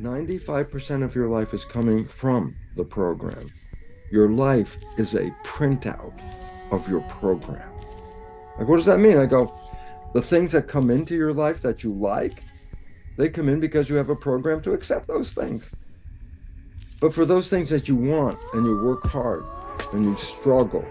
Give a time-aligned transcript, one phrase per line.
[0.00, 3.52] 95% of your life is coming from the program.
[4.10, 6.18] Your life is a printout
[6.70, 7.70] of your program.
[8.58, 9.18] Like, what does that mean?
[9.18, 9.52] I go,
[10.14, 12.42] the things that come into your life that you like,
[13.18, 15.74] they come in because you have a program to accept those things.
[16.98, 19.44] But for those things that you want and you work hard
[19.92, 20.86] and you struggle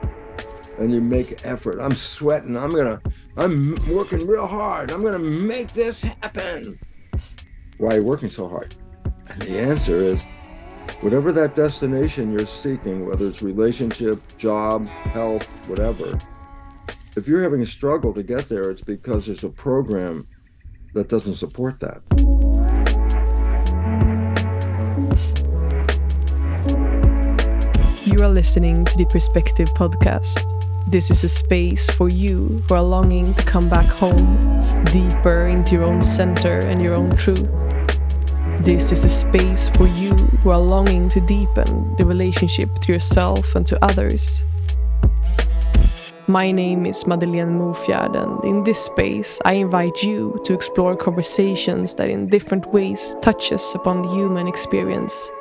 [0.77, 3.01] and you make effort, I'm sweating, I'm gonna,
[3.37, 6.79] I'm working real hard, I'm gonna make this happen.
[7.79, 8.75] Why are you working so hard?
[9.29, 10.23] And the answer is
[11.01, 16.17] whatever that destination you're seeking, whether it's relationship, job, health, whatever,
[17.15, 20.27] if you're having a struggle to get there, it's because there's a program
[20.93, 22.01] that doesn't support that.
[28.05, 30.41] You are listening to the Perspective Podcast.
[30.89, 35.75] This is a space for you who are longing to come back home, deeper into
[35.75, 37.68] your own center and your own truth.
[38.61, 40.11] This is a space for you
[40.43, 44.45] who are longing to deepen the relationship to yourself and to others.
[46.27, 51.95] My name is Madeleine Mofjärd, and in this space, I invite you to explore conversations
[51.95, 55.31] that in different ways touches upon the human experience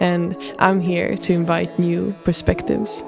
[0.00, 3.04] and I'm here to invite new perspectives.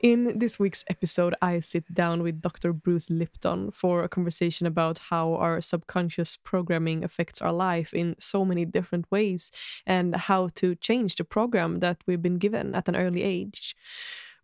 [0.00, 2.72] In this week's episode, I sit down with Dr.
[2.72, 8.44] Bruce Lipton for a conversation about how our subconscious programming affects our life in so
[8.44, 9.50] many different ways
[9.84, 13.74] and how to change the program that we've been given at an early age.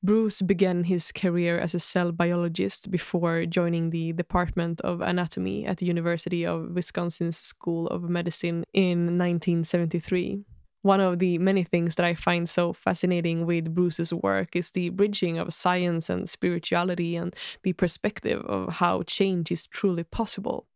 [0.02, 5.78] Bruce began his career as a cell biologist before joining the Department of Anatomy at
[5.78, 10.44] the University of Wisconsin's School of Medicine in 1973.
[10.84, 14.90] One of the many things that I find so fascinating with Bruce's work is the
[14.90, 20.66] bridging of science and spirituality and the perspective of how change is truly possible.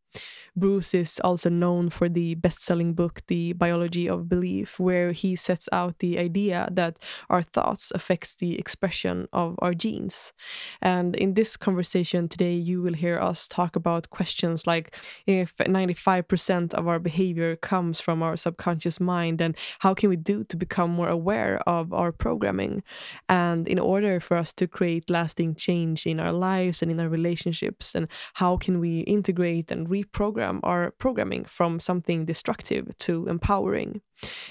[0.56, 5.36] Bruce is also known for the best selling book, The Biology of Belief, where he
[5.36, 6.98] sets out the idea that
[7.30, 10.32] our thoughts affects the expression of our genes.
[10.80, 16.74] And in this conversation today, you will hear us talk about questions like if 95%
[16.74, 20.90] of our behavior comes from our subconscious mind, and how can we do to become
[20.90, 22.82] more aware of our programming?
[23.28, 27.08] And in order for us to create lasting change in our lives and in our
[27.08, 30.37] relationships, and how can we integrate and reprogram?
[30.38, 34.00] Program our programming from something destructive to empowering.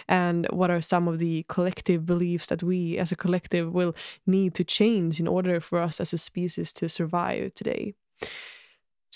[0.08, 4.54] And what are some of the collective beliefs that we as a collective will need
[4.56, 7.94] to change in order for us as a species to survive today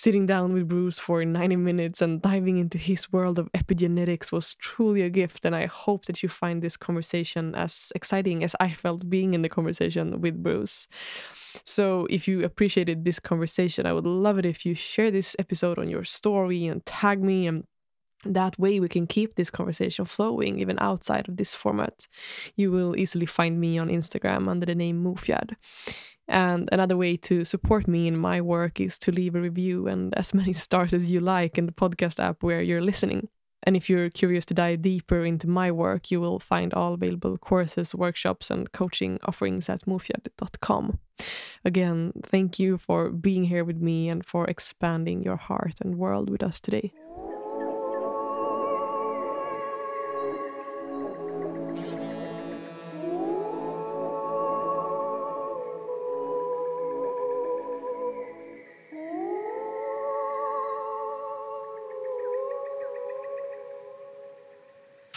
[0.01, 4.55] Sitting down with Bruce for 90 minutes and diving into his world of epigenetics was
[4.55, 8.71] truly a gift, and I hope that you find this conversation as exciting as I
[8.71, 10.87] felt being in the conversation with Bruce.
[11.65, 15.77] So, if you appreciated this conversation, I would love it if you share this episode
[15.77, 17.65] on your story and tag me and
[18.25, 22.07] that way we can keep this conversation flowing even outside of this format.
[22.55, 25.55] You will easily find me on Instagram under the name Mofjärd.
[26.31, 30.17] And another way to support me in my work is to leave a review and
[30.17, 33.27] as many stars as you like in the podcast app where you're listening.
[33.63, 37.37] And if you're curious to dive deeper into my work, you will find all available
[37.37, 40.99] courses, workshops, and coaching offerings at mofjard.com.
[41.65, 46.29] Again, thank you for being here with me and for expanding your heart and world
[46.29, 46.91] with us today.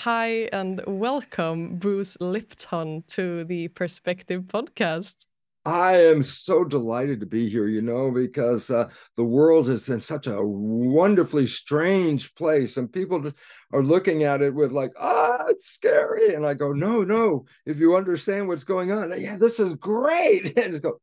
[0.04, 5.24] Hi and welcome, Bruce Lipton, to the Perspective Podcast.
[5.64, 10.02] I am so delighted to be here, you know, because uh, the world is in
[10.02, 13.32] such a wonderfully strange place, and people
[13.72, 16.34] are looking at it with like, ah, it's scary.
[16.34, 17.46] And I go, no, no.
[17.64, 20.52] If you understand what's going on, yeah, this is great.
[20.58, 21.00] And just go,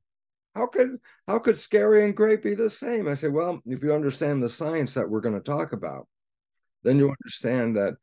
[0.54, 0.98] how could
[1.28, 3.08] how could scary and great be the same?
[3.08, 6.08] I say, well, if you understand the science that we're going to talk about,
[6.84, 7.96] then you understand that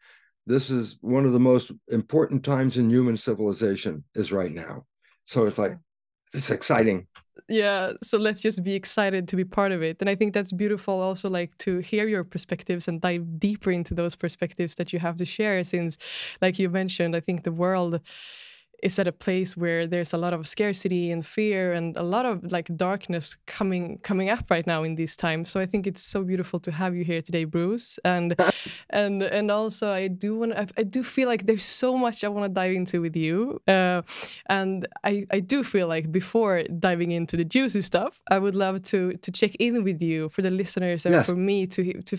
[0.49, 4.87] this is one of the most important times in human civilization is right now.
[5.27, 5.77] So it's like
[6.33, 7.07] it's exciting.
[7.49, 9.99] Yeah, so let's just be excited to be part of it.
[10.01, 13.95] And I think that's beautiful also like to hear your perspectives and dive deeper into
[13.95, 15.99] those perspectives that you have to share since
[16.43, 18.01] like you mentioned, I think the world
[18.83, 22.25] is at a place where there's a lot of scarcity and fear and a lot
[22.25, 25.51] of like darkness coming coming up right now in these times.
[25.51, 27.99] So i think it's so beautiful to have you here today bruce.
[28.05, 28.35] And
[28.91, 32.29] and and also i do want I, I do feel like there's so much i
[32.29, 33.61] want to dive into with you.
[33.67, 34.03] Uh,
[34.47, 38.83] and i i do feel like before diving into the juicy stuff i would love
[38.83, 41.27] to to check in with you for the listeners and yes.
[41.27, 42.17] for me to to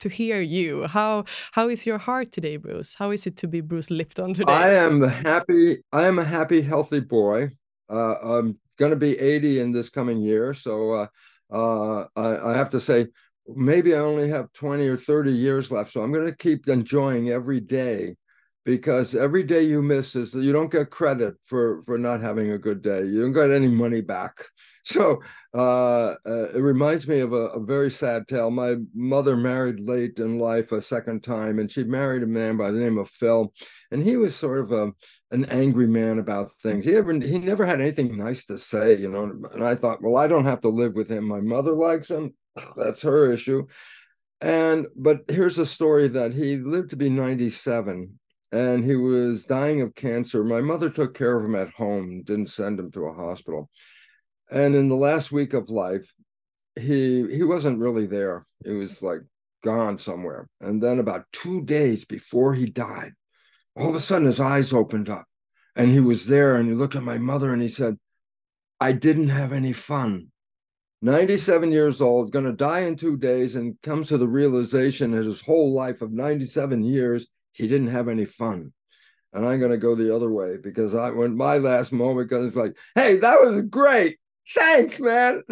[0.00, 0.86] to hear you.
[0.86, 2.94] How how is your heart today, Bruce?
[2.94, 4.52] How is it to be Bruce Lipton today?
[4.52, 5.82] I am happy.
[5.92, 7.50] I am a happy, healthy boy.
[7.88, 11.06] Uh, I'm going to be 80 in this coming year, so uh,
[11.52, 13.08] uh, I, I have to say
[13.46, 15.92] maybe I only have 20 or 30 years left.
[15.92, 18.14] So I'm going to keep enjoying every day
[18.64, 22.58] because every day you miss is you don't get credit for for not having a
[22.58, 23.04] good day.
[23.04, 24.44] You don't get any money back.
[24.84, 25.22] So
[25.54, 28.50] uh, uh, it reminds me of a, a, very sad tale.
[28.50, 32.70] My mother married late in life a second time, and she married a man by
[32.70, 33.52] the name of Phil,
[33.90, 34.92] and he was sort of a
[35.32, 36.84] an angry man about things.
[36.84, 39.24] He ever he never had anything nice to say, you know.
[39.52, 41.24] And I thought, well, I don't have to live with him.
[41.24, 42.34] My mother likes him.
[42.76, 43.66] That's her issue.
[44.40, 48.18] And but here's a story that he lived to be 97
[48.52, 50.42] and he was dying of cancer.
[50.42, 53.70] My mother took care of him at home, didn't send him to a hospital.
[54.50, 56.12] And in the last week of life,
[56.76, 58.46] he he wasn't really there.
[58.64, 59.20] He was like
[59.62, 60.48] gone somewhere.
[60.60, 63.12] And then about two days before he died,
[63.76, 65.26] all of a sudden his eyes opened up
[65.76, 67.98] and he was there and he looked at my mother and he said,
[68.80, 70.28] I didn't have any fun.
[71.02, 75.24] 97 years old, going to die in two days, and comes to the realization that
[75.24, 78.72] his whole life of 97 years, he didn't have any fun.
[79.32, 82.44] And I'm going to go the other way because I went my last moment because
[82.44, 84.18] it's like, hey, that was great.
[84.54, 85.42] Thanks, man.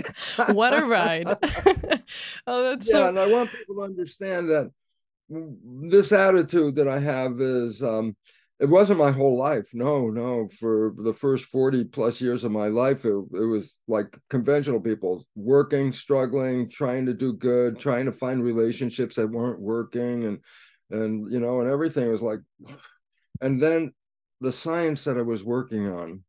[0.48, 1.26] what a ride.
[2.46, 3.08] oh, that's yeah, so...
[3.08, 4.70] and I want people to understand that
[5.28, 8.16] this attitude that I have is um
[8.60, 9.70] it wasn't my whole life.
[9.72, 10.48] No, no.
[10.58, 15.24] For the first 40 plus years of my life, it, it was like conventional people
[15.36, 20.38] working, struggling, trying to do good, trying to find relationships that weren't working and
[20.90, 22.40] and you know, and everything was like
[23.40, 23.92] and then
[24.40, 26.24] the science that I was working on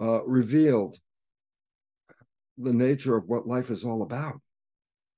[0.00, 0.96] uh, revealed
[2.62, 4.40] the nature of what life is all about.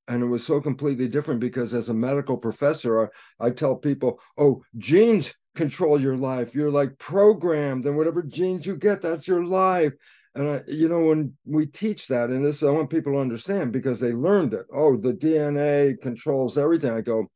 [0.09, 4.21] And it was so completely different because as a medical professor, I, I tell people,
[4.37, 6.55] oh, genes control your life.
[6.55, 9.93] You're like programmed, and whatever genes you get, that's your life.
[10.35, 13.73] And I, you know, when we teach that, and this I want people to understand
[13.73, 14.67] because they learned it.
[14.73, 16.91] Oh, the DNA controls everything.
[16.91, 17.31] I go,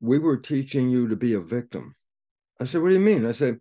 [0.00, 1.94] we were teaching you to be a victim.
[2.60, 3.26] I said, what do you mean?
[3.26, 3.58] I said,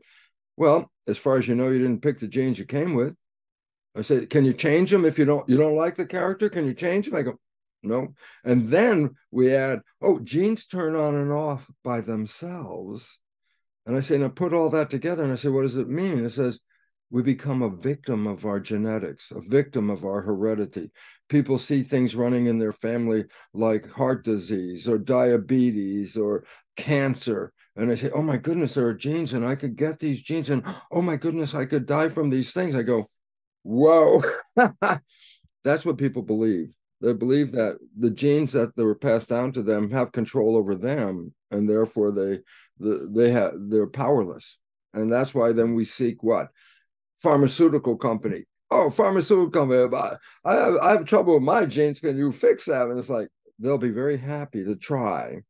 [0.55, 3.15] well, as far as you know, you didn't pick the genes you came with.
[3.95, 6.49] I said, "Can you change them if you don't you don't like the character?
[6.49, 7.39] Can you change them?" I go,
[7.83, 8.13] "No."
[8.43, 13.19] And then we add, "Oh, genes turn on and off by themselves."
[13.85, 16.25] And I say, "Now put all that together." And I say, "What does it mean?"
[16.25, 16.61] It says,
[17.09, 20.91] "We become a victim of our genetics, a victim of our heredity."
[21.29, 26.43] People see things running in their family like heart disease or diabetes or
[26.75, 27.51] cancer.
[27.75, 30.49] And I say, oh my goodness, there are genes and I could get these genes.
[30.49, 32.75] And oh my goodness, I could die from these things.
[32.75, 33.09] I go,
[33.65, 34.21] whoa.
[35.63, 36.73] That's what people believe.
[37.01, 41.33] They believe that the genes that, were passed down to them have control over them
[41.51, 42.39] and therefore they
[42.79, 44.57] they have they're powerless.
[44.93, 46.49] And that's why then we seek what?
[47.21, 48.45] Pharmaceutical company.
[48.71, 51.99] Oh pharmaceutical company i have, I have trouble with my genes.
[51.99, 52.87] Can you fix that?
[52.87, 53.27] And it's like
[53.59, 55.41] they'll be very happy to try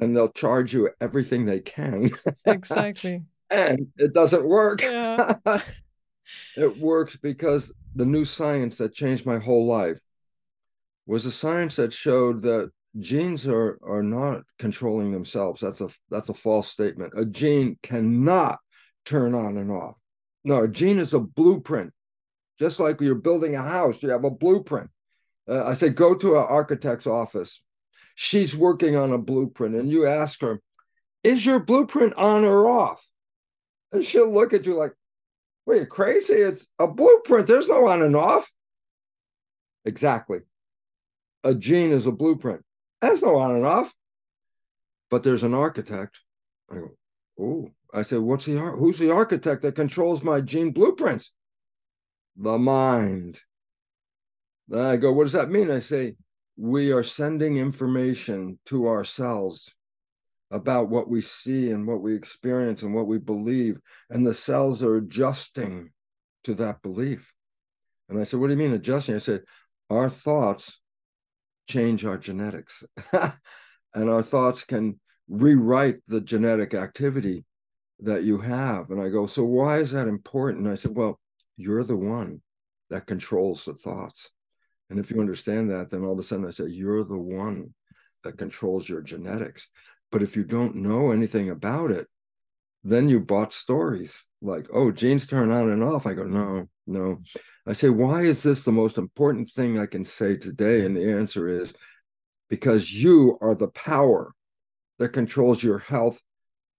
[0.00, 2.10] and they'll charge you everything they can.
[2.46, 3.22] Exactly.
[3.50, 4.82] And it doesn't work.
[4.82, 5.34] Yeah.
[6.56, 9.98] it works because the new science that changed my whole life
[11.06, 15.60] was a science that showed that genes are are not controlling themselves.
[15.60, 17.12] That's a that's a false statement.
[17.16, 18.58] A gene cannot
[19.04, 19.96] turn on and off.
[20.44, 21.92] No a gene is a blueprint.
[22.58, 24.90] Just like you're building a house you have a blueprint.
[25.48, 27.62] Uh, i say go to an architect's office.
[28.14, 29.74] She's working on a blueprint.
[29.74, 30.60] And you ask her
[31.22, 33.04] is your blueprint on or off?
[33.92, 34.92] And she'll look at you like
[35.64, 36.34] what are you crazy?
[36.34, 37.46] It's a blueprint.
[37.46, 38.50] There's no on and off.
[39.84, 40.40] Exactly.
[41.42, 42.62] A gene is a blueprint.
[43.00, 43.92] There's no on and off.
[45.10, 46.20] But there's an architect.
[46.70, 46.90] I go,
[47.40, 47.70] oh.
[47.92, 51.30] I said, what's the who's the architect that controls my gene blueprints?
[52.36, 53.40] The mind.
[54.66, 55.70] Then I go, what does that mean?
[55.70, 56.16] I say,
[56.56, 59.72] we are sending information to our cells
[60.50, 63.78] about what we see and what we experience and what we believe.
[64.10, 65.90] And the cells are adjusting
[66.44, 67.32] to that belief.
[68.08, 69.14] And I said, What do you mean adjusting?
[69.14, 69.42] I said,
[69.90, 70.80] Our thoughts
[71.68, 77.44] change our genetics, and our thoughts can rewrite the genetic activity
[78.00, 78.90] that you have.
[78.90, 80.64] And I go, So why is that important?
[80.64, 81.18] And I said, Well,
[81.56, 82.42] you're the one
[82.90, 84.30] that controls the thoughts.
[84.90, 87.74] And if you understand that, then all of a sudden I say, You're the one
[88.22, 89.68] that controls your genetics.
[90.12, 92.06] But if you don't know anything about it,
[92.84, 96.06] then you bought stories like, oh, genes turn on and off.
[96.06, 97.20] I go, no, no.
[97.66, 100.84] I say, why is this the most important thing I can say today?
[100.84, 101.74] And the answer is
[102.50, 104.32] because you are the power
[104.98, 106.20] that controls your health,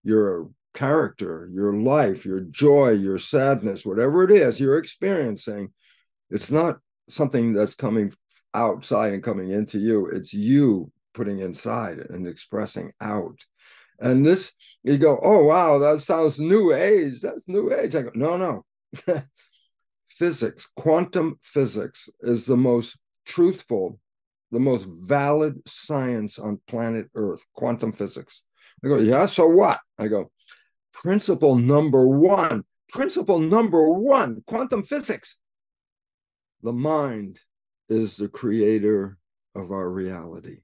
[0.04, 5.70] your character, your life, your joy, your sadness, whatever it is you're experiencing.
[6.30, 6.78] It's not
[7.10, 8.14] something that's coming
[8.54, 10.08] outside and coming into you.
[10.08, 13.40] It's you putting inside and expressing out.
[14.00, 14.54] And this,
[14.84, 17.22] you go, oh, wow, that sounds new age.
[17.22, 17.96] That's new age.
[17.96, 18.66] I go, no, no.
[20.10, 24.00] physics, quantum physics is the most truthful,
[24.52, 28.44] the most valid science on planet Earth, quantum physics.
[28.84, 29.80] I go, yeah, so what?
[29.98, 30.32] I go,
[30.94, 35.38] principle number one, principle number one, quantum physics.
[36.64, 37.40] The mind
[37.90, 39.18] is the creator
[39.54, 40.60] of our reality.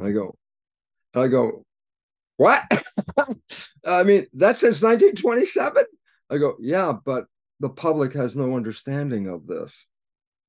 [0.00, 0.36] I go,
[1.14, 1.64] I go,
[2.36, 2.62] what?
[3.84, 5.84] I mean, that's since 1927.
[6.30, 7.26] I go, yeah, but
[7.60, 9.86] the public has no understanding of this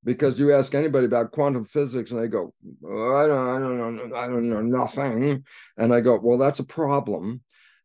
[0.04, 2.54] because you ask anybody about quantum physics and they go,
[2.86, 5.44] oh, I don't, I don't know, I don't know nothing.
[5.78, 7.42] And I go, well, that's a problem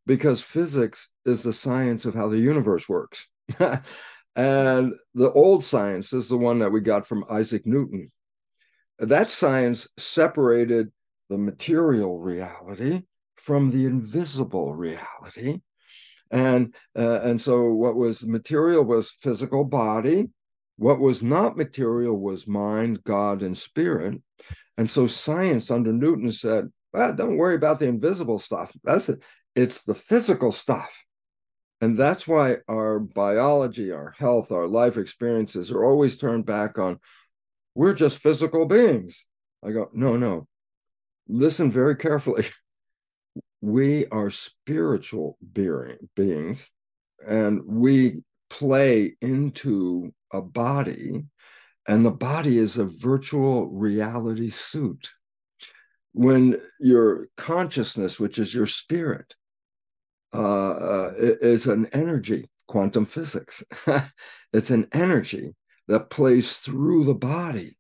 [0.06, 3.28] because physics is the science of how the universe works.
[4.37, 8.11] and the old science is the one that we got from Isaac Newton.
[8.99, 10.92] That science separated
[11.28, 13.02] the material reality
[13.37, 15.61] from the invisible reality.
[16.31, 20.31] And, uh, and so what was material was physical body.
[20.76, 24.21] What was not material was mind, God, and spirit.
[24.76, 28.73] And so science under Newton said, well, don't worry about the invisible stuff.
[28.83, 29.21] That's it.
[29.54, 31.04] It's the physical stuff.
[31.81, 36.99] And that's why our biology, our health, our life experiences are always turned back on
[37.75, 39.26] we're just physical beings.
[39.64, 40.47] I go, no, no.
[41.28, 42.47] Listen very carefully.
[43.61, 46.69] we are spiritual beings
[47.26, 51.25] and we play into a body
[51.88, 55.11] and the body is a virtual reality suit
[56.12, 59.35] when your consciousness which is your spirit
[60.35, 63.64] uh, uh, is an energy quantum physics
[64.52, 65.54] it's an energy
[65.88, 67.78] that plays through the body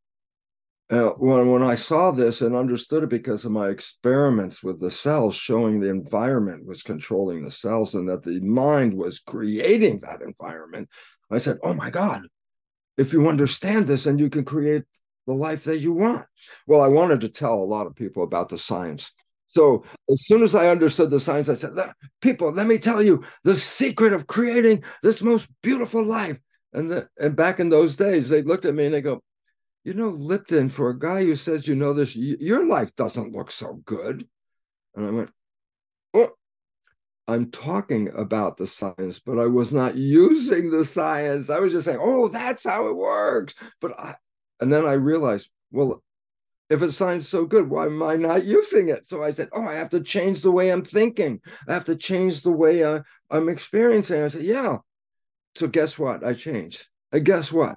[0.98, 4.90] uh, when, when I saw this and understood it because of my experiments with the
[4.90, 10.22] cells, showing the environment was controlling the cells and that the mind was creating that
[10.22, 10.88] environment,
[11.30, 12.22] I said, Oh my God,
[12.96, 14.84] if you understand this and you can create
[15.26, 16.26] the life that you want.
[16.66, 19.12] Well, I wanted to tell a lot of people about the science.
[19.48, 21.72] So as soon as I understood the science, I said,
[22.20, 26.38] People, let me tell you the secret of creating this most beautiful life.
[26.72, 29.22] And, the, and back in those days, they looked at me and they go,
[29.84, 33.50] you know, Lipton, for a guy who says you know this, your life doesn't look
[33.50, 34.26] so good.
[34.96, 35.30] And I went,
[36.14, 36.30] oh,
[37.28, 41.50] I'm talking about the science, but I was not using the science.
[41.50, 43.54] I was just saying, oh, that's how it works.
[43.80, 44.14] But I,
[44.60, 46.02] and then I realized, well,
[46.70, 49.06] if it's science so good, why am I not using it?
[49.06, 51.40] So I said, oh, I have to change the way I'm thinking.
[51.68, 54.22] I have to change the way I, I'm experiencing.
[54.22, 54.78] I said, yeah.
[55.56, 56.24] So guess what?
[56.24, 56.88] I changed.
[57.12, 57.76] And guess what?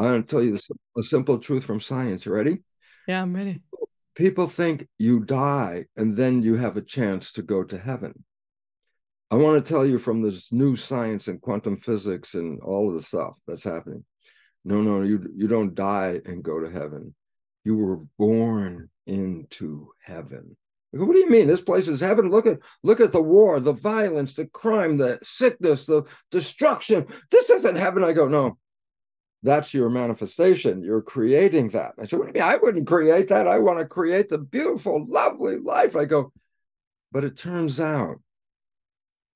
[0.00, 0.58] I'm going to tell you
[0.96, 2.24] a simple truth from science.
[2.24, 2.62] You ready?
[3.06, 3.60] Yeah, I'm ready.
[4.14, 8.24] People think you die and then you have a chance to go to heaven.
[9.30, 12.94] I want to tell you from this new science and quantum physics and all of
[12.94, 14.04] the stuff that's happening.
[14.64, 17.14] No, no, you you don't die and go to heaven.
[17.64, 20.56] You were born into heaven.
[20.96, 21.46] Go, what do you mean?
[21.46, 22.30] This place is heaven.
[22.30, 27.06] Look at look at the war, the violence, the crime, the sickness, the destruction.
[27.30, 28.02] This isn't heaven.
[28.02, 28.56] I go, no,
[29.42, 30.82] that's your manifestation.
[30.82, 31.94] You're creating that.
[31.98, 32.52] I said, What do you mean?
[32.52, 33.48] I wouldn't create that.
[33.48, 35.96] I want to create the beautiful, lovely life.
[35.96, 36.32] I go,
[37.12, 38.20] but it turns out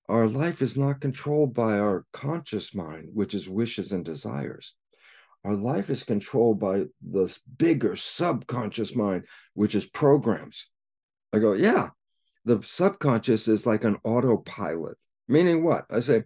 [0.09, 4.75] our life is not controlled by our conscious mind, which is wishes and desires.
[5.45, 10.69] Our life is controlled by this bigger subconscious mind, which is programs.
[11.33, 11.91] I go, yeah,
[12.45, 14.97] the subconscious is like an autopilot.
[15.29, 15.87] Meaning what?
[15.91, 16.25] I say,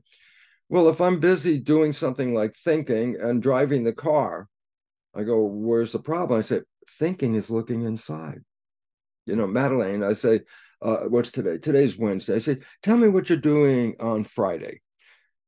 [0.68, 4.48] well, if I'm busy doing something like thinking and driving the car,
[5.14, 6.38] I go, where's the problem?
[6.38, 6.60] I say,
[6.98, 8.40] thinking is looking inside.
[9.26, 10.40] You know, Madeline, I say,
[10.82, 11.58] uh, what's today?
[11.58, 12.36] Today's Wednesday.
[12.36, 14.80] I say, tell me what you're doing on Friday.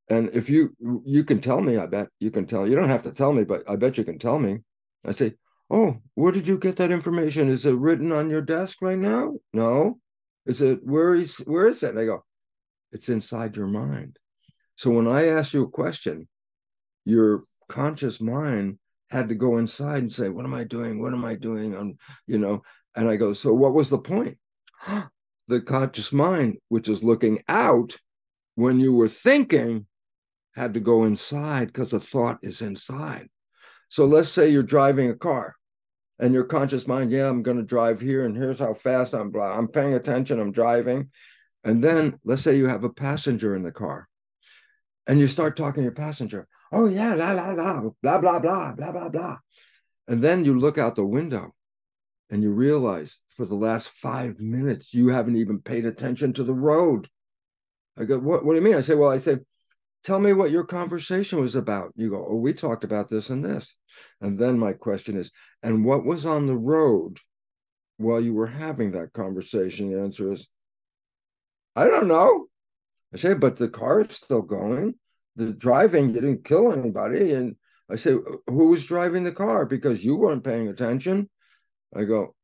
[0.09, 0.75] And if you
[1.05, 2.69] you can tell me, I bet you can tell.
[2.69, 4.59] You don't have to tell me, but I bet you can tell me.
[5.07, 5.35] I say,
[5.71, 7.49] oh, where did you get that information?
[7.49, 9.35] Is it written on your desk right now?
[9.53, 10.01] No.
[10.47, 11.91] Is it where is where is it?
[11.91, 12.25] And I go,
[12.91, 14.19] It's inside your mind.
[14.81, 16.27] So when I ask you a question,
[17.05, 18.79] your conscious mind
[19.11, 21.03] had to go inside and say, What am I doing?
[21.03, 21.77] What am I doing?
[21.77, 22.63] On, you know,
[22.97, 24.39] and I go, So what was the point?
[25.49, 27.99] the conscious mind, which is looking out
[28.55, 29.85] when you were thinking,
[30.55, 33.29] had to go inside because the thought is inside.
[33.91, 35.57] So let's say you're driving a car
[36.19, 39.31] and your conscious mind, yeah, I'm going to drive here and here's how fast I'm
[39.31, 39.59] blah.
[39.59, 41.11] I'm paying attention, I'm driving.
[41.65, 44.09] And then let's say you have a passenger in the car
[45.07, 46.47] and you start talking to your passenger.
[46.73, 49.39] Oh yeah, la la la, blah blah blah, blah blah blah.
[50.07, 51.55] And then you look out the window
[52.31, 56.55] and you realize for the last five minutes you haven't even paid attention to the
[56.55, 57.09] road.
[57.99, 58.77] I go, what, what do you mean?
[58.77, 59.39] I say, well, I say,
[60.05, 61.93] tell me what your conversation was about.
[61.97, 63.77] You go, oh, we talked about this and this.
[64.21, 65.31] And then my question is,
[65.63, 67.19] and what was on the road
[67.99, 69.93] while you were having that conversation?
[69.93, 70.49] The answer is,
[71.77, 72.47] I don't know.
[73.13, 74.95] I say, but the car is still going.
[75.37, 77.33] The driving, didn't kill anybody.
[77.33, 77.57] And
[77.91, 78.13] I say,
[78.47, 79.67] who was driving the car?
[79.67, 81.29] Because you weren't paying attention.
[81.95, 82.35] I go,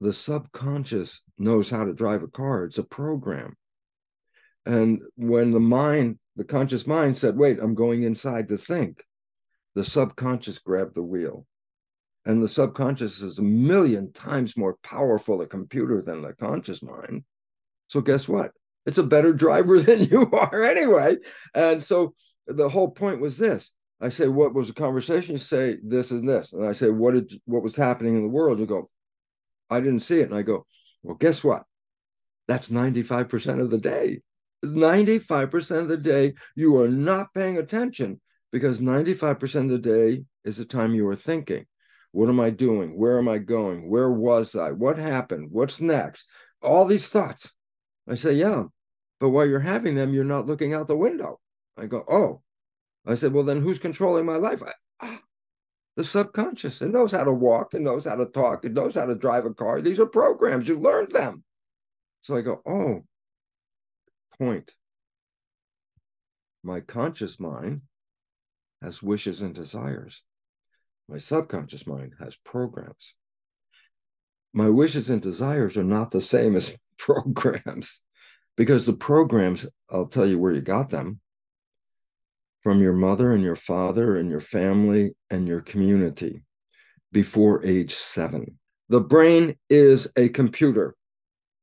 [0.00, 2.64] the subconscious knows how to drive a car.
[2.64, 3.56] It's a program.
[4.66, 9.04] And when the mind, the conscious mind said, wait, I'm going inside to think,
[9.74, 11.46] the subconscious grabbed the wheel.
[12.24, 17.24] And the subconscious is a million times more powerful a computer than the conscious mind.
[17.86, 18.52] So guess what?
[18.86, 21.16] It's a better driver than you are anyway.
[21.54, 22.14] And so
[22.46, 23.72] the whole point was this.
[24.00, 25.32] I say, what was the conversation?
[25.32, 26.54] You say this and this.
[26.54, 28.58] And I say, what did what was happening in the world?
[28.58, 28.88] You go,
[29.68, 30.30] I didn't see it.
[30.30, 30.66] And I go,
[31.02, 31.64] well, guess what?
[32.48, 34.20] That's 95% of the day.
[34.64, 38.20] 95% of the day, you are not paying attention
[38.52, 41.66] because 95% of the day is the time you are thinking.
[42.12, 42.98] What am I doing?
[42.98, 43.88] Where am I going?
[43.88, 44.72] Where was I?
[44.72, 45.48] What happened?
[45.50, 46.26] What's next?
[46.60, 47.52] All these thoughts.
[48.10, 48.64] I say, yeah.
[49.20, 51.38] But while you're having them, you're not looking out the window.
[51.76, 52.42] I go, oh.
[53.06, 54.62] I said, well, then who's controlling my life?
[54.62, 55.20] I, ah,
[55.96, 56.82] the subconscious.
[56.82, 59.46] It knows how to walk, it knows how to talk, it knows how to drive
[59.46, 59.80] a car.
[59.80, 60.68] These are programs.
[60.68, 61.44] You learned them.
[62.22, 63.04] So I go, oh,
[64.38, 64.72] point.
[66.62, 67.82] My conscious mind
[68.82, 70.22] has wishes and desires.
[71.08, 73.14] My subconscious mind has programs.
[74.52, 78.02] My wishes and desires are not the same as programs
[78.56, 81.20] because the programs, I'll tell you where you got them
[82.62, 86.42] from your mother and your father and your family and your community
[87.12, 88.58] before age seven.
[88.88, 90.94] The brain is a computer.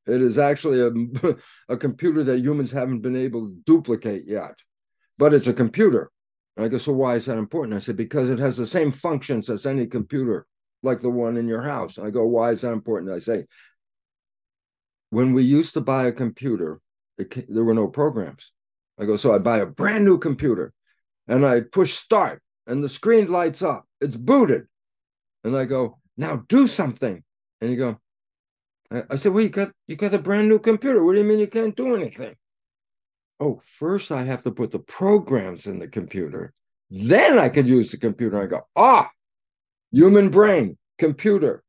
[0.07, 1.35] It is actually a,
[1.73, 4.55] a computer that humans haven't been able to duplicate yet,
[5.17, 6.09] but it's a computer.
[6.57, 7.75] I go, so why is that important?
[7.75, 10.47] I said, because it has the same functions as any computer,
[10.81, 11.99] like the one in your house.
[11.99, 13.13] I go, why is that important?
[13.13, 13.45] I say,
[15.09, 16.79] when we used to buy a computer,
[17.17, 18.51] it, there were no programs.
[18.99, 20.73] I go, so I buy a brand new computer
[21.27, 23.85] and I push start and the screen lights up.
[24.01, 24.65] It's booted.
[25.43, 27.23] And I go, now do something.
[27.61, 27.99] And you go,
[28.91, 31.03] I, I said, well, you got you got a brand new computer.
[31.03, 32.35] What do you mean you can't do anything?
[33.39, 36.53] Oh, first I have to put the programs in the computer.
[36.89, 38.41] Then I can use the computer.
[38.41, 39.09] I go, ah,
[39.91, 41.63] human brain, computer.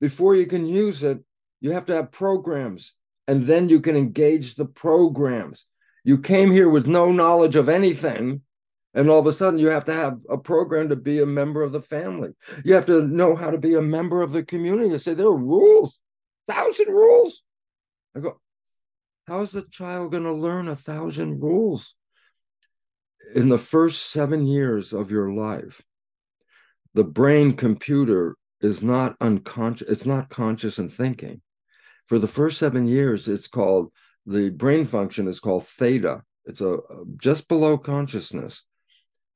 [0.00, 1.18] Before you can use it,
[1.60, 2.94] you have to have programs,
[3.26, 5.66] and then you can engage the programs.
[6.04, 8.42] You came here with no knowledge of anything,
[8.94, 11.62] and all of a sudden you have to have a program to be a member
[11.62, 12.30] of the family.
[12.64, 14.88] You have to know how to be a member of the community.
[14.88, 15.98] You say there are rules,
[16.48, 17.42] thousand rules.
[18.16, 18.40] I go,
[19.28, 21.94] how is the child going to learn a thousand rules?
[23.34, 25.82] In the first seven years of your life,
[26.94, 31.40] the brain computer is not unconscious, it's not conscious and thinking
[32.10, 33.92] for the first seven years, it's called
[34.26, 36.22] the brain function is called theta.
[36.44, 38.64] It's a, a just below consciousness.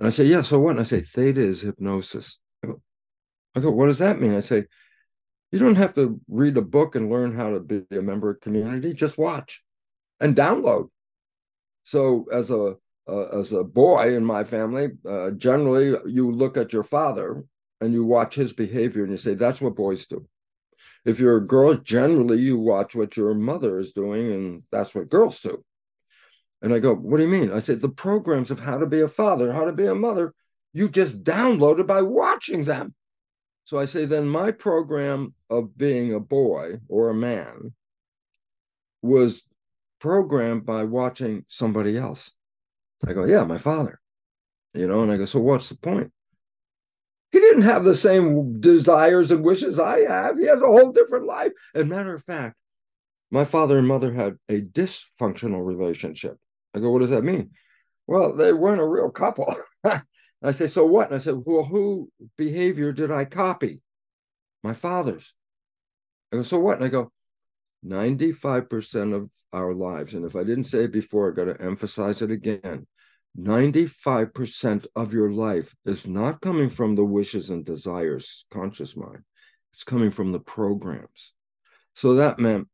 [0.01, 0.73] And I say, yeah, so what?
[0.73, 2.37] And I say, theta is hypnosis.
[2.65, 2.83] I go,
[3.55, 4.35] I go, what does that mean?
[4.35, 4.65] I say,
[5.53, 8.41] you don't have to read a book and learn how to be a member of
[8.41, 8.93] community.
[8.93, 9.63] Just watch
[10.19, 10.89] and download.
[11.85, 12.75] So as a
[13.07, 17.45] uh, as a boy in my family, uh, generally you look at your father
[17.81, 20.27] and you watch his behavior and you say, that's what boys do.
[21.05, 25.11] If you're a girl, generally you watch what your mother is doing, and that's what
[25.11, 25.63] girls do.
[26.63, 27.53] And I go, What do you mean?
[27.53, 30.33] I said, The programs of how to be a father, how to be a mother,
[30.73, 32.95] you just downloaded by watching them.
[33.65, 37.75] So I say, Then my program of being a boy or a man
[39.03, 39.43] was
[40.01, 42.31] programmed by watching somebody else.
[43.07, 44.01] I go, Yeah, my father.
[44.73, 46.14] You know, and I go, So what's the point?
[47.35, 50.39] He didn't have the same desires and wishes I have.
[50.39, 51.51] He has a whole different life.
[51.75, 52.55] And matter of fact,
[53.33, 56.37] my father and mother had a dysfunctional relationship.
[56.77, 57.51] I go, what does that mean?
[58.07, 59.53] Well, they weren't a real couple.
[59.85, 61.09] I say, so what?
[61.09, 63.81] And I said, well, who behavior did I copy?
[64.63, 65.35] My father's.
[66.33, 66.77] I go, so what?
[66.77, 67.11] And I go,
[67.85, 72.23] 95% of our lives, and if I didn't say it before, I got to emphasize
[72.23, 72.87] it again.
[73.39, 79.23] 95% of your life is not coming from the wishes and desires, conscious mind.
[79.73, 81.33] It's coming from the programs.
[81.95, 82.69] So that meant,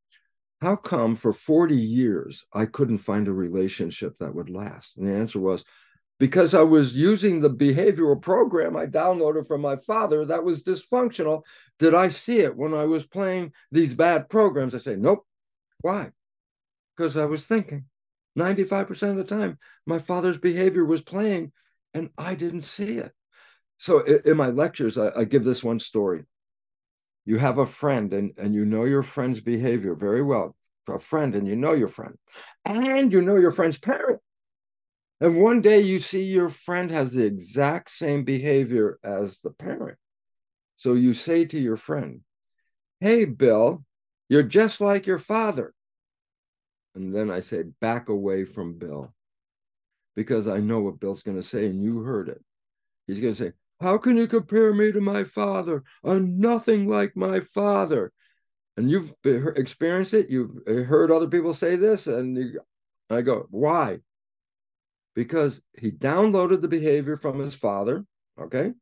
[0.61, 4.99] how come for 40 years I couldn't find a relationship that would last?
[4.99, 5.65] And the answer was,
[6.19, 11.43] because I was using the behavioral program I downloaded from my father that was dysfunctional.
[11.79, 14.75] Did I see it when I was playing these bad programs?
[14.75, 15.25] I say, nope.
[15.81, 16.11] Why?
[16.95, 17.87] Because I was thinking
[18.39, 21.53] 95% of the time, my father's behavior was playing
[21.95, 23.13] and I didn't see it.
[23.79, 26.25] So in my lectures, I, give this one story.
[27.25, 30.55] You have a friend and, and you know your friend's behavior very well.
[30.89, 32.15] A friend, and you know your friend,
[32.65, 34.21] and you know your friend's parent
[35.21, 39.99] and one day you see your friend has the exact same behavior as the parent.
[40.77, 42.23] So you say to your friend,
[43.01, 43.85] Hey, Bill,
[44.31, 45.75] you're just like your father.
[46.95, 49.13] And then I say, Back away from Bill
[50.17, 52.43] because I know what Bill's going to say, and you heard it.
[53.07, 55.85] He's going to say, How can you compare me to my father?
[56.05, 58.13] I'm nothing like my father.
[58.77, 60.31] And you've experienced it.
[60.31, 62.07] You've uh, heard other people say this.
[62.07, 62.61] And you,
[63.11, 64.01] I go, Why?
[65.15, 68.05] because he downloaded the behavior from his father.
[68.41, 68.73] Okay.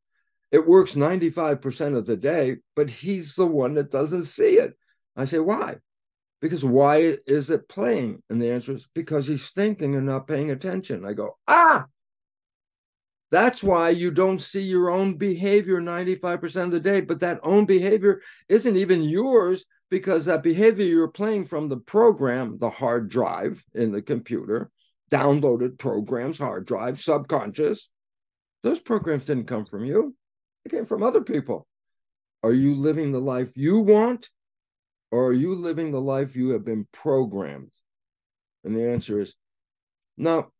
[0.50, 4.74] It works 95% of the day, but he's the one that doesn't see it.
[5.16, 5.76] I say, why?
[6.40, 8.22] Because why is it playing?
[8.30, 11.04] And the answer is because he's thinking and not paying attention.
[11.04, 11.86] I go, ah,
[13.30, 17.00] that's why you don't see your own behavior 95% of the day.
[17.00, 22.58] But that own behavior isn't even yours because that behavior you're playing from the program,
[22.58, 24.70] the hard drive in the computer,
[25.10, 27.88] downloaded programs, hard drive, subconscious.
[28.62, 30.14] Those programs didn't come from you,
[30.64, 31.66] they came from other people.
[32.42, 34.28] Are you living the life you want,
[35.10, 37.70] or are you living the life you have been programmed?
[38.64, 39.34] And the answer is
[40.16, 40.50] no,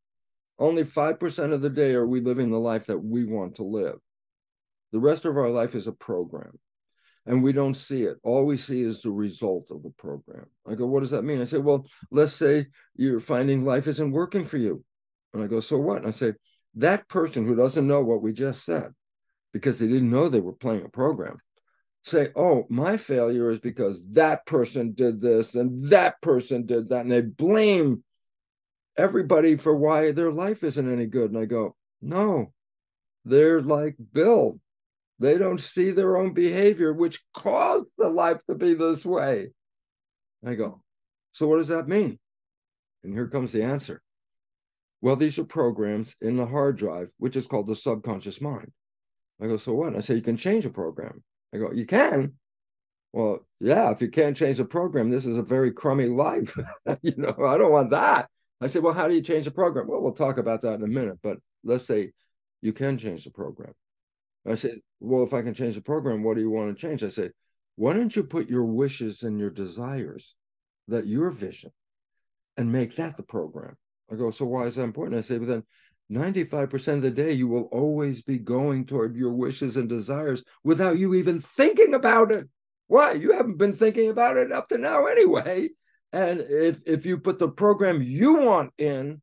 [0.59, 3.99] only 5% of the day are we living the life that we want to live.
[4.93, 6.59] The rest of our life is a program
[7.27, 8.17] and we don't see it.
[8.23, 10.47] All we see is the result of the program.
[10.67, 11.43] I go, what does that mean?
[11.43, 14.83] I say, well, let's say you're finding life isn't working for you.
[15.35, 15.99] And I go, so what?
[15.99, 16.33] And I say,
[16.77, 18.93] that person who doesn't know what we just said,
[19.53, 21.39] because they didn't know they were playing a program,
[22.03, 27.03] say, oh, my failure is because that person did this and that person did that.
[27.03, 28.03] And they blame
[28.97, 31.31] everybody for why their life isn't any good.
[31.31, 32.53] And I go, no,
[33.25, 34.61] they're like Bill.
[35.19, 39.51] They don't see their own behavior, which caused the life to be this way.
[40.47, 40.83] I go,
[41.33, 42.19] so what does that mean?
[43.03, 44.01] And here comes the answer.
[45.01, 48.73] Well, these are programs in the hard drive, which is called the subconscious mind.
[49.41, 49.97] I go, so what?
[49.97, 51.23] I say, you can change a program.
[51.55, 52.35] I go, you can?
[53.13, 56.57] Well, yeah, if you can't change the program, this is a very crummy life.
[57.03, 58.29] you know, I don't want that.
[58.61, 59.87] I said, well, how do you change the program?
[59.87, 62.13] Well, we'll talk about that in a minute, but let's say
[62.61, 63.73] you can change the program.
[64.47, 67.05] I said, Well, if I can change the program, what do you want to change?
[67.05, 67.31] I say,
[67.77, 70.35] Why don't you put your wishes and your desires,
[70.89, 71.71] that your vision,
[72.57, 73.77] and make that the program?
[74.11, 75.19] I go, So why is that important?
[75.19, 75.63] I say, But then
[76.11, 80.99] 95% of the day, you will always be going toward your wishes and desires without
[80.99, 82.49] you even thinking about it.
[82.87, 83.13] Why?
[83.13, 85.69] You haven't been thinking about it up to now anyway.
[86.13, 89.21] And if, if you put the program you want in,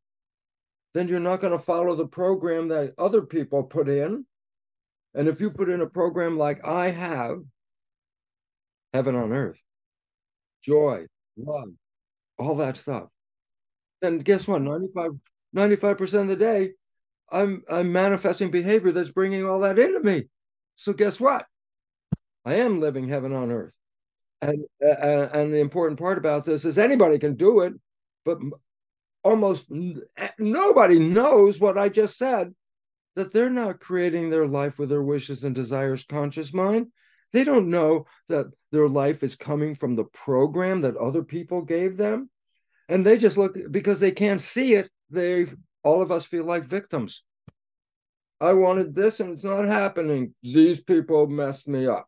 [0.93, 4.25] then you're not going to follow the program that other people put in
[5.15, 7.37] and if you put in a program like I have,
[8.93, 9.61] heaven on earth,
[10.61, 11.05] joy,
[11.37, 11.69] love,
[12.37, 13.07] all that stuff,
[14.01, 14.61] then guess what?
[14.61, 15.11] 95,
[15.55, 16.71] 95% of the day,
[17.31, 20.27] I'm I'm manifesting behavior that's bringing all that into me.
[20.75, 21.45] So guess what?
[22.45, 23.73] I am living heaven on earth.
[24.41, 27.73] And uh, and the important part about this is anybody can do it,
[28.23, 28.37] but
[29.23, 29.65] almost
[30.37, 32.53] nobody knows what I just said
[33.15, 36.87] that they're not creating their life with their wishes and desires conscious mind.
[37.33, 41.97] They don't know that their life is coming from the program that other people gave
[41.97, 42.29] them.
[42.87, 45.47] And they just look because they can't see it, they
[45.83, 47.23] all of us feel like victims.
[48.41, 50.33] I wanted this and it's not happening.
[50.43, 52.07] These people messed me up.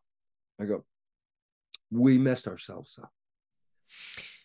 [0.60, 0.84] I go,
[1.90, 3.10] we messed ourselves up.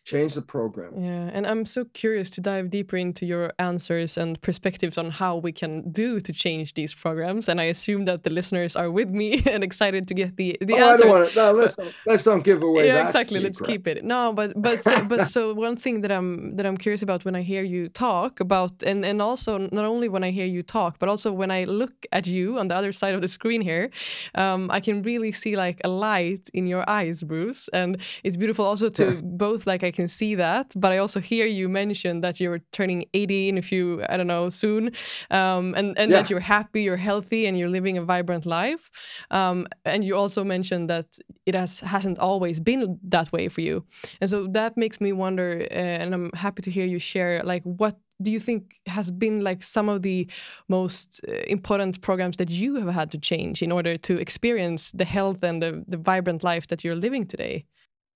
[0.03, 0.93] Change the program.
[0.97, 5.37] Yeah, and I'm so curious to dive deeper into your answers and perspectives on how
[5.37, 7.47] we can do to change these programs.
[7.47, 10.73] And I assume that the listeners are with me and excited to get the the
[10.73, 11.01] oh, answers.
[11.01, 12.87] I don't want to, no, let's don't, let's don't give away.
[12.87, 13.39] Yeah, exactly.
[13.39, 13.43] Secret.
[13.43, 14.03] Let's keep it.
[14.03, 17.35] No, but but so, but so one thing that I'm that I'm curious about when
[17.35, 20.99] I hear you talk about, and and also not only when I hear you talk,
[20.99, 23.89] but also when I look at you on the other side of the screen here,
[24.35, 28.65] um, I can really see like a light in your eyes, Bruce, and it's beautiful
[28.65, 32.39] also to both like I can see that, but I also hear you mention that
[32.39, 34.91] you're turning 80 in a few, I don't know, soon,
[35.31, 36.17] um, and and yeah.
[36.17, 38.89] that you're happy, you're healthy, and you're living a vibrant life.
[39.31, 43.85] Um, and you also mentioned that it has hasn't always been that way for you,
[44.19, 45.65] and so that makes me wonder.
[45.71, 49.41] Uh, and I'm happy to hear you share like what do you think has been
[49.41, 50.27] like some of the
[50.69, 55.05] most uh, important programs that you have had to change in order to experience the
[55.05, 57.65] health and the, the vibrant life that you're living today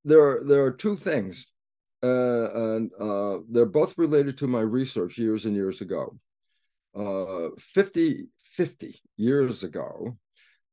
[0.08, 1.48] there are there are two things
[2.08, 6.18] uh, and uh, they're both related to my research years and years ago.
[6.96, 10.18] Uh, 50, 50 years ago,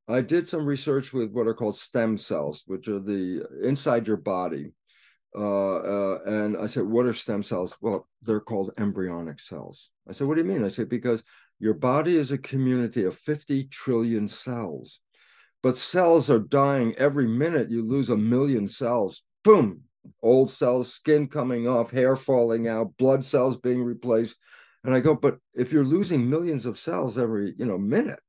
[0.09, 4.19] I did some research with what are called stem cells, which are the inside your
[4.19, 4.73] body.
[5.37, 7.77] Uh, uh, and I said, What are stem cells?
[7.81, 9.91] Well, they're called embryonic cells.
[10.09, 10.65] I said, What do you mean?
[10.65, 11.25] I said, Because
[11.59, 15.01] your body is a community of 50 trillion cells,
[15.63, 17.71] but cells are dying every minute.
[17.71, 19.25] You lose a million cells.
[19.43, 19.81] Boom,
[20.23, 24.37] old cells, skin coming off, hair falling out, blood cells being replaced.
[24.85, 28.21] And I go, but if you're losing millions of cells every, you know, minute,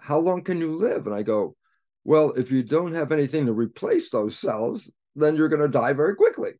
[0.00, 1.06] how long can you live?
[1.06, 1.56] And I go,
[2.04, 5.92] well, if you don't have anything to replace those cells, then you're going to die
[5.92, 6.52] very quickly.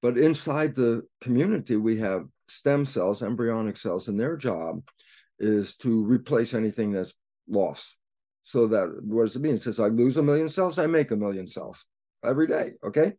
[0.00, 4.82] But inside the community, we have stem cells, embryonic cells, and their job
[5.38, 7.14] is to replace anything that's
[7.48, 7.96] lost.
[8.42, 9.54] So that what does it mean?
[9.54, 11.84] It says I lose a million cells, I make a million cells
[12.24, 12.72] every day.
[12.84, 13.12] Okay.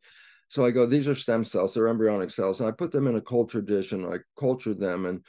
[0.53, 3.15] So I go, these are stem cells, they're embryonic cells, and I put them in
[3.15, 5.25] a culture dish and I cultured them, and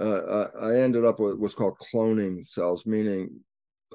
[0.00, 3.40] uh, I ended up with what's called cloning cells, meaning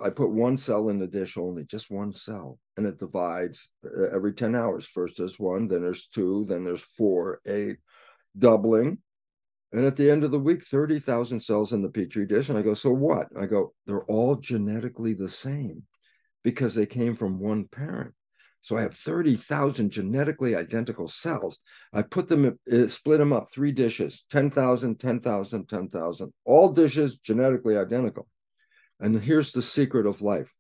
[0.03, 4.15] I put one cell in the dish only, just one cell, and it divides uh,
[4.15, 4.85] every 10 hours.
[4.85, 7.77] First there's one, then there's two, then there's four, eight,
[8.37, 8.99] doubling.
[9.71, 12.49] And at the end of the week, 30,000 cells in the petri dish.
[12.49, 13.29] And I go, so what?
[13.35, 15.87] I go, they're all genetically the same
[16.43, 18.13] because they came from one parent.
[18.61, 21.59] So I have 30,000 genetically identical cells.
[21.93, 27.77] I put them, uh, split them up, three dishes, 10,000, 10,000, 10,000, all dishes genetically
[27.77, 28.27] identical.
[28.99, 30.53] And here's the secret of life.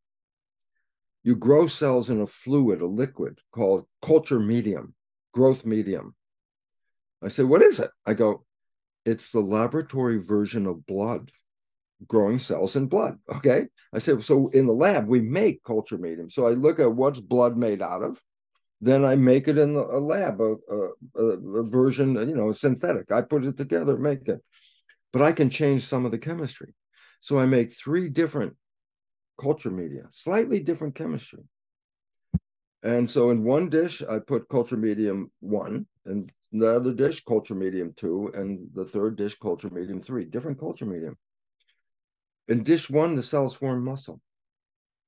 [1.23, 4.93] You grow cells in a fluid, a liquid called culture medium,
[5.33, 6.15] growth medium.
[7.21, 7.89] I say, what is it?
[8.05, 8.45] I go,
[9.05, 11.31] it's the laboratory version of blood
[12.05, 13.17] growing cells in blood.
[13.33, 13.67] Okay.
[13.93, 16.29] I said, so in the lab, we make culture medium.
[16.29, 18.21] So I look at what's blood made out of.
[18.79, 23.11] Then I make it in a lab, a, a, a version, you know, synthetic.
[23.11, 24.39] I put it together, make it.
[25.11, 26.75] But I can change some of the chemistry.
[27.21, 28.55] So I make three different
[29.41, 31.43] culture media, slightly different chemistry.
[32.83, 37.55] And so in one dish, I put culture medium one, and the other dish, culture
[37.55, 41.17] medium two, and the third dish, culture medium three, different culture medium.
[42.47, 44.21] In dish one, the cells form muscle.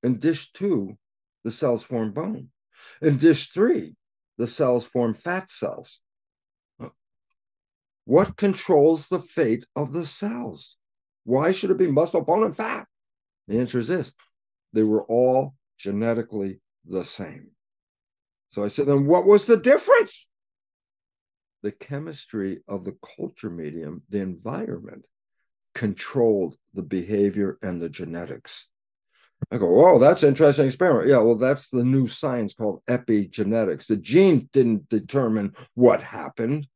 [0.02, 0.98] In dish two,
[1.44, 2.48] the cells form bone.
[3.00, 3.96] In dish three,
[4.38, 6.00] the cells form fat cells.
[8.04, 10.76] What controls the fate of the cells?
[11.24, 12.86] Why should it be muscle, bone, and fat?
[13.46, 14.12] The answer is this
[14.72, 17.50] they were all genetically the same.
[18.50, 20.26] So I said, then what was the difference?
[21.62, 25.04] The chemistry of the culture medium, the environment,
[25.80, 28.68] controlled the behavior and the genetics.
[29.50, 31.08] I go, oh, that's interesting experiment.
[31.08, 33.86] Yeah, well, that's the new science called epigenetics.
[33.86, 36.66] The gene didn't determine what happened.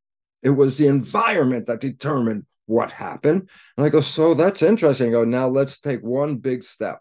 [0.41, 3.47] It was the environment that determined what happened.
[3.77, 5.09] And I go, so that's interesting.
[5.09, 6.99] I go, now let's take one big step.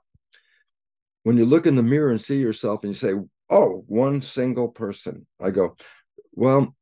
[1.23, 3.15] When you look in the mirror and see yourself and you say,
[3.49, 5.75] oh, one single person, I go,
[6.33, 6.77] well,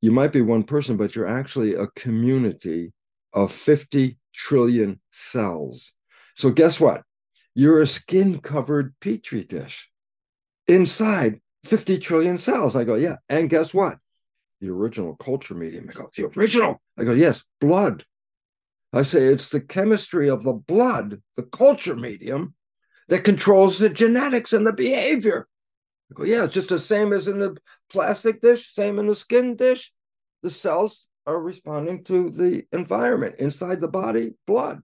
[0.00, 2.94] you might be one person, but you're actually a community
[3.34, 5.92] of 50 trillion cells.
[6.34, 7.02] So, guess what?
[7.54, 9.88] You're a skin covered petri dish
[10.66, 12.76] inside 50 trillion cells.
[12.76, 13.16] I go, yeah.
[13.28, 13.98] And guess what?
[14.60, 15.88] The original culture medium.
[15.88, 16.80] I go, the original.
[16.98, 18.04] I go, yes, blood.
[18.92, 22.54] I say it's the chemistry of the blood, the culture medium,
[23.08, 25.48] that controls the genetics and the behavior.
[26.10, 27.56] I go, yeah, it's just the same as in the
[27.90, 29.92] plastic dish, same in the skin dish.
[30.42, 34.80] The cells are responding to the environment inside the body, blood.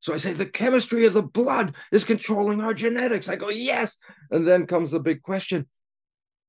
[0.00, 3.28] So I say the chemistry of the blood is controlling our genetics.
[3.28, 3.96] I go, yes.
[4.30, 5.66] And then comes the big question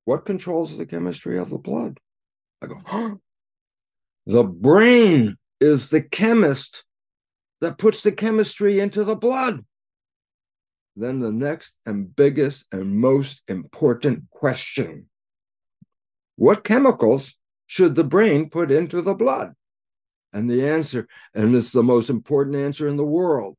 [0.08, 2.00] what controls the chemistry of the blood?
[2.62, 3.16] I go, huh?
[4.26, 6.86] The brain is the chemist
[7.60, 9.66] that puts the chemistry into the blood.
[10.96, 15.10] Then the next and biggest and most important question
[16.38, 17.36] What chemicals
[17.68, 19.54] should the brain put into the blood?
[20.34, 23.56] And the answer, and it's the most important answer in the world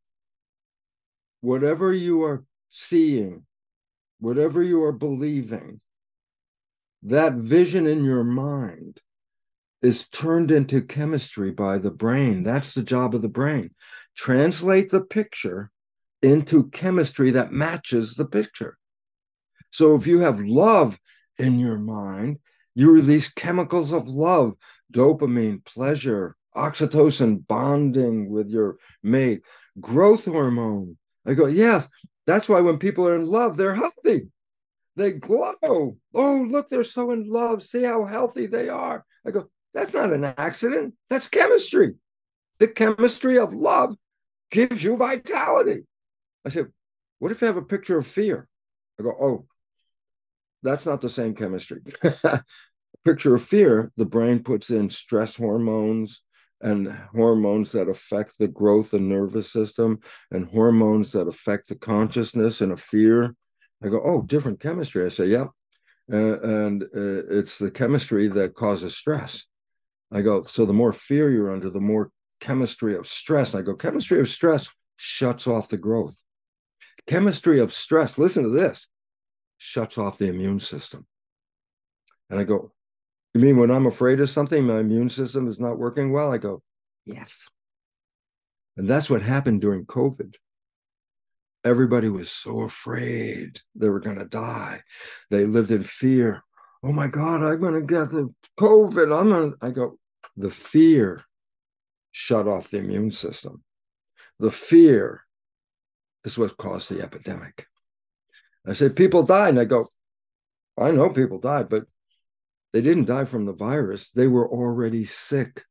[1.40, 3.44] whatever you are seeing,
[4.18, 5.80] whatever you are believing,
[7.02, 9.00] that vision in your mind
[9.82, 12.42] is turned into chemistry by the brain.
[12.42, 13.70] That's the job of the brain.
[14.16, 15.70] Translate the picture
[16.22, 18.76] into chemistry that matches the picture.
[19.70, 20.98] So if you have love
[21.38, 22.38] in your mind,
[22.78, 24.54] you release chemicals of love,
[24.92, 29.42] dopamine, pleasure, oxytocin, bonding with your mate,
[29.80, 30.96] growth hormone.
[31.26, 31.88] I go, yes,
[32.24, 34.28] that's why when people are in love, they're healthy.
[34.94, 35.96] They glow.
[36.14, 37.64] Oh, look, they're so in love.
[37.64, 39.04] See how healthy they are.
[39.26, 40.94] I go, that's not an accident.
[41.10, 41.94] That's chemistry.
[42.60, 43.96] The chemistry of love
[44.52, 45.82] gives you vitality.
[46.46, 46.68] I said,
[47.18, 48.46] what if you have a picture of fear?
[49.00, 49.46] I go, oh,
[50.62, 51.80] that's not the same chemistry.
[53.08, 56.22] picture of fear, the brain puts in stress hormones
[56.60, 62.60] and hormones that affect the growth and nervous system and hormones that affect the consciousness
[62.60, 63.34] and a fear
[63.82, 65.04] I go, oh, different chemistry.
[65.04, 65.46] I say, yeah.
[66.12, 69.44] Uh, and uh, it's the chemistry that causes stress.
[70.10, 73.54] I go, so the more fear you're under, the more chemistry of stress.
[73.54, 76.16] I go, chemistry of stress shuts off the growth.
[77.06, 78.88] Chemistry of stress, listen to this,
[79.58, 81.06] shuts off the immune system.
[82.30, 82.72] And I go,
[83.38, 86.32] you mean when I'm afraid of something, my immune system is not working well?
[86.32, 86.62] I go,
[87.04, 87.48] yes.
[88.76, 90.34] And that's what happened during COVID
[91.64, 94.82] everybody was so afraid they were going to die.
[95.30, 96.42] They lived in fear.
[96.82, 99.16] Oh my God, I'm going to get the COVID.
[99.16, 99.98] I'm going to, I go,
[100.36, 101.24] the fear
[102.12, 103.62] shut off the immune system.
[104.38, 105.24] The fear
[106.24, 107.66] is what caused the epidemic.
[108.66, 109.50] I say, people died.
[109.50, 109.88] And I go,
[110.78, 111.84] I know people died, but
[112.72, 114.10] they didn't die from the virus.
[114.10, 115.64] They were already sick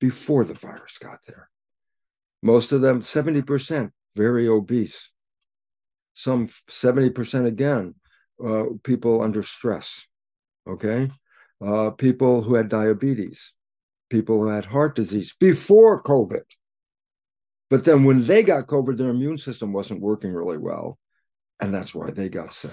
[0.00, 1.48] before the virus got there.
[2.42, 5.10] Most of them, 70%, very obese
[6.14, 7.94] some 70% again,
[8.44, 10.06] uh, people under stress,
[10.66, 11.10] okay?
[11.64, 13.52] Uh, people who had diabetes,
[14.08, 16.42] people who had heart disease before COVID.
[17.68, 20.98] But then when they got COVID, their immune system wasn't working really well.
[21.60, 22.72] And that's why they got sick.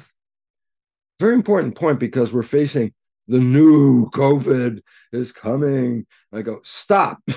[1.20, 2.94] Very important point because we're facing
[3.28, 4.82] the new COVID
[5.12, 6.06] is coming.
[6.34, 7.20] I go, stop.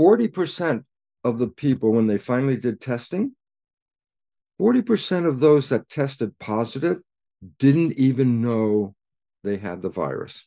[0.00, 0.84] 40%
[1.24, 3.34] of the people, when they finally did testing,
[4.60, 7.00] 40% of those that tested positive
[7.58, 8.94] didn't even know
[9.42, 10.46] they had the virus.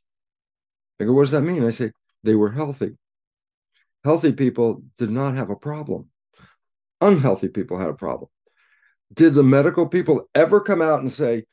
[0.99, 1.65] I go, what does that mean?
[1.65, 1.91] I say,
[2.23, 2.97] they were healthy.
[4.03, 6.09] Healthy people did not have a problem.
[7.01, 8.29] Unhealthy people had a problem.
[9.13, 11.45] Did the medical people ever come out and say,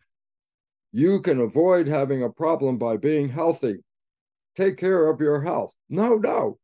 [0.92, 3.78] you can avoid having a problem by being healthy?
[4.56, 5.72] Take care of your health.
[5.88, 6.58] No, no.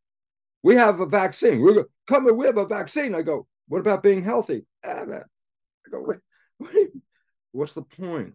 [0.62, 1.61] We have a vaccine.
[1.61, 3.15] We're coming, we have a vaccine.
[3.15, 4.67] I go, what about being healthy?
[4.85, 6.19] Ah, I go, wait,
[6.59, 6.91] wait,
[7.53, 8.35] what's the point?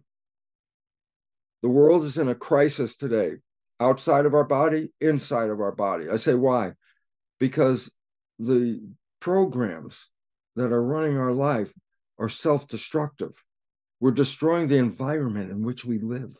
[1.62, 3.34] The world is in a crisis today,
[3.78, 6.08] outside of our body, inside of our body.
[6.10, 6.72] I say, why?
[7.38, 7.90] Because
[8.38, 8.80] the
[9.20, 10.08] programs
[10.56, 11.72] that are running our life
[12.18, 13.32] are self destructive.
[14.02, 16.34] We're destroying the environment in which we live.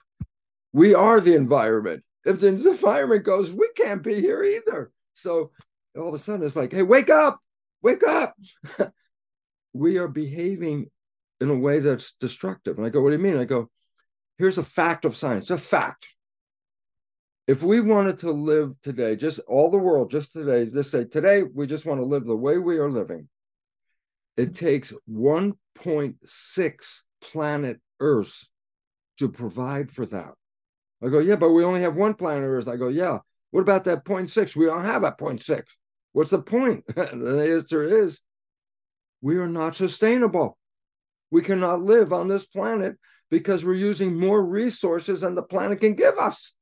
[0.73, 2.03] We are the environment.
[2.25, 4.91] If the environment goes, we can't be here either.
[5.15, 5.53] So
[5.97, 7.39] all of a sudden it's like, hey, wake up,
[7.81, 8.35] wake up.
[9.73, 10.91] we are behaving
[11.41, 12.79] in a way that's destructive.
[12.79, 13.39] And I go, what do you mean?
[13.39, 13.71] I go,
[14.39, 16.09] here's a fact of science, a fact.
[17.47, 21.45] If we wanted to live today, just all the world, just today, just say, today,
[21.45, 23.29] we just want to live the way we are living.
[24.37, 28.47] It takes 1.6 planet Earth
[29.19, 30.33] to provide for that.
[31.03, 32.69] I go, yeah, but we only have one planet Earth.
[32.69, 33.19] I go, yeah.
[33.51, 34.57] What about that 0.6?
[34.57, 35.63] We don't have a 0.6.
[36.13, 36.85] What's the point?
[36.95, 38.21] the answer is
[39.21, 40.59] we are not sustainable.
[41.31, 42.97] We cannot live on this planet
[43.31, 46.53] because we're using more resources than the planet can give us.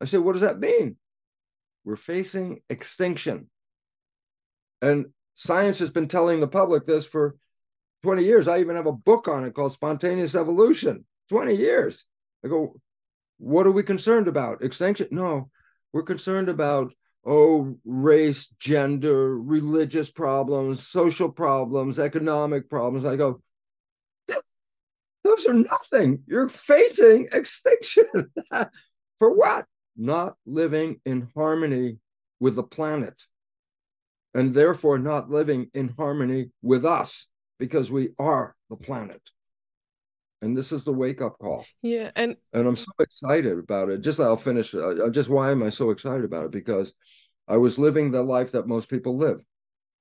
[0.00, 0.96] I said, what does that mean?
[1.84, 3.48] We're facing extinction.
[4.82, 7.36] And science has been telling the public this for
[8.02, 8.48] 20 years.
[8.48, 11.04] I even have a book on it called Spontaneous Evolution.
[11.30, 12.04] 20 years.
[12.44, 12.74] I go,
[13.38, 14.62] what are we concerned about?
[14.62, 15.08] Extinction?
[15.10, 15.50] No,
[15.92, 16.92] we're concerned about,
[17.26, 23.04] oh, race, gender, religious problems, social problems, economic problems.
[23.04, 23.42] I go,
[25.24, 26.22] those are nothing.
[26.26, 28.06] You're facing extinction.
[29.18, 29.66] For what?
[29.96, 31.98] Not living in harmony
[32.40, 33.20] with the planet
[34.34, 37.26] and therefore not living in harmony with us
[37.58, 39.20] because we are the planet.
[40.40, 41.66] And this is the wake up call.
[41.82, 42.12] Yeah.
[42.14, 44.02] And and I'm so excited about it.
[44.02, 44.72] Just I'll finish.
[44.72, 46.50] Uh, uh, just why am I so excited about it?
[46.52, 46.94] Because
[47.48, 49.40] I was living the life that most people live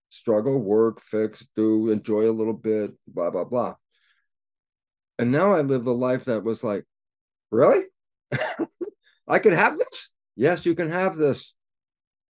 [0.10, 3.76] struggle, work, fix, do, enjoy a little bit, blah, blah, blah.
[5.20, 6.86] And now I live the life that was like,
[7.52, 7.84] really?
[9.28, 10.12] I can have this?
[10.38, 11.56] Yes, you can have this.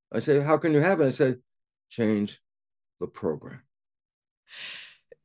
[0.09, 1.07] I say, how can you have it?
[1.07, 1.35] I say,
[1.89, 2.39] change
[3.01, 3.61] the program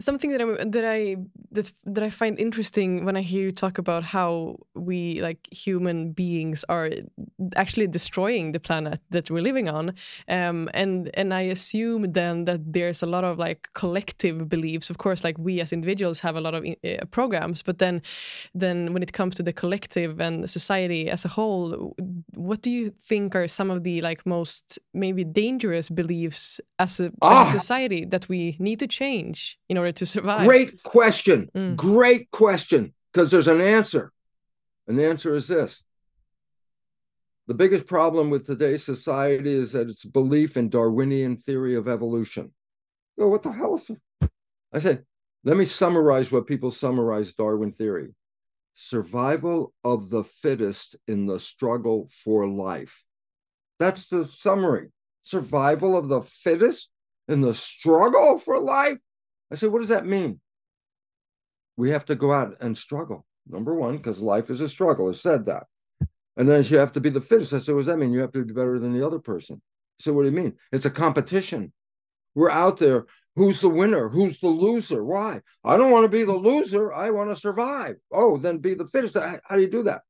[0.00, 1.16] something that I that I
[1.52, 6.12] that that I find interesting when I hear you talk about how we like human
[6.12, 6.90] beings are
[7.56, 9.94] actually destroying the planet that we're living on,
[10.28, 14.90] um, and and I assume then that there's a lot of like collective beliefs.
[14.90, 18.02] Of course, like we as individuals have a lot of uh, programs, but then
[18.54, 21.94] then when it comes to the collective and society as a whole,
[22.34, 27.12] what do you think are some of the like most maybe dangerous beliefs as a,
[27.22, 27.42] ah.
[27.42, 30.46] as a society that we need to change in order to survive?
[30.46, 31.50] Great question.
[31.54, 31.76] Mm.
[31.76, 32.94] Great question.
[33.12, 34.12] Because there's an answer.
[34.86, 35.82] And the answer is this
[37.46, 42.52] the biggest problem with today's society is that it's belief in Darwinian theory of evolution.
[43.18, 44.30] Oh, what the hell is it?
[44.72, 45.04] I said,
[45.42, 48.14] let me summarize what people summarize Darwin theory
[48.74, 53.02] survival of the fittest in the struggle for life.
[53.78, 54.90] That's the summary.
[55.22, 56.88] Survival of the fittest
[57.28, 58.98] in the struggle for life.
[59.50, 60.40] I said, what does that mean?
[61.76, 63.26] We have to go out and struggle.
[63.48, 65.08] Number one, because life is a struggle.
[65.08, 65.64] I said that.
[66.36, 67.52] And then you have to be the fittest.
[67.52, 68.12] I said, what does that mean?
[68.12, 69.60] You have to be better than the other person.
[69.98, 70.54] So what do you mean?
[70.72, 71.72] It's a competition.
[72.34, 73.06] We're out there.
[73.36, 74.08] Who's the winner?
[74.08, 75.04] Who's the loser?
[75.04, 75.40] Why?
[75.64, 76.92] I don't want to be the loser.
[76.92, 77.96] I want to survive.
[78.12, 79.16] Oh, then be the fittest.
[79.16, 80.02] How do you do that?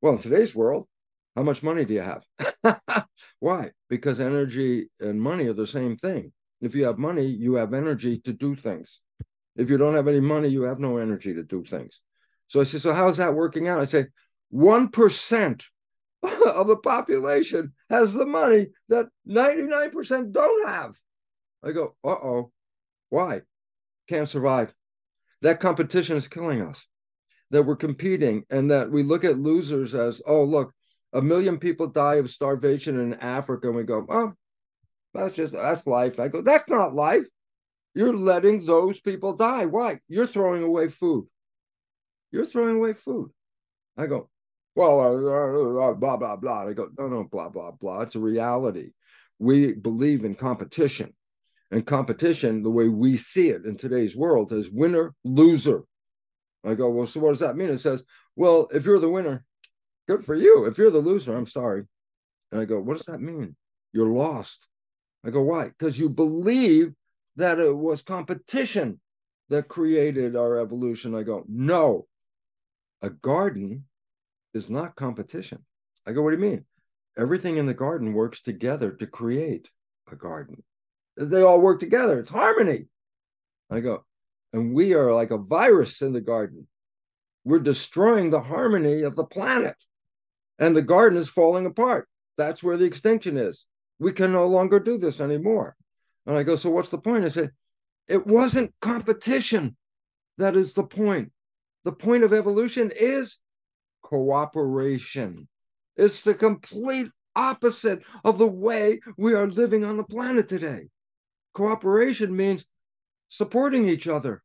[0.00, 0.88] Well, in today's world,
[1.36, 3.06] how much money do you have?
[3.40, 3.70] Why?
[3.88, 6.32] Because energy and money are the same thing.
[6.62, 9.00] If you have money, you have energy to do things.
[9.56, 12.00] If you don't have any money, you have no energy to do things.
[12.46, 13.80] So I say, so how's that working out?
[13.80, 14.06] I say,
[14.54, 15.64] 1%
[16.22, 20.94] of the population has the money that 99% don't have.
[21.64, 22.52] I go, uh oh,
[23.10, 23.42] why?
[24.08, 24.72] Can't survive.
[25.42, 26.86] That competition is killing us.
[27.50, 30.72] That we're competing and that we look at losers as, oh, look,
[31.12, 33.66] a million people die of starvation in Africa.
[33.66, 34.32] And we go, oh,
[35.14, 36.18] that's just that's life.
[36.18, 37.24] I go, that's not life.
[37.94, 39.66] You're letting those people die.
[39.66, 39.98] Why?
[40.08, 41.26] You're throwing away food.
[42.30, 43.30] You're throwing away food.
[43.96, 44.30] I go,
[44.74, 46.68] well, uh, uh, uh, blah blah blah.
[46.68, 48.00] I go, no, no, blah blah blah.
[48.00, 48.92] It's a reality.
[49.38, 51.14] We believe in competition,
[51.70, 55.82] and competition, the way we see it in today's world, is winner loser.
[56.64, 57.70] I go, well, so what does that mean?
[57.70, 58.04] It says,
[58.36, 59.44] well, if you're the winner,
[60.08, 60.64] good for you.
[60.66, 61.82] If you're the loser, I'm sorry.
[62.52, 63.56] And I go, what does that mean?
[63.92, 64.66] You're lost.
[65.24, 65.68] I go, why?
[65.68, 66.92] Because you believe
[67.36, 69.00] that it was competition
[69.48, 71.14] that created our evolution.
[71.14, 72.06] I go, no,
[73.00, 73.84] a garden
[74.54, 75.64] is not competition.
[76.06, 76.64] I go, what do you mean?
[77.16, 79.70] Everything in the garden works together to create
[80.10, 80.62] a garden.
[81.16, 82.18] They all work together.
[82.18, 82.86] It's harmony.
[83.70, 84.04] I go,
[84.52, 86.66] and we are like a virus in the garden.
[87.44, 89.76] We're destroying the harmony of the planet,
[90.58, 92.08] and the garden is falling apart.
[92.38, 93.66] That's where the extinction is
[94.02, 95.76] we can no longer do this anymore.
[96.26, 97.24] And I go, so what's the point?
[97.24, 97.50] I say,
[98.08, 99.76] it wasn't competition.
[100.38, 101.30] That is the point.
[101.84, 103.38] The point of evolution is
[104.02, 105.48] cooperation.
[105.96, 110.88] It's the complete opposite of the way we are living on the planet today.
[111.54, 112.64] Cooperation means
[113.28, 114.42] supporting each other.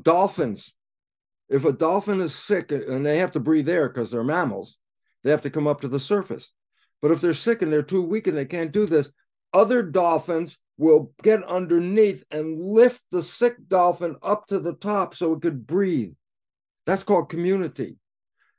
[0.00, 0.72] Dolphins,
[1.48, 4.78] if a dolphin is sick and they have to breathe air because they're mammals,
[5.24, 6.52] they have to come up to the surface.
[7.02, 9.10] But if they're sick and they're too weak and they can't do this,
[9.52, 15.34] other dolphins will get underneath and lift the sick dolphin up to the top so
[15.34, 16.14] it could breathe.
[16.86, 17.96] That's called community.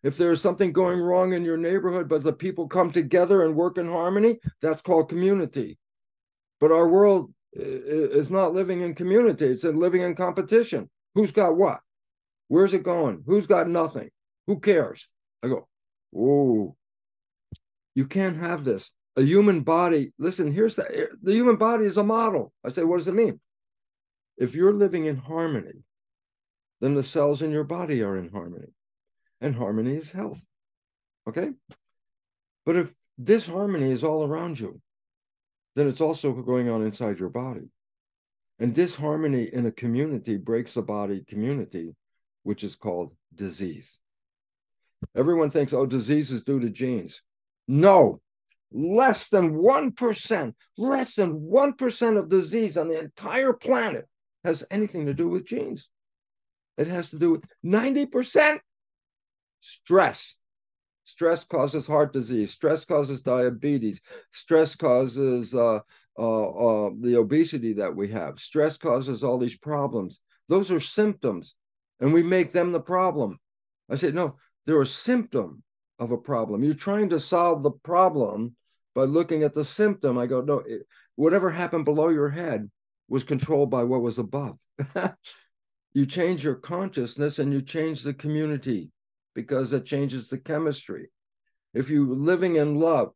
[0.03, 3.77] If there's something going wrong in your neighborhood, but the people come together and work
[3.77, 5.77] in harmony, that's called community.
[6.59, 10.89] But our world is not living in community, it's living in competition.
[11.15, 11.79] Who's got what?
[12.47, 13.23] Where's it going?
[13.25, 14.09] Who's got nothing?
[14.47, 15.07] Who cares?
[15.43, 15.67] I go,
[16.15, 16.75] oh,
[17.95, 18.91] you can't have this.
[19.17, 22.53] A human body, listen, here's the, eh, the human body is a model.
[22.63, 23.39] I say, what does it mean?
[24.37, 25.83] If you're living in harmony,
[26.79, 28.73] then the cells in your body are in harmony.
[29.41, 30.41] And harmony is health.
[31.27, 31.51] Okay?
[32.65, 34.81] But if disharmony is all around you,
[35.75, 37.69] then it's also going on inside your body.
[38.59, 41.95] And disharmony in a community breaks the body community,
[42.43, 43.99] which is called disease.
[45.15, 47.21] Everyone thinks, oh, disease is due to genes.
[47.71, 48.19] No,
[48.73, 54.09] less than 1%, less than 1% of disease on the entire planet
[54.43, 55.87] has anything to do with genes.
[56.77, 58.59] It has to do with 90%
[59.61, 60.35] stress.
[61.05, 62.51] Stress causes heart disease.
[62.51, 64.01] Stress causes diabetes.
[64.33, 65.79] Stress causes uh,
[66.19, 68.37] uh, uh, the obesity that we have.
[68.41, 70.19] Stress causes all these problems.
[70.49, 71.55] Those are symptoms,
[72.01, 73.39] and we make them the problem.
[73.89, 75.63] I said, no, they're a symptom
[76.01, 76.63] of a problem.
[76.63, 78.55] You're trying to solve the problem
[78.95, 80.17] by looking at the symptom.
[80.17, 82.69] I go, no, it, whatever happened below your head
[83.07, 84.57] was controlled by what was above.
[85.93, 88.89] you change your consciousness and you change the community
[89.35, 91.09] because it changes the chemistry.
[91.73, 93.11] If you're living in love,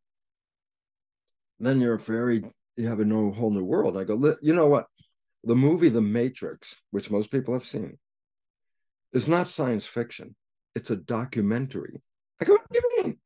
[1.59, 2.43] then you're very,
[2.77, 3.97] you have a whole new world.
[3.97, 4.85] I go, you know what?
[5.43, 7.97] The movie The Matrix, which most people have seen,
[9.11, 10.35] is not science fiction.
[10.75, 12.01] It's a documentary.
[12.41, 13.17] I go, what do you mean?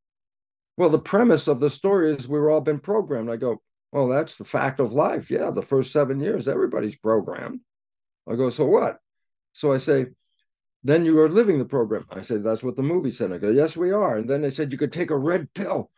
[0.78, 3.30] Well, the premise of the story is we've all been programmed.
[3.30, 5.32] I go, well, that's the fact of life.
[5.32, 7.60] Yeah, the first seven years, everybody's programmed.
[8.30, 9.00] I go, so what?
[9.54, 10.08] So I say,
[10.84, 12.06] then you are living the program.
[12.10, 13.34] I said, that's what the movie said.
[13.34, 14.18] I go, yes, we are.
[14.18, 15.92] And then they said you could take a red pill.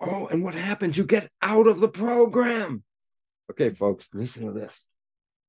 [0.00, 0.96] Oh, and what happens?
[0.96, 2.84] You get out of the program.
[3.50, 4.86] Okay, folks, listen to this.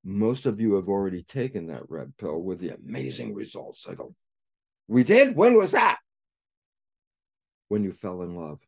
[0.04, 3.86] Most of you have already taken that red pill with the amazing results.
[3.88, 4.16] I go,
[4.88, 5.36] we did?
[5.36, 6.00] When was that?
[7.70, 8.60] When you fell in love.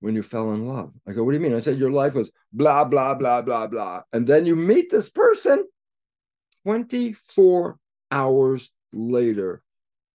[0.00, 0.92] When you fell in love.
[1.06, 1.54] I go, what do you mean?
[1.54, 4.02] I said, your life was blah, blah, blah, blah, blah.
[4.12, 5.64] And then you meet this person
[6.66, 7.78] 24
[8.10, 9.62] hours later.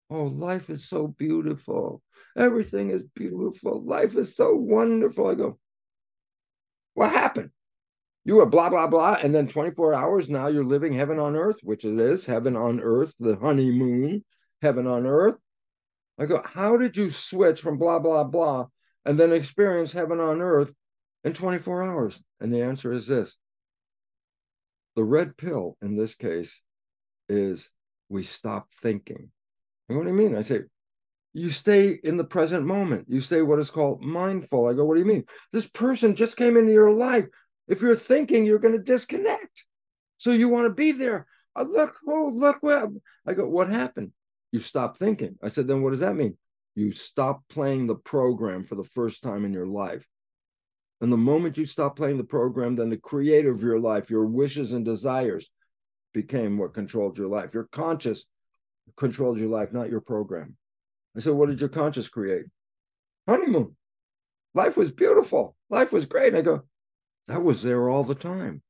[0.10, 2.02] Oh, life is so beautiful.
[2.38, 3.84] Everything is beautiful.
[3.84, 5.28] Life is so wonderful.
[5.28, 5.60] I go,
[6.94, 7.52] what happened?
[8.26, 9.18] You were blah, blah, blah.
[9.22, 12.80] And then 24 hours, now you're living heaven on earth, which it is heaven on
[12.80, 14.24] earth, the honeymoon,
[14.62, 15.36] heaven on earth.
[16.20, 18.68] I go, how did you switch from blah, blah, blah,
[19.06, 20.74] and then experience heaven on earth
[21.24, 22.22] in 24 hours?
[22.42, 23.38] And the answer is this
[24.96, 26.62] the red pill in this case
[27.30, 27.70] is
[28.10, 29.32] we stop thinking.
[29.88, 30.36] And what do you mean?
[30.36, 30.62] I say,
[31.34, 33.06] you stay in the present moment.
[33.08, 34.68] You stay what is called mindful.
[34.68, 35.26] I go, what do you mean?
[35.54, 37.28] This person just came into your life.
[37.68, 39.64] If you're thinking, you're going to disconnect.
[40.18, 41.28] So you want to be there.
[41.56, 42.88] Oh, look, oh, look where
[43.26, 44.12] I go, what happened?
[44.52, 45.38] You stop thinking.
[45.44, 46.38] I said, then what does that mean?
[46.76, 50.08] You stop playing the program for the first time in your life.
[51.02, 54.26] And the moment you stop playing the program, then the creator of your life, your
[54.26, 55.50] wishes and desires,
[56.14, 57.54] became what controlled your life.
[57.54, 58.26] Your conscious
[58.98, 60.58] controlled your life, not your program.
[61.16, 62.46] I said, What did your conscious create?
[63.28, 63.76] Honeymoon.
[64.54, 65.56] Life was beautiful.
[65.70, 66.30] Life was great.
[66.30, 66.64] And I go,
[67.28, 68.62] That was there all the time.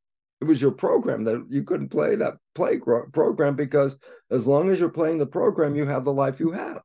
[0.42, 3.98] It was your program that you couldn't play that play program because
[4.32, 6.82] as long as you're playing the program, you have the life you have.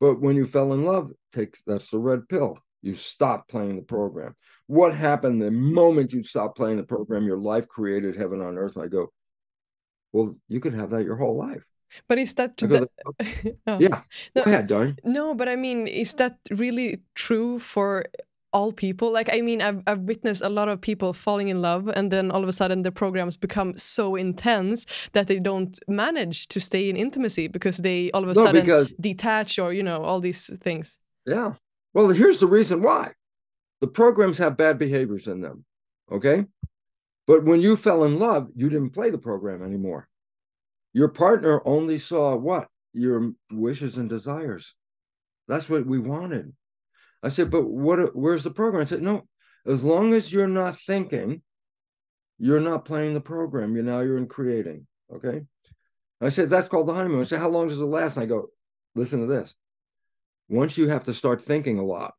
[0.00, 2.58] But when you fell in love, take that's the red pill.
[2.82, 4.36] You stop playing the program.
[4.66, 7.24] What happened the moment you stopped playing the program?
[7.24, 8.76] Your life created heaven on earth.
[8.76, 9.10] I go,
[10.12, 11.64] well, you could have that your whole life.
[12.08, 13.14] But is that the, oh.
[13.78, 14.02] yeah?
[14.34, 14.98] No, Go ahead, darling.
[15.04, 18.04] No, but I mean, is that really true for
[18.54, 19.12] all people?
[19.12, 22.30] Like, I mean, I've I've witnessed a lot of people falling in love, and then
[22.30, 26.88] all of a sudden the programs become so intense that they don't manage to stay
[26.88, 30.20] in intimacy because they all of a no, sudden because, detach or you know all
[30.20, 30.96] these things.
[31.26, 31.54] Yeah.
[31.92, 33.12] Well, here's the reason why.
[33.80, 35.64] The programs have bad behaviors in them.
[36.10, 36.46] Okay.
[37.26, 40.08] But when you fell in love, you didn't play the program anymore.
[40.92, 42.68] Your partner only saw what?
[42.92, 44.74] Your wishes and desires.
[45.48, 46.52] That's what we wanted.
[47.24, 48.82] I said, but what where's the program?
[48.82, 49.26] I said, no,
[49.66, 51.42] as long as you're not thinking,
[52.38, 53.74] you're not playing the program.
[53.76, 54.86] You now you're in creating.
[55.12, 55.42] Okay.
[56.20, 57.22] I said, that's called the honeymoon.
[57.22, 58.16] I said, how long does it last?
[58.16, 58.48] And I go,
[58.94, 59.54] listen to this.
[60.48, 62.14] Once you have to start thinking a lot,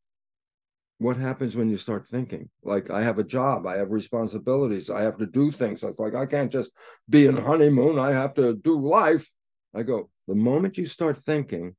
[0.98, 5.02] what happens when you start thinking like i have a job i have responsibilities i
[5.02, 6.72] have to do things it's like i can't just
[7.10, 9.30] be in honeymoon i have to do life
[9.74, 11.76] i go the moment you start thinking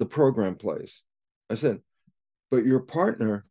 [0.00, 1.04] the program plays
[1.50, 1.78] i said
[2.50, 3.44] but your partner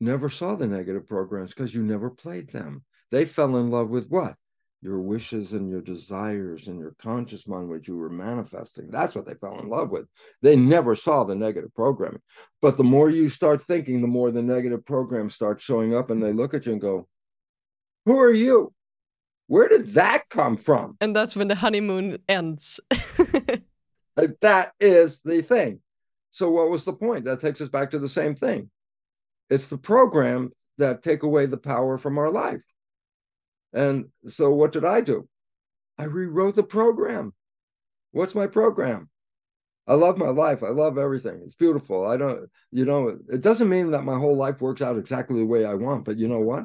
[0.00, 4.08] never saw the negative programs because you never played them they fell in love with
[4.08, 4.34] what
[4.82, 8.90] your wishes and your desires and your conscious mind, which you were manifesting.
[8.90, 10.06] That's what they fell in love with.
[10.42, 12.20] They never saw the negative programming.
[12.60, 16.22] But the more you start thinking, the more the negative programs start showing up, and
[16.22, 17.08] they look at you and go,
[18.04, 18.72] Who are you?
[19.48, 20.96] Where did that come from?
[21.00, 22.80] And that's when the honeymoon ends.
[24.16, 25.80] that is the thing.
[26.36, 27.24] So, what was the point?
[27.24, 28.70] That takes us back to the same thing.
[29.48, 32.60] It's the program that take away the power from our life.
[33.72, 35.26] And so what did I do?
[35.96, 37.32] I rewrote the program.
[38.12, 39.08] What's my program?
[39.86, 40.62] I love my life.
[40.62, 41.40] I love everything.
[41.46, 42.06] It's beautiful.
[42.06, 45.46] I don't, you know, it doesn't mean that my whole life works out exactly the
[45.46, 46.64] way I want, but you know what?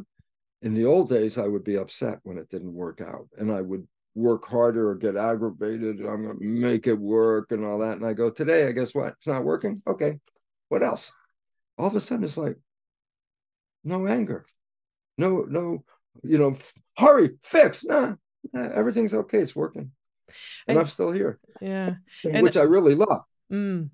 [0.63, 3.61] In the old days, I would be upset when it didn't work out and I
[3.61, 5.99] would work harder or get aggravated.
[5.99, 7.97] I'm going to make it work and all that.
[7.97, 9.13] And I go, today, I guess what?
[9.17, 9.81] It's not working.
[9.87, 10.19] Okay.
[10.69, 11.11] What else?
[11.77, 12.57] All of a sudden, it's like,
[13.83, 14.45] no anger,
[15.17, 15.83] no, no,
[16.23, 16.55] you know,
[16.97, 17.83] hurry, fix.
[17.83, 18.13] Nah,
[18.53, 19.39] nah everything's okay.
[19.39, 19.91] It's working
[20.67, 21.39] and, and I'm still here.
[21.61, 23.23] Yeah, which I really love.
[23.51, 23.89] Mm.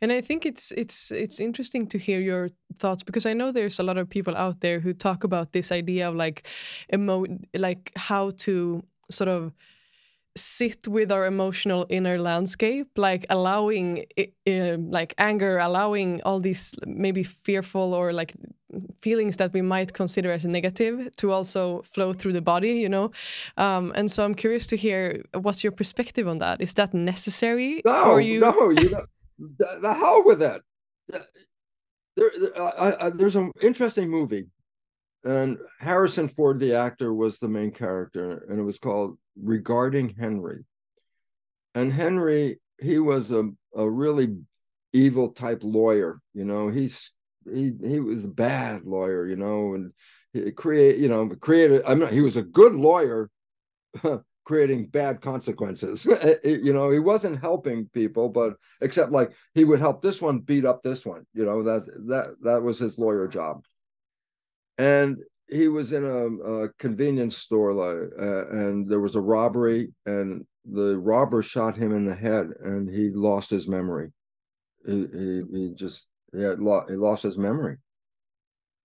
[0.00, 3.80] And I think it's it's it's interesting to hear your thoughts because I know there's
[3.80, 6.46] a lot of people out there who talk about this idea of like
[6.92, 9.52] emo like how to sort of
[10.34, 17.22] sit with our emotional inner landscape like allowing uh, like anger allowing all these maybe
[17.22, 18.32] fearful or like
[19.02, 23.10] feelings that we might consider as negative to also flow through the body you know?
[23.58, 26.62] Um, and so i'm curious to hear what's your perspective on that?
[26.62, 28.40] Is that necessary no you...
[28.40, 29.04] no you know,
[29.38, 30.62] the, the hell with that
[32.16, 34.46] there, I, I, there's an interesting movie
[35.24, 40.64] and harrison ford the actor was the main character and it was called regarding henry
[41.74, 44.36] and henry he was a, a really
[44.92, 47.12] evil type lawyer you know he's
[47.50, 49.92] he he was a bad lawyer, you know, and
[50.32, 51.82] he create you know created.
[51.86, 52.12] I'm not.
[52.12, 53.30] He was a good lawyer,
[54.44, 56.04] creating bad consequences.
[56.44, 60.64] you know, he wasn't helping people, but except like he would help this one beat
[60.64, 61.26] up this one.
[61.34, 63.64] You know that that that was his lawyer job,
[64.78, 65.18] and
[65.48, 70.46] he was in a, a convenience store like, uh, and there was a robbery and
[70.64, 74.10] the robber shot him in the head and he lost his memory
[74.86, 77.76] he, he, he just he had lo- he lost his memory.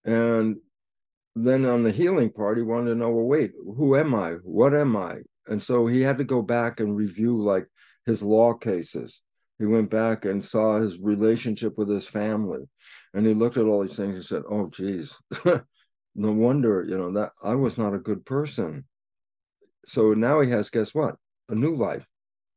[0.05, 0.57] And
[1.35, 4.33] then on the healing part, he wanted to know, well, wait, who am I?
[4.43, 5.17] What am I?
[5.47, 7.67] And so he had to go back and review like
[8.05, 9.21] his law cases.
[9.59, 12.67] He went back and saw his relationship with his family.
[13.13, 15.13] And he looked at all these things and said, Oh, geez,
[16.17, 18.85] no wonder, you know, that I was not a good person.
[19.85, 21.15] So now he has, guess what?
[21.49, 22.05] A new life.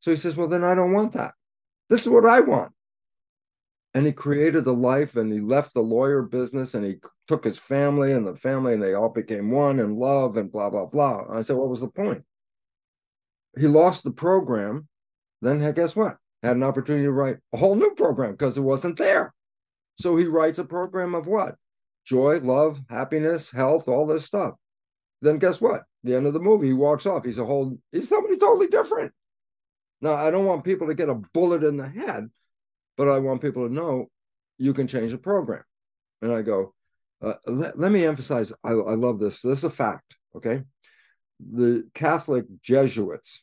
[0.01, 1.35] So he says, Well, then I don't want that.
[1.89, 2.73] This is what I want
[3.95, 6.97] and he created a life and he left the lawyer business and he
[7.27, 10.71] took his family and the family and they all became one and love and blah
[10.71, 12.23] blah blah and i said what was the point
[13.59, 14.87] he lost the program
[15.43, 18.97] then guess what had an opportunity to write a whole new program because it wasn't
[18.97, 19.35] there
[19.99, 21.57] so he writes a program of what
[22.05, 24.55] joy love happiness health all this stuff
[25.23, 28.09] then guess what the end of the movie he walks off he's a whole he's
[28.09, 29.13] somebody totally different
[30.01, 32.29] now i don't want people to get a bullet in the head
[33.01, 34.11] but I want people to know
[34.59, 35.65] you can change the program.
[36.21, 36.75] And I go,
[37.23, 39.41] uh, let, let, me emphasize, I, I love this.
[39.41, 40.65] This is a fact, okay?
[41.41, 43.43] The Catholic Jesuits,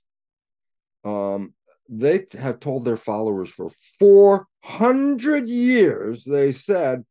[1.04, 1.56] um,
[1.90, 7.04] they have told their followers for 400 years, they said,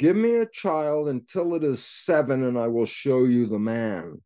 [0.00, 4.22] Give me a child until it is seven, and I will show you the man.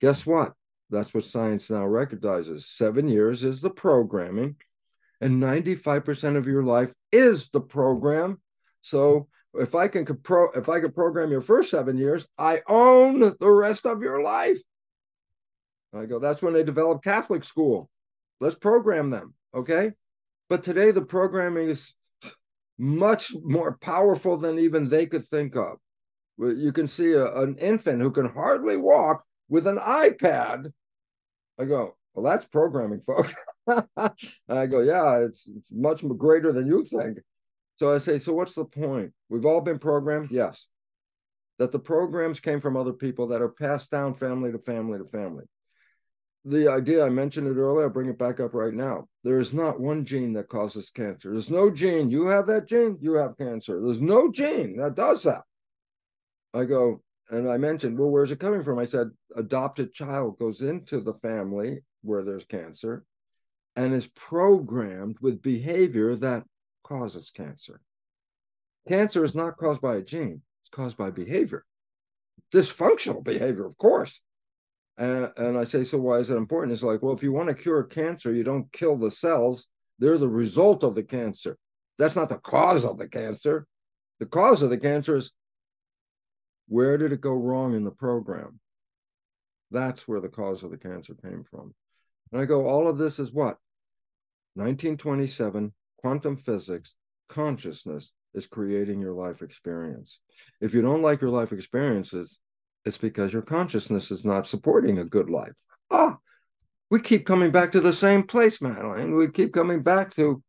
[0.00, 0.54] Guess what?
[0.88, 2.66] That's what science now recognizes.
[2.66, 4.56] Seven years is the programming
[5.20, 8.40] and 95% of your life is the program.
[8.80, 13.20] So if I can pro if I can program your first seven years, I own
[13.20, 14.60] the rest of your life.
[15.94, 17.90] I go, that's when they develop Catholic school.
[18.40, 19.34] Let's program them.
[19.54, 19.92] Okay.
[20.48, 21.92] But today the programming is
[22.78, 25.78] much more powerful than even they could think of.
[26.38, 30.72] You can see a, an infant who can hardly walk with an iPad.
[31.58, 33.34] I go, well, that's programming, folks.
[33.68, 37.18] I go, yeah, it's, it's much greater than you think.
[37.76, 39.12] So I say, so what's the point?
[39.28, 40.68] We've all been programmed, yes.
[41.58, 45.04] That the programs came from other people that are passed down family to family to
[45.04, 45.44] family.
[46.48, 49.06] The idea I mentioned it earlier, I'll bring it back up right now.
[49.22, 51.30] There is not one gene that causes cancer.
[51.30, 52.10] There's no gene.
[52.10, 53.78] You have that gene, you have cancer.
[53.82, 55.42] There's no gene that does that.
[56.54, 58.78] I go, and I mentioned, well, where's it coming from?
[58.78, 63.04] I said, adopted child goes into the family where there's cancer
[63.76, 66.44] and is programmed with behavior that
[66.82, 67.82] causes cancer.
[68.88, 71.66] Cancer is not caused by a gene, it's caused by behavior,
[72.54, 74.18] dysfunctional behavior, of course.
[74.98, 76.72] And, and I say, so why is it important?
[76.72, 79.68] It's like, well, if you want to cure cancer, you don't kill the cells,
[80.00, 81.56] they're the result of the cancer.
[81.98, 83.66] That's not the cause of the cancer.
[84.18, 85.32] The cause of the cancer is
[86.66, 88.58] where did it go wrong in the program?
[89.70, 91.74] That's where the cause of the cancer came from.
[92.32, 93.58] And I go, all of this is what?
[94.54, 96.94] 1927, quantum physics,
[97.28, 100.20] consciousness is creating your life experience.
[100.60, 102.40] If you don't like your life experiences,
[102.84, 105.52] it's because your consciousness is not supporting a good life.
[105.90, 106.18] Ah,
[106.90, 109.14] we keep coming back to the same place, Madeline.
[109.16, 110.42] We keep coming back to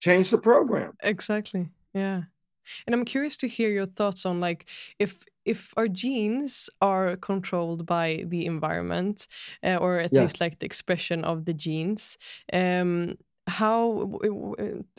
[0.00, 0.92] change the program.
[1.02, 1.68] Exactly.
[1.94, 2.22] Yeah.
[2.86, 4.66] And I'm curious to hear your thoughts on like
[4.98, 9.26] if if our genes are controlled by the environment
[9.64, 10.22] uh, or at Yeah.
[10.22, 12.16] least like the expression of the genes
[12.52, 13.16] um
[13.48, 14.08] how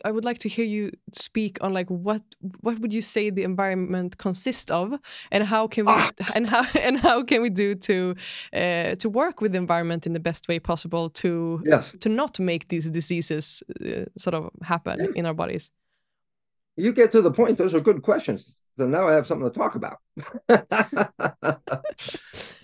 [0.03, 2.21] i would like to hear you speak on like what
[2.61, 4.93] what would you say the environment consists of
[5.31, 8.15] and how can we Ah, and how and how can we do to
[8.53, 11.95] uh, to work with the environment in the best way possible to yes.
[11.99, 15.11] to not make these diseases uh, sort of happen Yeah.
[15.15, 15.71] in our bodies
[16.75, 17.57] You get to the point.
[17.57, 18.41] Those are good questions.
[18.77, 19.97] So now I have something to talk about.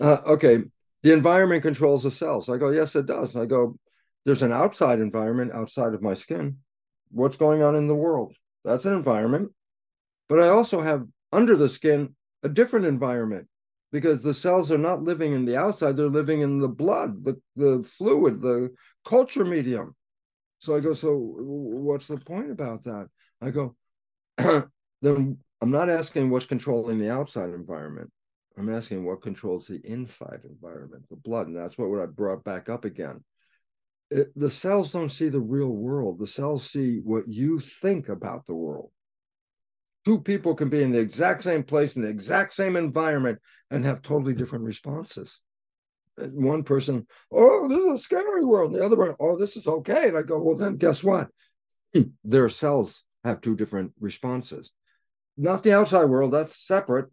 [0.00, 0.64] uh, okay.
[1.02, 2.48] The environment controls the cells.
[2.48, 3.36] I go, yes, it does.
[3.36, 3.76] I go,
[4.24, 6.58] there's an outside environment outside of my skin.
[7.10, 8.34] What's going on in the world?
[8.64, 9.52] That's an environment.
[10.28, 13.48] But I also have under the skin a different environment
[13.92, 17.40] because the cells are not living in the outside, they're living in the blood, the,
[17.56, 18.70] the fluid, the
[19.04, 19.94] culture medium.
[20.60, 23.08] So I go, so what's the point about that?
[23.40, 23.74] I go,
[24.36, 28.10] then I'm not asking what's controlling the outside environment.
[28.58, 31.46] I'm asking what controls the inside environment, the blood.
[31.46, 33.24] And that's what I brought back up again.
[34.10, 36.18] It, the cells don't see the real world.
[36.18, 38.90] The cells see what you think about the world.
[40.04, 43.38] Two people can be in the exact same place in the exact same environment
[43.70, 45.40] and have totally different responses.
[46.18, 48.74] Eh, one person, oh, this is a scary world.
[48.74, 50.08] The other one, oh, this is okay.
[50.08, 51.28] And I go, well, then guess what?
[51.94, 54.72] Hmm, their cells have two different responses.
[55.36, 57.10] Not the outside world, that's separate.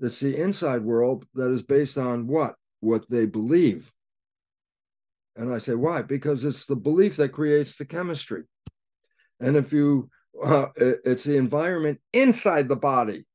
[0.00, 2.56] It's the inside world that is based on what?
[2.80, 3.92] What they believe.
[5.36, 6.02] And I say, why?
[6.02, 8.44] Because it's the belief that creates the chemistry.
[9.40, 10.10] And if you,
[10.42, 13.26] uh, it's the environment inside the body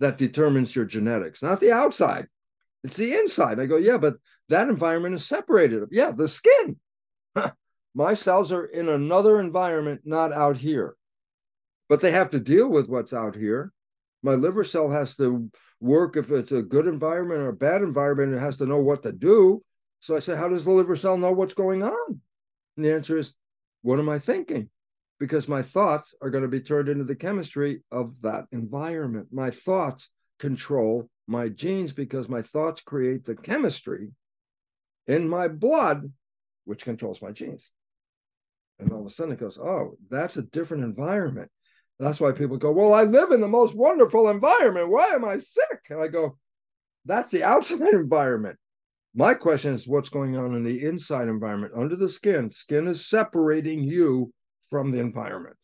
[0.00, 2.26] that determines your genetics, not the outside.
[2.84, 3.58] It's the inside.
[3.58, 4.16] I go, yeah, but
[4.48, 5.88] that environment is separated.
[5.90, 6.76] Yeah, the skin.
[7.94, 10.94] My cells are in another environment, not out here.
[11.88, 13.72] But they have to deal with what's out here.
[14.22, 18.34] My liver cell has to work if it's a good environment or a bad environment,
[18.34, 19.62] it has to know what to do.
[20.00, 22.20] So I say, how does the liver cell know what's going on?
[22.76, 23.34] And the answer is,
[23.82, 24.68] what am I thinking?
[25.18, 29.28] Because my thoughts are going to be turned into the chemistry of that environment.
[29.32, 34.10] My thoughts control my genes because my thoughts create the chemistry
[35.06, 36.12] in my blood,
[36.64, 37.70] which controls my genes.
[38.78, 41.50] And all of a sudden it goes, oh, that's a different environment.
[41.98, 44.88] That's why people go, well, I live in the most wonderful environment.
[44.88, 45.80] Why am I sick?
[45.90, 46.38] And I go,
[47.04, 48.56] that's the outside environment.
[49.14, 52.50] My question is what's going on in the inside environment under the skin?
[52.50, 54.32] Skin is separating you
[54.70, 55.56] from the environment.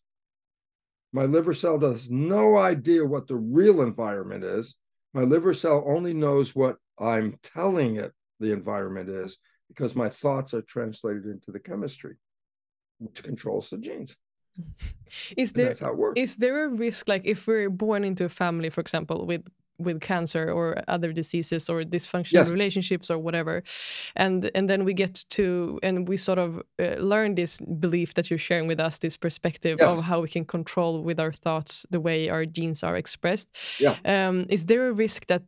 [1.13, 4.75] My liver cell has no idea what the real environment is.
[5.13, 9.37] My liver cell only knows what I'm telling it the environment is
[9.69, 12.15] because my thoughts are translated into the chemistry,
[12.99, 14.17] which controls the genes.
[15.37, 16.19] is there that's how it works.
[16.19, 19.45] is there a risk like if we're born into a family for example with
[19.77, 22.49] with cancer or other diseases or dysfunctional Yes.
[22.49, 23.61] relationships or whatever
[24.15, 28.29] and and then we get to and we sort of uh, learn this belief that
[28.29, 29.91] you're sharing with us this perspective Yes.
[29.91, 33.47] of how we can control with our thoughts the way our genes are expressed
[33.79, 33.95] Yeah.
[34.05, 35.41] um, is there a risk that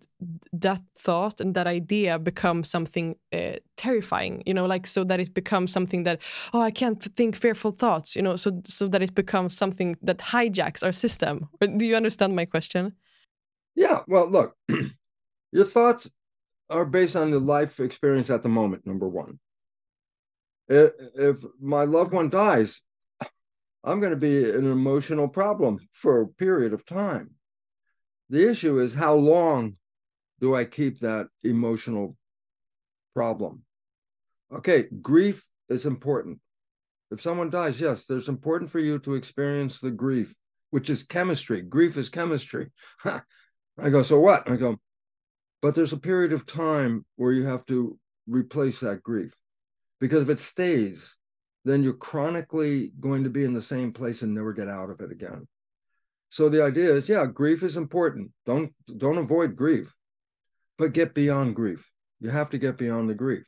[0.51, 5.33] that thought and that idea becomes something uh, terrifying you know like so that it
[5.33, 6.19] becomes something that
[6.53, 10.17] oh i can't think fearful thoughts you know so so that it becomes something that
[10.33, 11.47] hijacks our system
[11.77, 12.91] do you understand my question
[13.77, 14.55] Yeah, well, look,
[15.51, 16.09] your thoughts
[16.69, 19.39] are based on the life experience at the moment, number one.
[20.69, 22.81] I- If my loved one dies,
[23.83, 27.35] I'm going to be an emotional problem for a period of time.
[28.31, 29.77] The issue is how long
[30.39, 32.17] do I keep that emotional
[33.13, 33.63] problem?
[34.51, 36.39] Okay, grief is important.
[37.11, 40.35] If someone dies, yes, there's important for you to experience the grief,
[40.71, 41.61] which is chemistry.
[41.61, 42.71] Grief is chemistry.
[43.79, 44.49] I go, so what?
[44.49, 44.77] I go,
[45.61, 47.97] but there's a period of time where you have to
[48.27, 49.35] replace that grief
[49.99, 51.15] because if it stays,
[51.65, 55.01] then you're chronically going to be in the same place and never get out of
[55.01, 55.47] it again.
[56.29, 58.31] So the idea is, yeah, grief is important.
[58.45, 59.95] Don't don't avoid grief,
[60.77, 61.89] but get beyond grief.
[62.19, 63.45] You have to get beyond the grief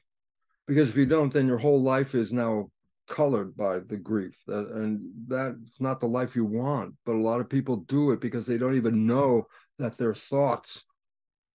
[0.68, 2.70] because if you don't, then your whole life is now
[3.10, 6.96] colored by the grief, That- and that's not the life you want.
[7.06, 9.48] But a lot of people do it because they don't even know
[9.80, 10.86] that their thoughts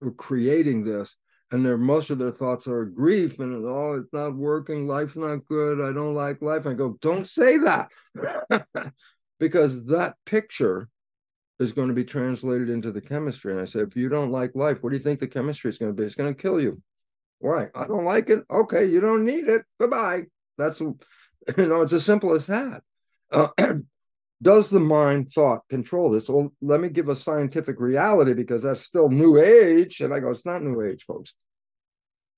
[0.03, 1.17] are creating this
[1.51, 5.47] and their most of their thoughts are grief and oh it's not working life's not
[5.47, 6.67] good i don't like life.
[6.67, 7.89] I go don't say that.
[9.41, 10.89] Because that picture
[11.59, 14.55] is going to be translated into the chemistry and i say if you don't like
[14.55, 16.05] life what do you think the chemistry is going to be?
[16.07, 16.81] It's going to kill you.
[17.41, 17.69] Why?
[17.75, 18.43] I don't like it?
[18.51, 19.63] Okay you don't need it.
[19.79, 20.25] Goodbye.
[20.57, 20.81] That's
[21.59, 22.83] you know it's as simple as that
[23.33, 23.49] uh,
[24.45, 26.29] Does the mind thought control this?
[26.29, 30.01] Well, let me give a scientific reality because that's still new age.
[30.01, 31.33] And I go, it's not new age, folks.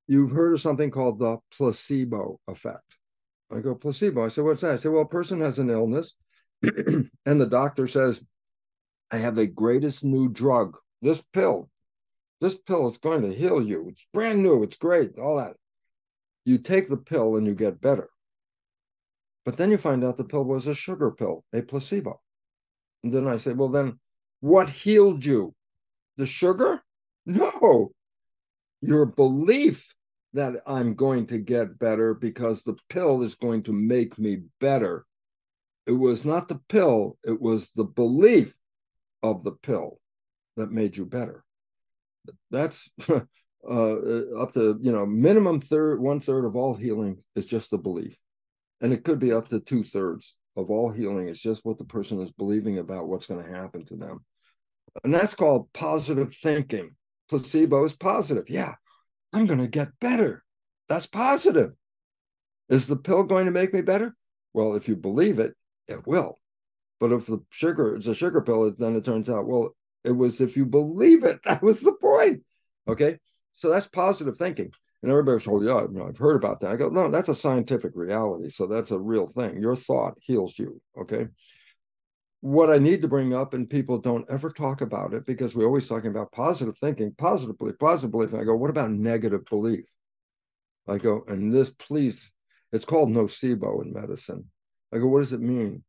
[0.07, 2.97] You've heard of something called the placebo effect.
[3.51, 4.25] I go, placebo.
[4.25, 4.75] I said, what's that?
[4.75, 6.15] I said, well, a person has an illness
[6.63, 8.21] and the doctor says,
[9.11, 11.69] I have the greatest new drug, this pill.
[12.41, 13.89] This pill is going to heal you.
[13.89, 14.63] It's brand new.
[14.63, 15.19] It's great.
[15.19, 15.57] All that.
[16.45, 18.11] You take the pill and you get better.
[19.47, 22.21] But then you find out the pill was a sugar pill, a placebo.
[23.05, 24.01] And then I say, well, then
[24.41, 25.55] what healed you?
[26.19, 26.83] The sugar?
[27.29, 27.91] No,
[28.81, 29.93] your belief
[30.35, 35.05] that I'm going to get better because the pill is going to make me better.
[35.87, 38.57] It was not the pill, it was the belief
[39.25, 39.99] of the pill
[40.57, 41.43] that made you better.
[42.53, 43.17] That's uh,
[44.39, 48.17] up to, you know, minimum third, one third of all healing is just the belief.
[48.81, 51.29] And it could be up to two thirds of all healing.
[51.29, 54.25] It's just what the person is believing about what's going to happen to them.
[55.05, 56.95] And that's called positive thinking.
[57.29, 58.49] Placebo is positive.
[58.49, 58.75] Yeah,
[59.33, 60.45] I'm going to get better.
[60.89, 61.73] That's positive.
[62.69, 64.15] Is the pill going to make me better?
[64.53, 65.55] Well, if you believe it,
[65.89, 66.39] it will.
[66.99, 69.75] But if the sugar is a sugar pill, then it turns out, well,
[70.05, 71.41] it was if you believe it.
[71.45, 72.43] That was the point.
[72.89, 73.19] Okay.
[73.53, 74.73] So that's positive thinking.
[75.07, 76.73] And everybody's told, yeah, I've heard about that.
[76.73, 78.49] I go, no, that's a scientific reality.
[78.49, 79.63] So that's a real thing.
[79.63, 80.81] Your thought heals you.
[81.01, 81.29] Okay.
[82.41, 85.67] What I need to bring up, and people don't ever talk about it because we're
[85.67, 88.33] always talking about positive thinking, positive belief, positive belief.
[88.33, 89.85] And I go, what about negative belief?
[90.89, 92.33] I go, and this, please,
[92.73, 94.51] it's called nocebo in medicine.
[94.93, 95.85] I go, what does it mean?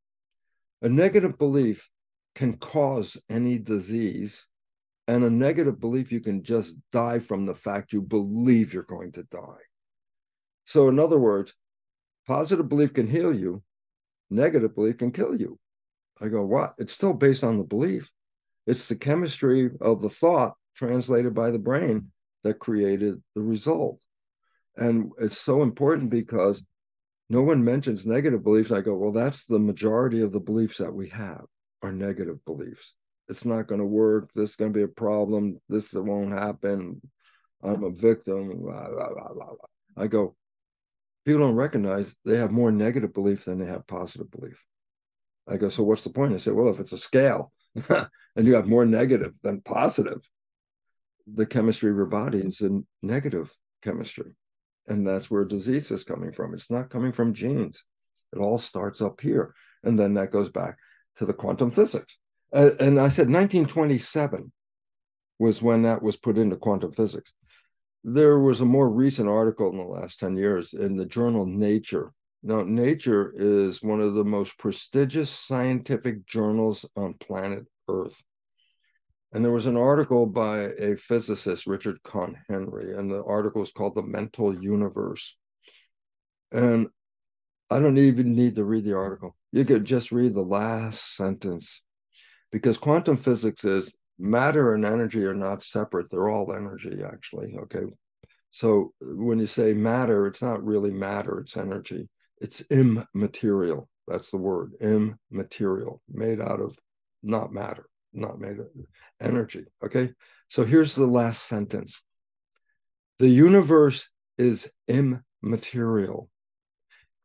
[0.83, 1.89] A negative belief
[2.35, 4.45] can cause any disease
[5.07, 9.13] and a negative belief, you can just die from the fact you believe you're going
[9.13, 9.63] to die.
[10.65, 11.53] So, in other words,
[12.27, 13.63] positive belief can heal you,
[14.29, 15.57] negative belief can kill you.
[16.21, 16.73] I go, what?
[16.77, 18.11] It's still based on the belief.
[18.65, 22.11] It's the chemistry of the thought translated by the brain
[22.43, 23.99] that created the result.
[24.75, 26.63] And it's so important because
[27.29, 28.71] no one mentions negative beliefs.
[28.71, 31.45] I go, well, that's the majority of the beliefs that we have
[31.81, 32.95] are negative beliefs
[33.29, 34.29] it's not going to work.
[34.33, 35.59] This is going to be a problem.
[35.69, 37.01] This won't happen.
[37.63, 38.61] I'm a victim.
[38.61, 39.45] Blah, blah, blah,
[39.97, 40.35] I go,
[41.25, 44.63] people don't recognize they have more negative belief than they have positive belief.
[45.47, 46.33] I go, so what's the point?
[46.33, 47.51] I say, well, if it's a scale
[47.89, 50.21] and you have more negative than positive,
[51.31, 54.35] the chemistry of your body is in negative chemistry.
[54.87, 56.53] And that's where disease is coming from.
[56.53, 57.83] It's not coming from genes.
[58.33, 59.53] It all starts up here.
[59.83, 60.77] And then that goes back
[61.17, 62.17] to the quantum physics.
[62.53, 64.51] Uh, and I said 1927
[65.39, 67.31] was when that was put into quantum physics.
[68.03, 72.13] There was a more recent article in the last 10 years in the journal Nature.
[72.43, 78.15] Now, Nature is one of the most prestigious scientific journals on planet Earth.
[79.33, 83.71] And there was an article by a physicist, Richard Conn Henry, and the article is
[83.71, 85.37] called The Mental Universe.
[86.51, 86.87] And
[87.69, 89.35] I don't even need to read the article.
[89.51, 91.83] You could just read the last sentence
[92.51, 97.83] because quantum physics is matter and energy are not separate they're all energy actually okay?
[98.49, 102.09] So when you say matter it's not really matter it's energy.
[102.39, 106.77] It's immaterial that's the word immaterial made out of
[107.23, 108.67] not matter not made of
[109.21, 110.11] energy okay?
[110.47, 112.01] So here's the last sentence.
[113.19, 116.29] The universe is immaterial.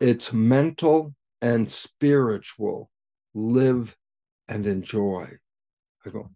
[0.01, 2.91] It's mental and spiritual
[3.35, 3.95] live
[4.49, 5.29] and enjoy.
[6.05, 6.31] I go,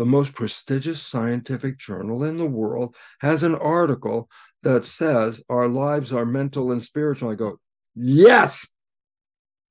[0.00, 4.30] the most prestigious scientific journal in the world has an article
[4.62, 7.30] that says our lives are mental and spiritual.
[7.30, 7.60] I go,
[7.94, 8.66] yes,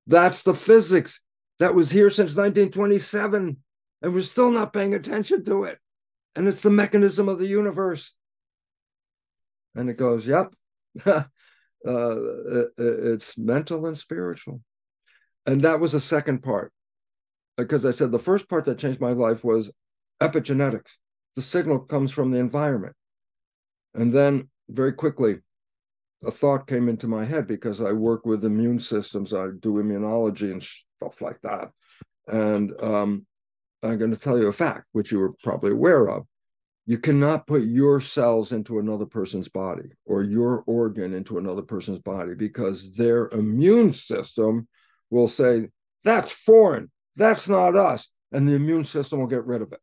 [0.06, 1.20] that's the physics
[1.58, 3.58] that was here since 1927,
[4.04, 5.80] and we're still not paying attention to it.
[6.36, 8.14] And it's the mechanism of the universe.
[9.74, 10.54] And it goes, yep,
[11.08, 11.26] uh,
[11.86, 14.62] it's mental and spiritual.
[15.48, 16.72] And that was the second part
[17.64, 19.72] because I said the first part that changed my life was
[20.22, 20.92] epigenetics.
[21.36, 22.96] The signal comes from the environment.
[23.94, 25.38] And then very quickly,
[26.24, 30.52] a thought came into my head because I work with immune systems, I do immunology
[30.52, 31.70] and stuff like that.
[32.28, 33.26] And um,
[33.82, 36.26] I'm going to tell you a fact, which you were probably aware of.
[36.86, 42.00] You cannot put your cells into another person's body or your organ into another person's
[42.00, 44.68] body because their immune system
[45.10, 45.70] will say,
[46.04, 46.90] that's foreign.
[47.20, 48.10] That's not us.
[48.32, 49.82] And the immune system will get rid of it.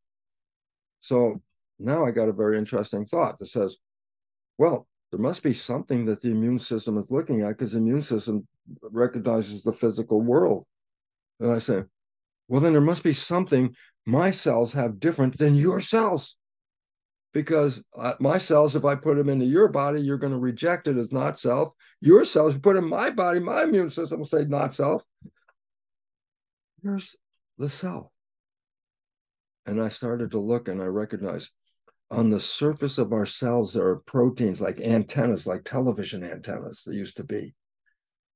[1.01, 1.43] So
[1.79, 3.77] now I got a very interesting thought that says,
[4.57, 8.03] well, there must be something that the immune system is looking at because the immune
[8.03, 8.49] system
[8.83, 10.65] recognizes the physical world.
[11.39, 11.85] And I say,
[12.49, 13.77] well, then there must be something
[14.07, 16.37] my cells have different than your cells.
[17.35, 20.89] Because uh, my cells, if I put them into your body, you're going to reject
[20.89, 21.75] it as not self.
[22.01, 25.05] Your cells, you put in my body, my immune system will say not self.
[26.83, 27.15] Here's
[27.59, 28.11] the self.
[29.65, 31.51] And I started to look and I recognized
[32.11, 36.95] on the surface of our cells, there are proteins like antennas, like television antennas, there
[36.95, 37.55] used to be.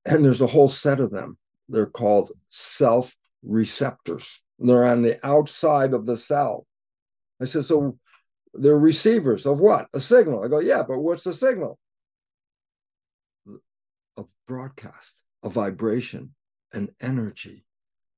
[0.05, 1.39] And there's a whole set of them.
[1.69, 4.43] They're called self receptors.
[4.59, 6.67] They're on the outside of the cell.
[7.41, 7.97] I said, so
[8.53, 9.87] they're receivers of what?
[9.95, 10.43] A signal.
[10.45, 11.79] I go, yeah, but what's the signal?
[14.17, 16.35] A broadcast, a vibration,
[16.73, 17.65] an energy.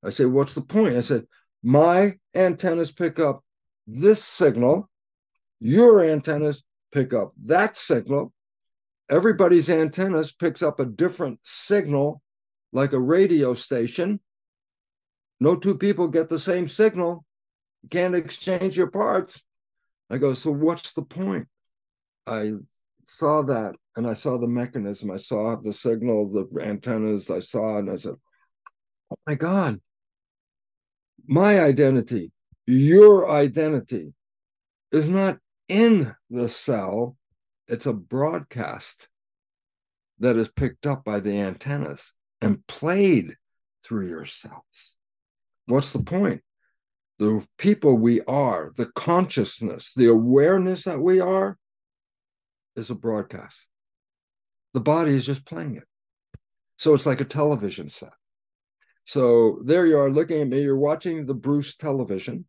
[0.03, 0.97] I said, what's the point?
[0.97, 1.25] I said,
[1.63, 3.43] my antennas pick up
[3.87, 4.89] this signal,
[5.59, 8.33] your antennas pick up that signal.
[9.09, 12.21] Everybody's antennas picks up a different signal,
[12.71, 14.19] like a radio station.
[15.39, 17.25] No two people get the same signal.
[17.83, 19.41] You can't exchange your parts.
[20.09, 21.47] I go, so what's the point?
[22.25, 22.53] I
[23.07, 25.11] saw that and I saw the mechanism.
[25.11, 27.29] I saw the signal, the antennas.
[27.29, 28.15] I saw it and I said,
[29.11, 29.79] oh my God,
[31.25, 32.31] my identity,
[32.65, 34.13] your identity
[34.91, 37.15] is not in the cell,
[37.67, 39.07] it's a broadcast
[40.19, 43.35] that is picked up by the antennas and played
[43.83, 44.95] through your cells.
[45.65, 46.41] What's the point?
[47.19, 51.57] The people we are, the consciousness, the awareness that we are,
[52.75, 53.67] is a broadcast.
[54.73, 55.83] The body is just playing it.
[56.77, 58.13] So it's like a television set.
[59.05, 60.61] So there you are looking at me.
[60.61, 62.45] You're watching the Bruce television,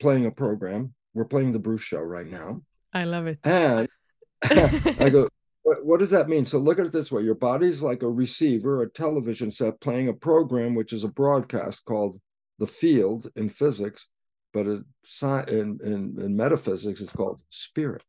[0.00, 0.94] playing a program.
[1.14, 2.62] We're playing the Bruce show right now.
[2.92, 3.38] I love it.
[3.44, 3.88] And
[4.44, 5.28] I go,
[5.62, 6.46] what, what, does that mean?
[6.46, 10.08] So look at it this way your body's like a receiver, a television set playing
[10.08, 12.20] a program, which is a broadcast called
[12.58, 14.06] the field in physics,
[14.52, 14.84] but in,
[15.48, 18.02] in, in metaphysics, it's called spirit.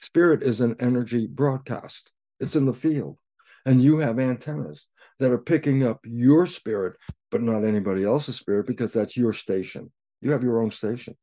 [0.00, 2.10] Spirit is an energy broadcast,
[2.40, 3.18] it's in the field.
[3.64, 4.88] And you have antennas
[5.20, 6.96] that are picking up your spirit,
[7.30, 9.92] but not anybody else's spirit because that's your station.
[10.20, 11.16] You have your own station.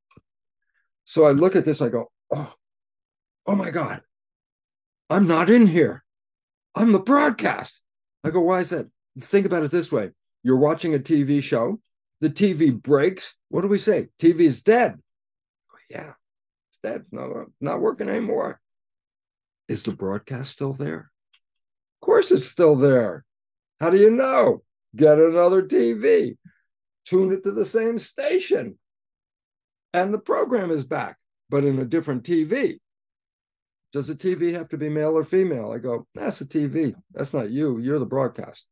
[1.05, 2.53] So I look at this, I go, oh,
[3.47, 4.01] oh my God,
[5.09, 6.03] I'm not in here.
[6.75, 7.81] I'm the broadcast.
[8.23, 8.87] I go, why is that?
[9.19, 10.11] Think about it this way
[10.43, 11.79] you're watching a TV show,
[12.19, 13.35] the TV breaks.
[13.49, 14.07] What do we say?
[14.19, 14.99] TV is dead.
[15.89, 16.13] Yeah,
[16.69, 17.05] it's dead.
[17.11, 18.59] No, not working anymore.
[19.67, 21.11] Is the broadcast still there?
[22.01, 23.25] Of course, it's still there.
[23.81, 24.61] How do you know?
[24.95, 26.37] Get another TV,
[27.03, 28.77] tune it to the same station,
[29.91, 31.17] and the program is back,
[31.49, 32.77] but in a different TV.
[33.91, 35.71] Does the TV have to be male or female?
[35.71, 36.93] I go, that's the TV.
[37.13, 37.79] That's not you.
[37.79, 38.67] You're the broadcast.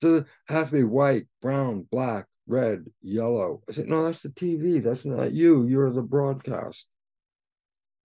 [0.00, 3.62] Does it have to be white, brown, black, red, yellow?
[3.68, 4.82] I said, no, that's the TV.
[4.82, 5.66] That's not you.
[5.66, 6.88] You're the broadcast.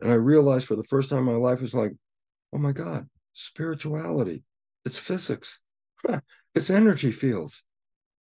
[0.02, 1.94] And I realized for the first time in my life, it's like,
[2.52, 4.44] oh my God, spirituality.
[4.86, 5.61] It's physics.
[6.56, 7.64] it's energy fields,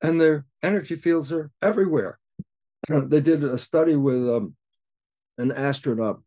[0.01, 2.19] and their energy fields are everywhere.
[2.87, 4.55] they did a study with um,
[5.37, 6.21] an astronaut,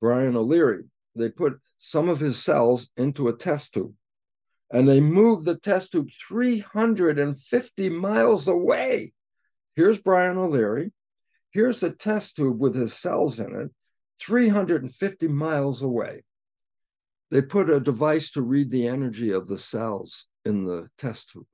[0.00, 0.84] Brian O'Leary.
[1.14, 3.94] They put some of his cells into a test tube,
[4.70, 9.12] and they moved the test tube 350 miles away.
[9.74, 10.92] Here's Brian O'Leary.
[11.50, 13.70] Here's the test tube with his cells in it,
[14.20, 16.22] 350 miles away.
[17.30, 21.46] They put a device to read the energy of the cells in the test tube.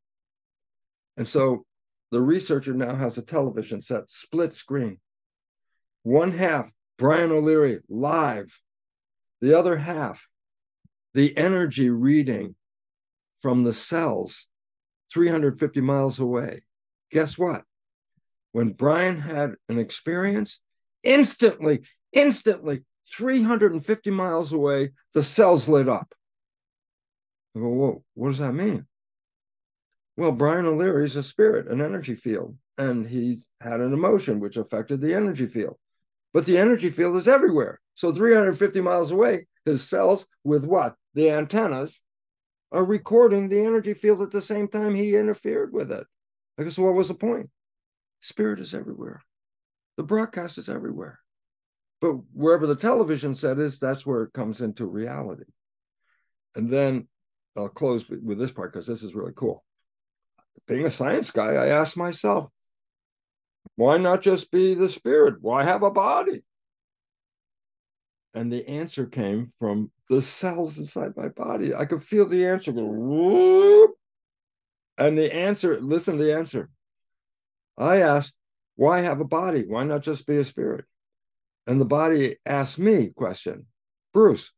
[1.17, 1.65] And so
[2.11, 4.99] the researcher now has a television set, split screen.
[6.03, 8.61] One half, Brian O'Leary live.
[9.41, 10.27] The other half,
[11.15, 12.55] the energy reading
[13.41, 14.47] from the cells
[15.13, 16.63] 350 miles away.
[17.11, 17.65] Guess what?
[18.53, 20.61] When Brian had an experience,
[21.03, 21.83] instantly,
[22.13, 22.83] instantly,
[23.17, 26.15] 350 miles away, the cells lit up.
[27.55, 28.87] I go, whoa, what does that mean?
[30.17, 34.57] Well, Brian O'Leary is a spirit, an energy field, and he had an emotion which
[34.57, 35.77] affected the energy field.
[36.33, 37.81] But the energy field is everywhere.
[37.95, 40.95] So 350 miles away, his cells with what?
[41.15, 42.03] The antennas
[42.71, 46.07] are recording the energy field at the same time he interfered with it.
[46.59, 47.51] I guess what was the point?
[48.21, 49.23] Spirit is everywhere.
[49.97, 51.19] The broadcast is everywhere.
[52.01, 55.45] But wherever the television set is, that's where it comes into reality.
[56.55, 57.09] And then
[57.57, 59.65] I'll close with this part because this is really cool.
[60.67, 62.49] Being a science guy, I asked myself,
[63.77, 65.37] why not just be the spirit?
[65.41, 66.43] Why have a body?
[68.35, 71.75] And the answer came from the cells inside my body.
[71.75, 73.93] I could feel the answer go whoop.
[74.97, 76.71] And the answer, listen to the answer.
[77.77, 78.35] I asked,
[78.77, 79.65] why have a body?
[79.67, 80.85] Why not just be a spirit?
[81.67, 83.67] And the body asked me question,
[84.13, 84.53] Bruce,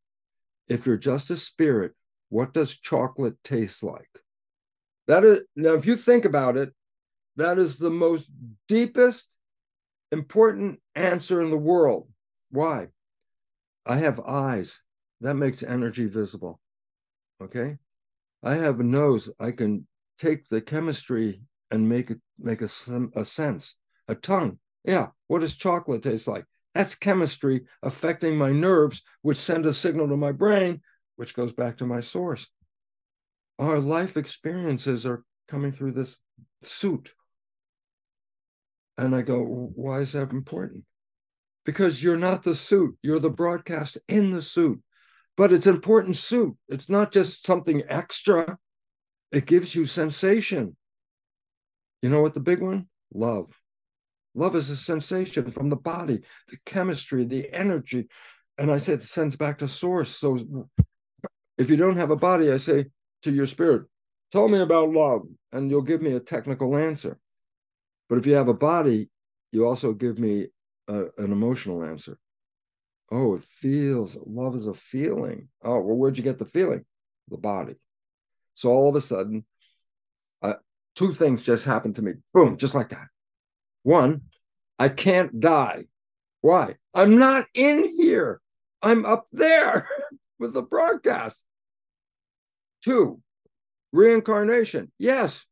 [0.68, 1.92] if you're just a spirit,
[2.34, 4.10] what does chocolate taste like?
[5.06, 6.74] That is now, if you think about it,
[7.36, 8.28] that is the most
[8.66, 9.28] deepest,
[10.10, 12.08] important answer in the world.
[12.50, 12.88] Why?
[13.86, 14.80] I have eyes.
[15.20, 16.58] That makes energy visible.
[17.40, 17.78] Okay.
[18.42, 19.30] I have a nose.
[19.38, 19.86] I can
[20.18, 22.70] take the chemistry and make it make a,
[23.14, 23.76] a sense.
[24.08, 24.58] A tongue.
[24.84, 25.10] Yeah.
[25.28, 26.46] What does chocolate taste like?
[26.74, 30.80] That's chemistry affecting my nerves, which send a signal to my brain,
[31.16, 32.48] which goes back to my source.
[33.58, 36.16] Our life experiences are coming through this
[36.62, 37.12] suit.
[38.96, 39.42] And I go,
[39.74, 40.84] why is that important?
[41.64, 44.80] Because you're not the suit, you're the broadcast in the suit.
[45.36, 46.56] But it's important suit.
[46.68, 48.56] It's not just something extra.
[49.32, 50.76] It gives you sensation.
[52.02, 52.86] You know what the big one?
[53.12, 53.50] Love.
[54.36, 58.08] Love is a sensation from the body, the chemistry, the energy.
[58.58, 60.16] And I said, it sends back to source.
[60.16, 60.68] So
[61.58, 62.86] if you don't have a body, I say
[63.22, 63.86] to your spirit,
[64.32, 67.18] tell me about love, and you'll give me a technical answer.
[68.08, 69.08] But if you have a body,
[69.52, 70.48] you also give me
[70.88, 72.18] a, an emotional answer.
[73.10, 75.48] Oh, it feels, love is a feeling.
[75.62, 76.84] Oh, well, where'd you get the feeling?
[77.28, 77.76] The body.
[78.54, 79.44] So all of a sudden,
[80.42, 80.54] uh,
[80.96, 82.14] two things just happened to me.
[82.32, 83.08] Boom, just like that.
[83.82, 84.22] One,
[84.78, 85.84] I can't die.
[86.40, 86.76] Why?
[86.94, 88.40] I'm not in here.
[88.82, 89.88] I'm up there
[90.44, 91.42] with the broadcast.
[92.82, 93.22] Two,
[93.92, 94.92] reincarnation.
[94.98, 95.46] Yes,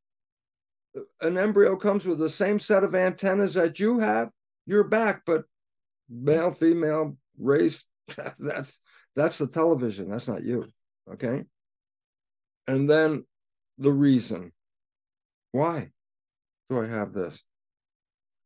[1.22, 4.28] an embryo comes with the same set of antennas that you have.
[4.66, 5.45] You're back, but
[6.11, 7.86] male, female, race,
[8.38, 8.82] that's
[9.16, 10.11] that's the television.
[10.11, 10.66] That's not you.
[11.11, 11.45] Okay.
[12.66, 13.24] And then
[13.78, 14.53] the reason.
[15.53, 15.90] Why
[16.68, 17.43] do I have this?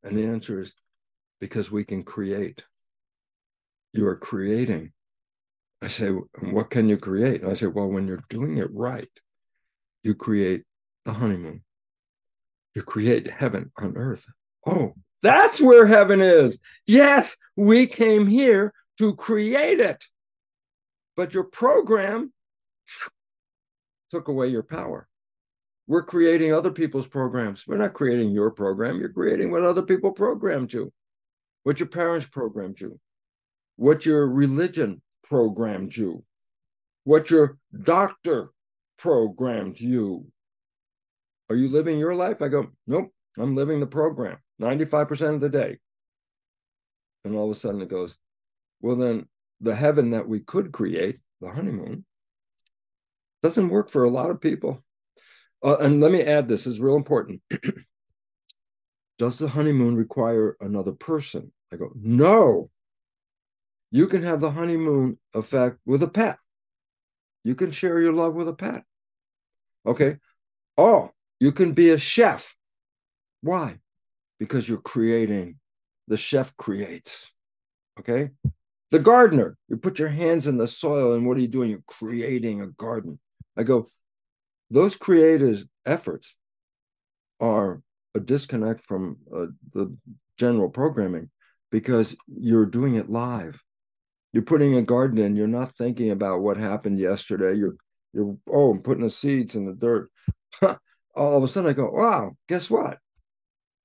[0.02, 0.74] And the answer is
[1.40, 2.64] because we can create.
[3.92, 4.92] You are creating.
[5.82, 7.42] I say, what can you create?
[7.42, 9.08] And I say, well, when you're doing it right,
[10.02, 10.64] you create
[11.04, 11.62] the honeymoon.
[12.74, 14.26] You create heaven on earth.
[14.66, 16.58] Oh, that's where heaven is.
[16.86, 20.04] Yes, we came here to create it.
[21.16, 22.32] But your program
[24.10, 25.08] took away your power.
[25.86, 27.66] We're creating other people's programs.
[27.66, 28.98] We're not creating your program.
[28.98, 30.92] You're creating what other people programmed you,
[31.62, 32.98] what your parents programmed you,
[33.76, 36.24] what your religion programmed you,
[37.04, 38.50] what your doctor
[38.98, 40.26] programmed you.
[41.48, 42.42] Are you living your life?
[42.42, 45.78] I go, nope, I'm living the program 95% of the day.
[47.24, 48.16] And all of a sudden it goes,
[48.80, 49.26] well, then
[49.60, 52.04] the heaven that we could create, the honeymoon,
[53.42, 54.82] doesn't work for a lot of people.
[55.64, 57.40] Uh, and let me add this, this is real important.
[59.18, 61.52] Does the honeymoon require another person?
[61.72, 62.70] I go, no.
[63.96, 66.36] You can have the honeymoon effect with a pet.
[67.44, 68.84] You can share your love with a pet.
[69.86, 70.18] Okay.
[70.76, 72.54] Oh, you can be a chef.
[73.40, 73.78] Why?
[74.38, 75.56] Because you're creating,
[76.08, 77.32] the chef creates.
[77.98, 78.32] Okay.
[78.90, 81.70] The gardener, you put your hands in the soil, and what are you doing?
[81.70, 83.18] You're creating a garden.
[83.56, 83.90] I go,
[84.70, 86.36] those creators' efforts
[87.40, 87.80] are
[88.14, 89.96] a disconnect from uh, the
[90.36, 91.30] general programming
[91.70, 93.58] because you're doing it live.
[94.36, 95.34] You're putting a garden in.
[95.34, 97.54] You're not thinking about what happened yesterday.
[97.54, 97.76] You're
[98.12, 100.10] you're oh, I'm putting the seeds in the dirt.
[101.14, 102.32] All of a sudden, I go, wow.
[102.46, 102.98] Guess what?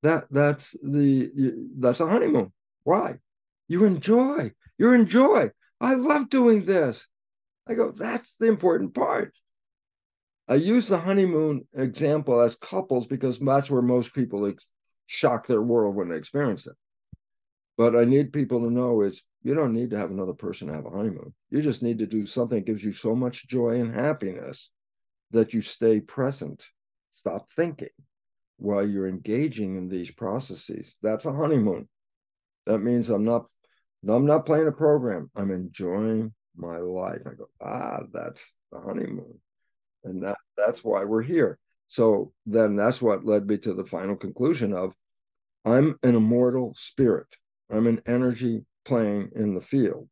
[0.03, 1.31] That that's the
[1.79, 2.51] that's a honeymoon.
[2.83, 3.19] Why?
[3.69, 4.51] You enjoy.
[4.77, 5.51] You enjoy.
[5.79, 7.07] I love doing this.
[7.65, 7.93] I go.
[7.93, 9.33] That's the important part.
[10.49, 14.67] I use the honeymoon example as couples because that's where most people ex-
[15.07, 16.75] shock their world when they experience it.
[17.77, 20.85] But I need people to know is you don't need to have another person have
[20.85, 21.33] a honeymoon.
[21.49, 24.71] You just need to do something that gives you so much joy and happiness
[25.31, 26.67] that you stay present,
[27.09, 27.89] stop thinking
[28.57, 30.95] while you're engaging in these processes.
[31.01, 31.87] That's a honeymoon.
[32.65, 33.45] That means I'm not
[34.07, 35.29] I'm not playing a program.
[35.35, 37.21] I'm enjoying my life.
[37.25, 39.39] I go, ah, that's the honeymoon
[40.03, 41.57] and that, that's why we're here
[41.87, 44.93] so then that's what led me to the final conclusion of
[45.65, 47.27] i'm an immortal spirit
[47.69, 50.07] i'm an energy playing in the field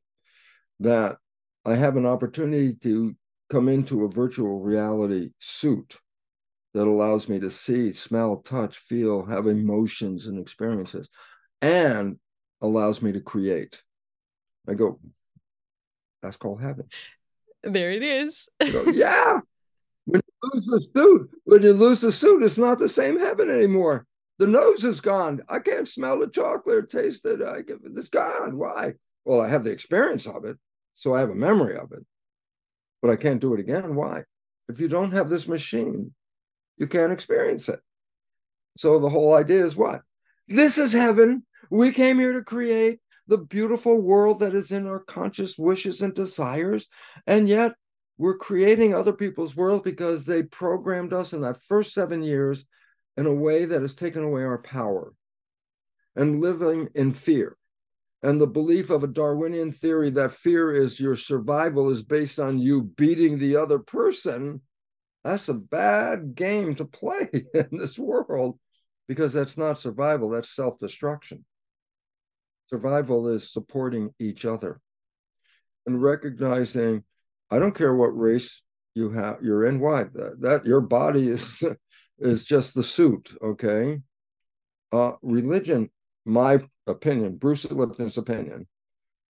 [0.79, 1.17] that
[1.65, 3.15] i have an opportunity to
[3.49, 5.97] come into a virtual reality suit
[6.73, 11.09] that allows me to see smell touch feel have emotions and experiences
[11.61, 12.17] and
[12.61, 13.81] allows me to create.
[14.67, 14.99] I go
[16.21, 16.85] that's called heaven
[17.63, 18.49] there it is.
[18.59, 19.39] Go, yeah.
[20.05, 23.49] When you lose the suit, when you lose the suit, it's not the same heaven
[23.49, 24.05] anymore.
[24.39, 25.41] The nose is gone.
[25.49, 27.41] I can't smell the chocolate or taste it.
[27.41, 28.57] I get it's gone.
[28.57, 28.93] Why?
[29.25, 30.57] Well, I have the experience of it,
[30.95, 32.05] so I have a memory of it,
[33.01, 33.95] but I can't do it again.
[33.95, 34.23] Why?
[34.69, 36.13] If you don't have this machine,
[36.77, 37.81] you can't experience it.
[38.77, 40.01] So the whole idea is what?
[40.47, 41.45] This is heaven.
[41.69, 46.13] We came here to create the beautiful world that is in our conscious wishes and
[46.13, 46.87] desires.
[47.27, 47.73] And yet
[48.17, 52.65] we're creating other people's world because they programmed us in that first seven years
[53.19, 55.13] in a way that has taken away our power
[56.15, 57.57] and living in fear.
[58.23, 62.59] And the belief of a Darwinian theory that fear is your survival is based on
[62.59, 64.61] you beating the other person.
[65.25, 68.57] That's a bad game to play in this world
[69.09, 71.43] because that's not survival, that's self destruction.
[72.69, 74.79] Survival is supporting each other
[75.85, 77.03] and recognizing
[77.51, 78.61] I don't care what race
[78.95, 79.81] you have you're in.
[79.81, 81.61] Why that, that your body is
[82.19, 83.35] is just the suit.
[83.41, 84.01] Okay.
[84.91, 85.89] Uh, religion,
[86.25, 88.67] my opinion, Bruce Lipton's opinion,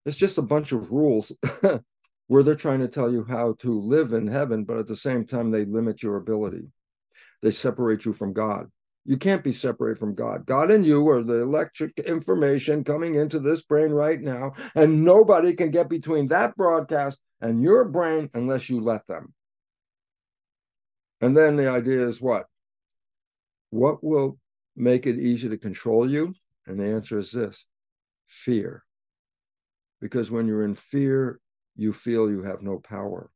[0.06, 1.32] is just a bunch of rules
[2.28, 5.26] where they're trying to tell you how to live in heaven, but at the same
[5.26, 6.68] time they limit your ability.
[7.42, 8.68] They separate you from God.
[9.06, 10.46] You can't be separated from God.
[10.46, 15.54] God and you are the electric information coming into this brain right now, and nobody
[15.54, 19.34] can get between that broadcast and your brain unless you let them.
[21.22, 22.46] And then the idea is what?
[23.70, 24.38] What will
[24.76, 26.34] make it easy to control you?
[26.66, 27.66] And the answer is this
[28.28, 28.84] fear.
[30.02, 31.40] Because when you're in fear,
[31.76, 33.30] you feel you have no power.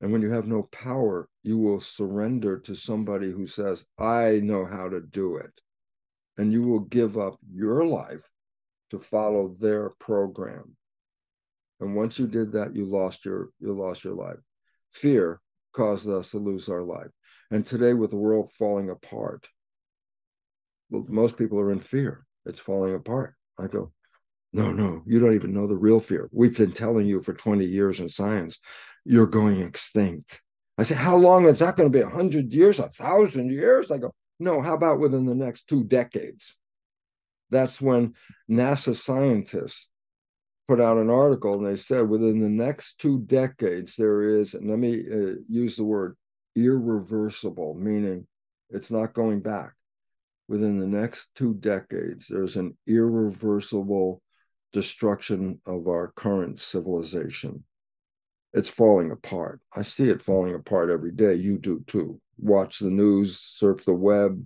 [0.00, 4.64] And when you have no power, you will surrender to somebody who says, I know
[4.64, 5.50] how to do it.
[6.36, 8.28] And you will give up your life
[8.90, 10.76] to follow their program.
[11.80, 14.38] And once you did that, you lost your you lost your life.
[14.92, 15.40] Fear
[15.72, 17.10] caused us to lose our life.
[17.50, 19.48] And today, with the world falling apart,
[20.90, 22.26] most people are in fear.
[22.44, 23.34] It's falling apart.
[23.58, 23.92] I go,
[24.52, 26.28] no, no, you don't even know the real fear.
[26.32, 28.58] We've been telling you for 20 years in science,
[29.04, 30.40] you're going extinct.
[30.78, 32.02] I say, how long is that going to be?
[32.02, 33.90] A hundred years, a thousand years?
[33.90, 36.56] I go, no, how about within the next two decades?
[37.50, 38.14] That's when
[38.48, 39.90] NASA scientists
[40.68, 44.68] put out an article and they said within the next two decades, there is, and
[44.68, 46.16] let me uh, use the word
[46.64, 48.26] irreversible, meaning
[48.70, 49.72] it's not going back.
[50.48, 54.22] Within the next two decades, there's an irreversible
[54.72, 57.64] destruction of our current civilization.
[58.54, 59.60] It's falling apart.
[59.74, 61.34] I see it falling apart every day.
[61.34, 62.20] You do too.
[62.38, 64.42] Watch the news, surf the web,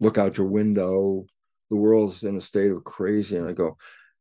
[0.00, 1.26] look out your window.
[1.70, 3.36] The world's in a state of crazy.
[3.36, 3.76] And I go,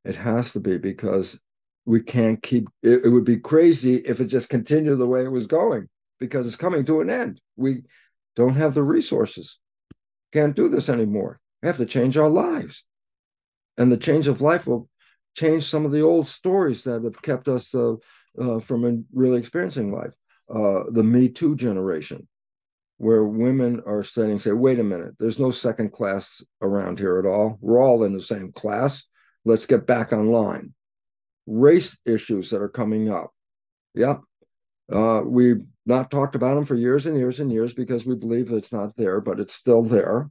[0.05, 1.39] it has to be because
[1.85, 5.31] we can't keep it, it, would be crazy if it just continued the way it
[5.31, 5.87] was going
[6.19, 7.41] because it's coming to an end.
[7.55, 7.83] We
[8.35, 9.59] don't have the resources.
[10.33, 11.39] Can't do this anymore.
[11.61, 12.83] We have to change our lives.
[13.77, 14.89] And the change of life will
[15.35, 17.95] change some of the old stories that have kept us uh,
[18.39, 20.13] uh, from really experiencing life.
[20.53, 22.27] Uh, the me too generation
[22.97, 27.25] where women are studying say wait a minute there's no second class around here at
[27.25, 27.57] all.
[27.59, 29.03] We're all in the same class.
[29.43, 30.73] Let's get back online.
[31.45, 33.31] Race issues that are coming up.
[33.93, 34.17] Yeah.
[34.91, 38.51] Uh, we've not talked about them for years and years and years because we believe
[38.51, 40.29] it's not there, but it's still there.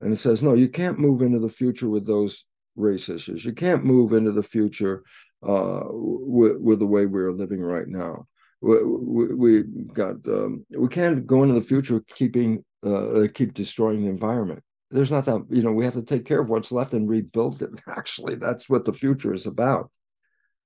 [0.00, 2.44] And it says, no, you can't move into the future with those
[2.76, 3.44] race issues.
[3.44, 5.02] You can't move into the future
[5.46, 8.26] uh, with, with the way we're living right now.
[8.60, 9.62] We, we, we
[9.92, 14.62] got um, we can't go into the future keeping uh, keep destroying the environment.
[14.90, 17.60] There's not that you know we have to take care of what's left and rebuild
[17.62, 17.70] it.
[17.88, 19.90] Actually, that's what the future is about.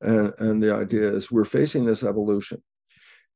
[0.01, 2.63] And, and the idea is we're facing this evolution.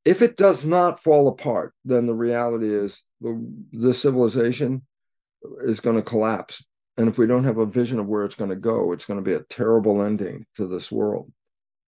[0.05, 4.83] If it does not fall apart, then the reality is the, the civilization
[5.63, 6.65] is going to collapse.
[6.97, 9.19] And if we don't have a vision of where it's going to go, it's going
[9.19, 11.33] to be a terrible ending to this world.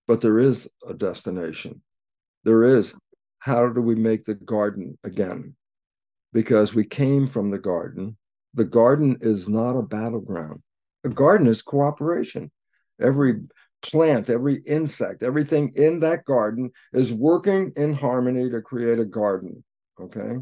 [0.09, 1.83] But there is a destination.
[2.45, 2.95] There is
[3.39, 5.55] how do we make the garden again?
[6.33, 8.17] Because we came from the garden.
[8.55, 10.63] The garden is not a battleground.
[11.05, 12.51] A garden is cooperation.
[13.01, 13.43] Every
[13.91, 19.65] plant, every insect, everything in that garden is working in harmony to create a garden.
[20.01, 20.37] Okay.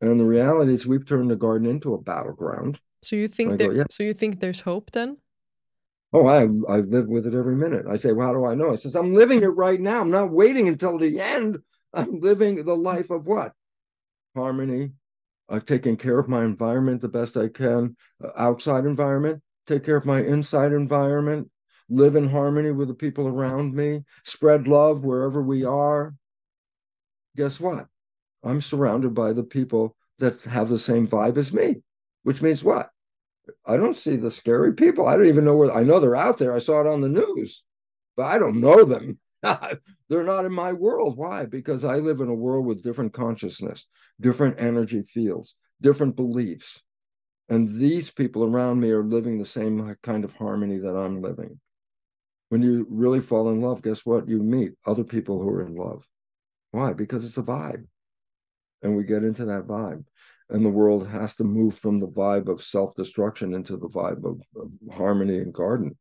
[0.00, 2.80] And the reality is we've turned the garden into a battleground.
[3.02, 3.84] So you think there, go, yeah.
[3.90, 5.16] so you think there's hope then?
[6.12, 6.42] Oh, I
[6.72, 7.86] I live with it every minute.
[7.88, 8.72] I say, well, how do I know?
[8.72, 10.00] I says, I'm living it right now.
[10.00, 11.58] I'm not waiting until the end.
[11.94, 13.52] I'm living the life of what?
[14.36, 14.92] Harmony.
[15.48, 19.96] I'm taking care of my environment the best I can, uh, outside environment, take care
[19.96, 21.50] of my inside environment,
[21.92, 26.14] live in harmony with the people around me, spread love wherever we are.
[27.36, 27.86] Guess what?
[28.42, 31.82] I'm surrounded by the people that have the same vibe as me,
[32.22, 32.90] which means what?
[33.66, 35.06] I don't see the scary people.
[35.06, 36.54] I don't even know where I know they're out there.
[36.54, 37.62] I saw it on the news,
[38.16, 39.18] but I don't know them.
[40.08, 41.16] they're not in my world.
[41.16, 41.46] Why?
[41.46, 43.86] Because I live in a world with different consciousness,
[44.20, 46.82] different energy fields, different beliefs.
[47.48, 51.60] And these people around me are living the same kind of harmony that I'm living.
[52.52, 54.28] When you really fall in love, guess what?
[54.28, 56.06] You meet other people who are in love.
[56.70, 56.92] Why?
[56.92, 57.86] Because it's a vibe.
[58.82, 60.04] And we get into that vibe
[60.50, 64.42] and the world has to move from the vibe of self-destruction into the vibe of,
[64.54, 65.96] of, harmony and garden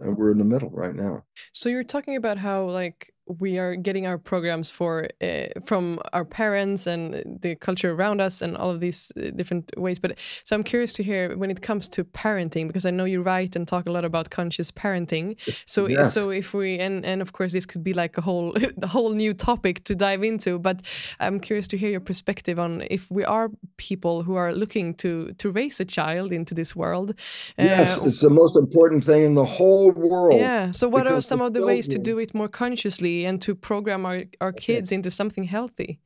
[0.00, 1.22] and we're in the middle right now
[1.52, 6.24] so you're talking about how like we are getting our programs for uh, from our
[6.24, 9.98] parents and the culture around us and all of these uh, different ways.
[9.98, 13.22] But so i'm curious to hear when it comes to parenting because i know you
[13.22, 15.36] write and talk a lot about conscious parenting.
[15.66, 16.12] So yes.
[16.12, 19.10] so if we and and of course this could be like a whole the whole
[19.10, 20.82] new topic to dive into but
[21.20, 25.32] i'm curious to hear your perspective on if we are people who are looking to
[25.38, 27.10] to raise a child into this world
[27.58, 30.40] uh, yes it's the most important thing in the whole world.
[30.40, 33.54] Yeah so what are some of the ways to do it more consciously and to
[33.54, 34.96] program our, our kids okay.
[34.96, 36.00] into something healthy.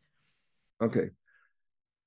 [0.81, 1.11] Okay.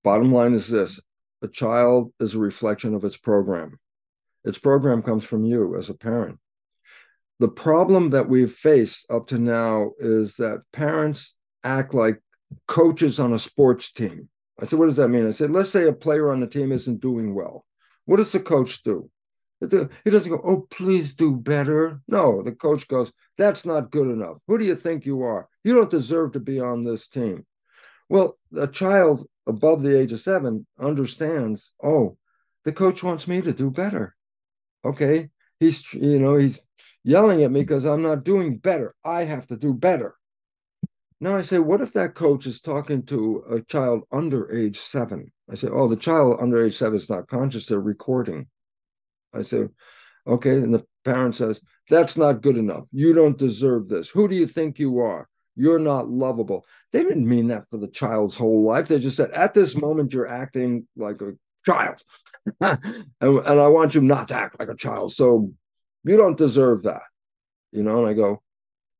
[0.03, 0.99] Bottom line is this
[1.41, 3.79] a child is a reflection of its program.
[4.43, 6.39] Its program comes from you as a parent.
[7.39, 12.21] The problem that we've faced up to now is that parents act like
[12.67, 14.29] coaches on a sports team.
[14.61, 15.27] I said, what does that mean?
[15.27, 17.65] I said, let's say a player on the team isn't doing well.
[18.05, 19.09] What does the coach do?
[19.61, 22.01] Uh, he doesn't go, oh, please do better.
[22.07, 24.37] No, the coach goes, that's not good enough.
[24.47, 25.47] Who do you think you are?
[25.63, 27.45] You don't deserve to be on this team.
[28.07, 32.17] Well, a child above the age of seven understands, oh,
[32.65, 34.15] the coach wants me to do better.
[34.85, 35.29] Okay.
[35.59, 36.61] He's, you know, he's
[37.03, 38.95] yelling at me because I'm not doing better.
[39.03, 40.15] I have to do better.
[41.21, 45.33] Now I say, what if that coach is talking to a child under age seven?
[45.51, 48.47] I say, oh, the child under age seven is not conscious, they're recording.
[49.33, 49.67] I say,
[50.27, 50.55] okay.
[50.57, 52.85] And the parent says, that's not good enough.
[52.91, 54.09] You don't deserve this.
[54.09, 55.27] Who do you think you are?
[55.55, 56.65] You're not lovable.
[56.91, 58.87] They didn't mean that for the child's whole life.
[58.87, 61.33] They just said, at this moment, you're acting like a
[61.65, 62.01] child.
[62.61, 62.79] and,
[63.21, 65.13] and I want you not to act like a child.
[65.13, 65.51] So
[66.03, 67.01] you don't deserve that.
[67.71, 68.41] You know, and I go,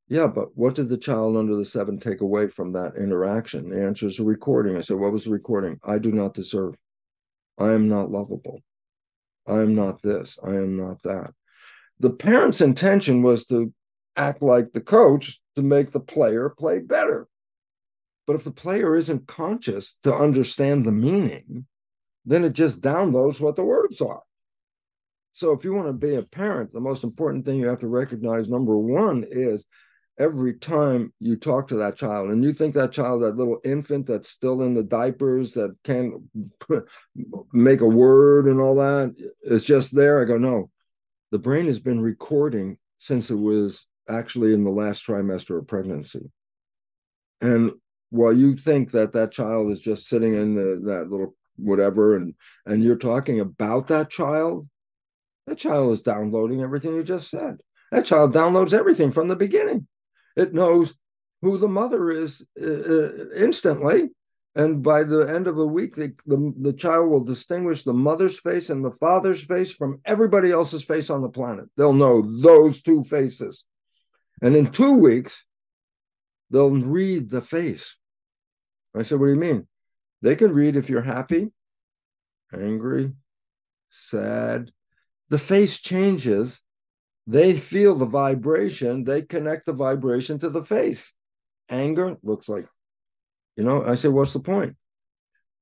[0.10, 3.70] yeah, but what did the child under the seven take away from that interaction?
[3.70, 4.76] The answer is a recording.
[4.76, 5.80] I said, what was the recording?
[5.84, 6.76] I do not deserve.
[7.60, 8.62] I am not lovable.
[9.48, 10.38] I am not this.
[10.44, 11.34] I am not that.
[12.00, 13.74] The parent's intention was to
[14.16, 17.28] act like the coach to make the player play better.
[18.28, 21.66] But if the player isn't conscious to understand the meaning,
[22.26, 24.22] then it just downloads what the words are.
[25.32, 27.88] So if you want to be a parent, the most important thing you have to
[27.88, 29.66] recognize number one is
[30.20, 34.06] every time you talk to that child and you think that child that little infant
[34.06, 36.14] that's still in the diapers that can't
[37.54, 40.70] make a word and all that is just there i go no.
[41.32, 46.32] The brain has been recording since it was actually in the last trimester of pregnancy.
[47.40, 47.72] And
[48.10, 52.34] while you think that that child is just sitting in the, that little whatever and
[52.66, 54.68] and you're talking about that child
[55.46, 57.58] that child is downloading everything you just said.
[57.92, 59.88] That child downloads everything from the beginning
[60.40, 60.96] it knows
[61.42, 64.10] who the mother is uh, uh, instantly.
[64.56, 68.40] And by the end of a week, the, the, the child will distinguish the mother's
[68.40, 71.66] face and the father's face from everybody else's face on the planet.
[71.78, 73.66] They'll know those two faces.
[74.42, 75.44] And in two weeks,
[76.50, 77.96] they'll read the face.
[78.96, 79.68] I said, What do you mean?
[80.22, 81.52] They can read if you're happy,
[82.54, 83.14] angry,
[83.92, 84.72] sad.
[85.30, 86.62] The face changes
[87.30, 91.14] they feel the vibration, they connect the vibration to the face.
[91.70, 92.66] Anger looks like,
[93.56, 94.76] you know, I say, what's the point?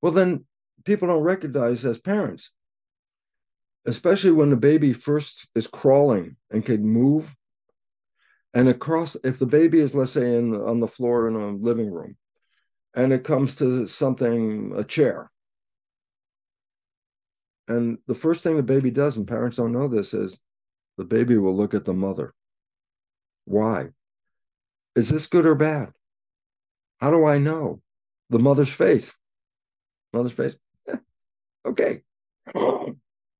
[0.01, 0.45] Well, then
[0.85, 2.51] people don't recognize as parents,
[3.85, 7.35] especially when the baby first is crawling and can move.
[8.53, 11.91] And across, if the baby is, let's say, in on the floor in a living
[11.91, 12.15] room,
[12.95, 15.29] and it comes to something, a chair,
[17.67, 20.39] and the first thing the baby does, and parents don't know this, is
[20.97, 22.33] the baby will look at the mother.
[23.45, 23.89] Why?
[24.95, 25.91] Is this good or bad?
[26.99, 27.81] How do I know?
[28.29, 29.13] The mother's face.
[30.11, 30.55] Mother's face.
[30.87, 30.97] Eh,
[31.65, 32.01] okay.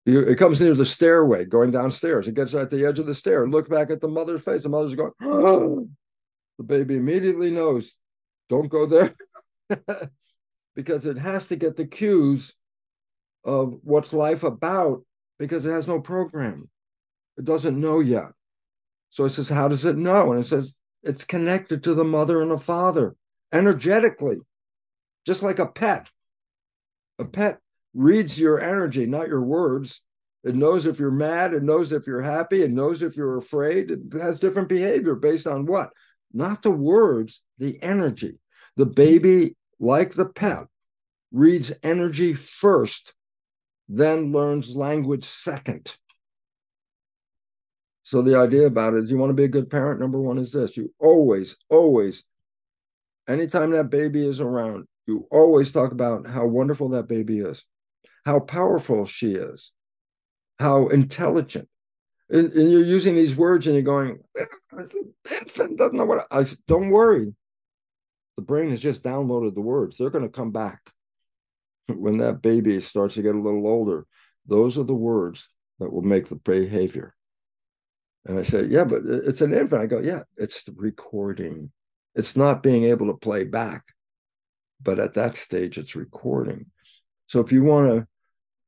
[0.10, 2.30] It comes near the stairway going downstairs.
[2.30, 3.46] It gets at the edge of the stair.
[3.46, 4.64] Look back at the mother's face.
[4.64, 7.94] The mother's going, the baby immediately knows,
[8.48, 9.12] don't go there.
[10.78, 12.54] because it has to get the cues
[13.44, 15.04] of what's life about
[15.40, 16.70] because it has no program.
[17.38, 18.32] It doesn't know yet.
[19.10, 20.32] So it says, How does it know?
[20.32, 23.16] And it says, It's connected to the mother and the father
[23.54, 24.38] energetically,
[25.26, 26.10] just like a pet.
[27.20, 27.60] A pet
[27.94, 30.02] reads your energy, not your words.
[30.44, 33.92] It knows if you're mad, it knows if you're happy, it knows if you're afraid.
[33.92, 35.90] It has different behavior based on what?
[36.32, 38.40] Not the words, the energy.
[38.76, 40.68] The baby, like the pet,
[41.32, 43.14] reads energy first,
[43.90, 45.98] then learns language second.
[48.08, 50.00] So the idea about it is you want to be a good parent.
[50.00, 52.24] Number one is this you always, always,
[53.28, 57.66] anytime that baby is around, you always talk about how wonderful that baby is,
[58.26, 59.74] how powerful she is,
[60.58, 61.68] how intelligent.
[62.30, 64.20] And, and you're using these words and you're going,
[65.30, 67.36] infant doesn't know what I, I said, don't worry.
[68.38, 69.98] The brain has just downloaded the words.
[69.98, 70.80] They're going to come back
[71.88, 74.06] when that baby starts to get a little older.
[74.46, 77.14] Those are the words that will make the behavior.
[78.28, 79.82] And I say, yeah, but it's an infant.
[79.82, 81.72] I go, yeah, it's the recording.
[82.14, 83.84] It's not being able to play back.
[84.82, 86.68] But at that stage, it's recording.
[87.28, 88.08] So if you want to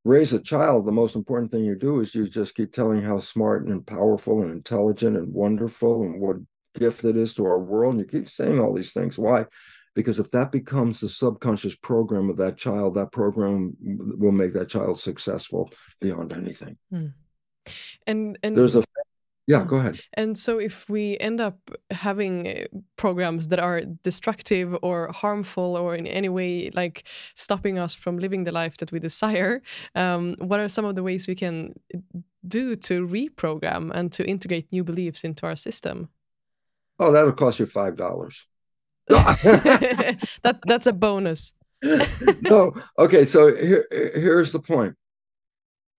[0.04, 3.20] raise a child, the most important thing you do is you just keep telling how
[3.20, 6.36] smart and powerful and intelligent and wonderful and what
[6.74, 7.94] gift it is to our world.
[7.94, 9.18] And you keep saying all these things.
[9.18, 9.44] Why?
[9.94, 14.68] Because if that becomes the subconscious program of that child, that program will make that
[14.68, 15.70] child successful
[16.00, 16.78] beyond anything.
[16.92, 17.12] Mm.
[18.06, 18.84] And and there's a
[19.50, 20.00] yeah, go ahead.
[20.14, 21.58] And so, if we end up
[21.90, 22.64] having uh,
[22.94, 27.02] programs that are destructive or harmful or in any way like
[27.34, 29.60] stopping us from living the life that we desire,
[29.96, 31.74] um, what are some of the ways we can
[32.46, 36.10] do to reprogram and to integrate new beliefs into our system?
[37.00, 38.46] Oh, that'll cost you five dollars.
[39.08, 41.54] that that's a bonus.
[42.42, 43.24] no, okay.
[43.24, 44.94] So here, here's the point.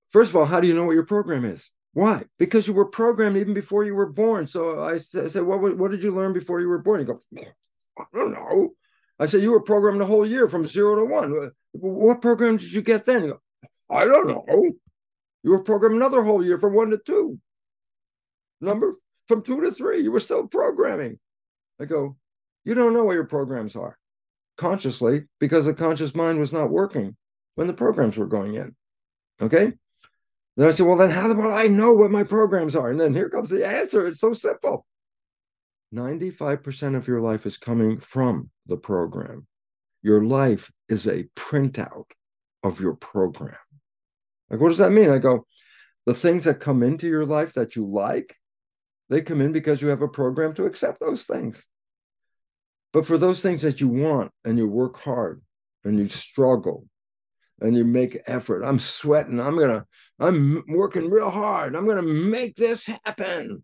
[0.07, 1.69] First of all, how do you know what your program is?
[1.93, 2.23] Why?
[2.39, 4.47] Because you were programmed even before you were born.
[4.47, 7.01] So I said, what, what did you learn before you were born?
[7.01, 7.19] You go,
[7.97, 8.69] I don't know.
[9.19, 11.51] I said, you were programmed the whole year from zero to one.
[11.73, 13.33] What program did you get then?
[13.89, 14.71] I don't know.
[15.43, 17.39] You were programmed another whole year from one to two.
[18.61, 18.95] Number
[19.27, 21.19] from two to three, you were still programming.
[21.79, 22.15] I go,
[22.63, 23.97] you don't know what your programs are
[24.57, 27.15] consciously because the conscious mind was not working
[27.55, 28.75] when the programs were going in.
[29.41, 29.73] Okay.
[30.57, 32.89] Then I said, well, then how will I know what my programs are?
[32.89, 34.07] And then here comes the answer.
[34.07, 34.85] It's so simple.
[35.93, 39.47] 95% of your life is coming from the program.
[40.01, 42.05] Your life is a printout
[42.63, 43.55] of your program.
[44.49, 45.09] Like, what does that mean?
[45.09, 45.45] I go,
[46.05, 48.35] the things that come into your life that you like,
[49.09, 51.67] they come in because you have a program to accept those things.
[52.93, 55.41] But for those things that you want and you work hard
[55.83, 56.85] and you struggle
[57.61, 58.63] and you make effort.
[58.63, 59.39] I'm sweating.
[59.39, 59.85] I'm gonna.
[60.19, 61.75] I'm working real hard.
[61.75, 63.63] I'm gonna make this happen.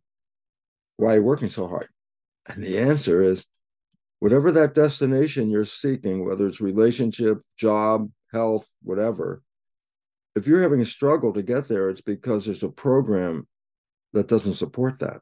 [0.98, 1.90] Why are you working so hard?
[2.48, 3.46] And the answer is,
[4.20, 9.42] whatever that destination you're seeking, whether it's relationship, job, health, whatever.
[10.36, 13.48] If you're having a struggle to get there, it's because there's a program
[14.14, 15.22] that doesn't support that.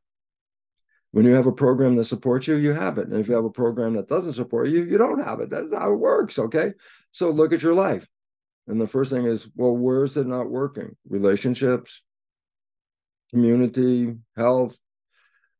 [1.11, 3.07] When you have a program that supports you, you have it.
[3.07, 5.49] And if you have a program that doesn't support you, you don't have it.
[5.49, 6.37] That's how it works.
[6.37, 6.73] Okay.
[7.11, 8.05] So look at your life.
[8.67, 10.95] And the first thing is, well, where is it not working?
[11.07, 12.01] Relationships,
[13.29, 14.75] community, health.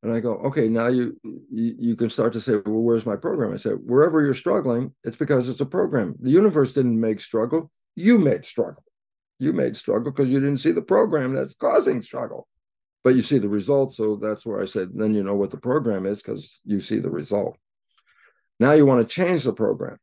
[0.02, 3.15] And I go, okay, now you, you, you can start to say, well, where's my
[3.15, 3.53] program?
[3.53, 6.15] I said, wherever you're struggling, it's because it's a program.
[6.19, 7.72] The universe didn't make struggle.
[7.95, 8.84] You made struggle.
[9.40, 12.48] You made struggle because you didn't see the program that's causing struggle.
[13.03, 13.95] But you see the result.
[13.95, 16.99] So that's where I said, then you know what the program is because you see
[16.99, 17.57] the result.
[18.60, 19.98] Now you want to change the program.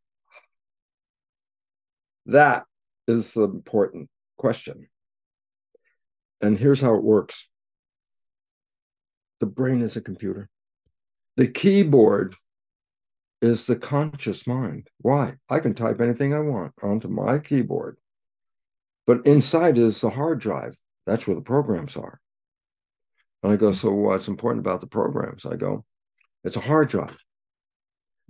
[2.26, 2.64] That
[3.12, 4.88] is the important question.
[6.40, 7.48] And here's how it works
[9.40, 10.48] the brain is a computer,
[11.36, 12.34] the keyboard
[13.40, 14.88] is the conscious mind.
[14.98, 15.34] Why?
[15.48, 17.96] I can type anything I want onto my keyboard.
[19.04, 20.78] But inside is the hard drive.
[21.06, 22.20] That's where the programs are.
[23.42, 25.44] And I go, so what's important about the programs?
[25.44, 25.84] I go,
[26.44, 27.16] it's a hard drive.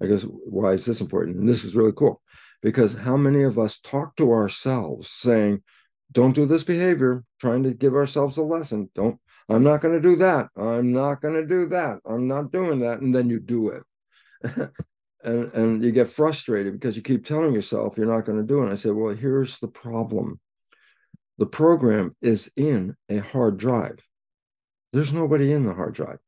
[0.03, 1.37] I guess, why is this important?
[1.37, 2.23] And this is really cool
[2.63, 5.63] because how many of us talk to ourselves saying,
[6.13, 8.89] don't do this behavior, trying to give ourselves a lesson.
[8.95, 9.19] Don't,
[9.49, 10.49] I'm not going to do that.
[10.57, 11.99] I'm not going to do that.
[12.07, 13.01] I'm not doing that.
[13.01, 13.83] And then you do it.
[15.25, 18.61] and, and you get frustrated because you keep telling yourself you're not going to do
[18.61, 18.65] it.
[18.65, 20.39] And I say, well, here's the problem
[21.39, 23.99] the program is in a hard drive.
[24.93, 26.19] There's nobody in the hard drive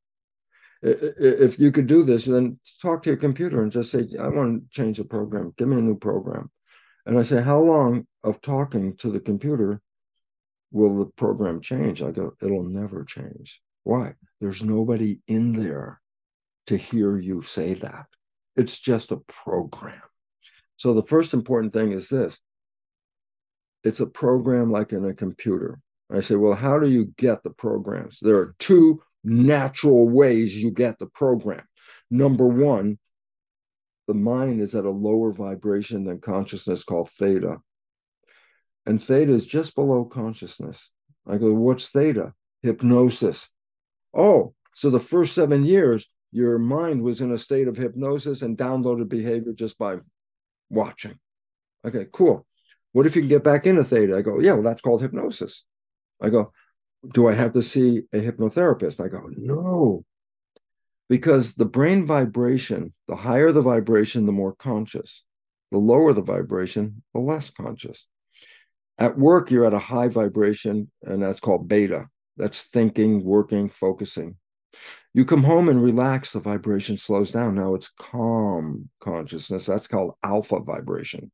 [0.85, 4.63] if you could do this, then talk to your computer and just say, I want
[4.63, 5.55] to change the program.
[5.57, 6.51] Give me a new program.
[7.07, 9.81] And I say, How long of talking to the computer
[10.73, 12.03] will the program change?
[12.03, 13.63] I go, It'll never change.
[13.85, 14.15] Why?
[14.41, 16.01] There's nobody in there
[16.67, 18.07] to hear you say that.
[18.57, 20.03] It's just a program.
[20.77, 22.39] So the first important thing is this
[23.85, 25.81] it's a program like in a computer.
[26.11, 28.19] I say, well, how do you get the programs?
[28.21, 31.65] There are two natural ways you get the program.
[32.11, 32.99] Number one,
[34.07, 37.59] the mind is at a lower vibration than consciousness called theta.
[38.87, 40.91] And theta is just below consciousness.
[41.27, 42.35] I go, what's theta?
[42.63, 43.49] Hypnosis.
[44.13, 48.59] Oh, so the first seven years, your mind was in a state of hypnosis and
[48.59, 49.97] downloaded behavior just by
[50.69, 51.19] watching.
[51.87, 52.47] Okay, cool.
[52.93, 54.17] What if you can get back into theta?
[54.17, 55.65] I go, yeah, well, that's called hypnosis.
[56.21, 56.53] I go,
[57.13, 59.05] do I have to see a hypnotherapist?
[59.05, 60.05] I go, no,
[61.09, 65.25] because the brain vibration, the higher the vibration, the more conscious.
[65.71, 68.07] The lower the vibration, the less conscious.
[68.99, 72.09] At work, you're at a high vibration, and that's called beta.
[72.37, 74.37] That's thinking, working, focusing.
[75.15, 77.55] You come home and relax, the vibration slows down.
[77.55, 79.67] Now it's calm consciousness.
[79.67, 81.31] That's called alpha vibration.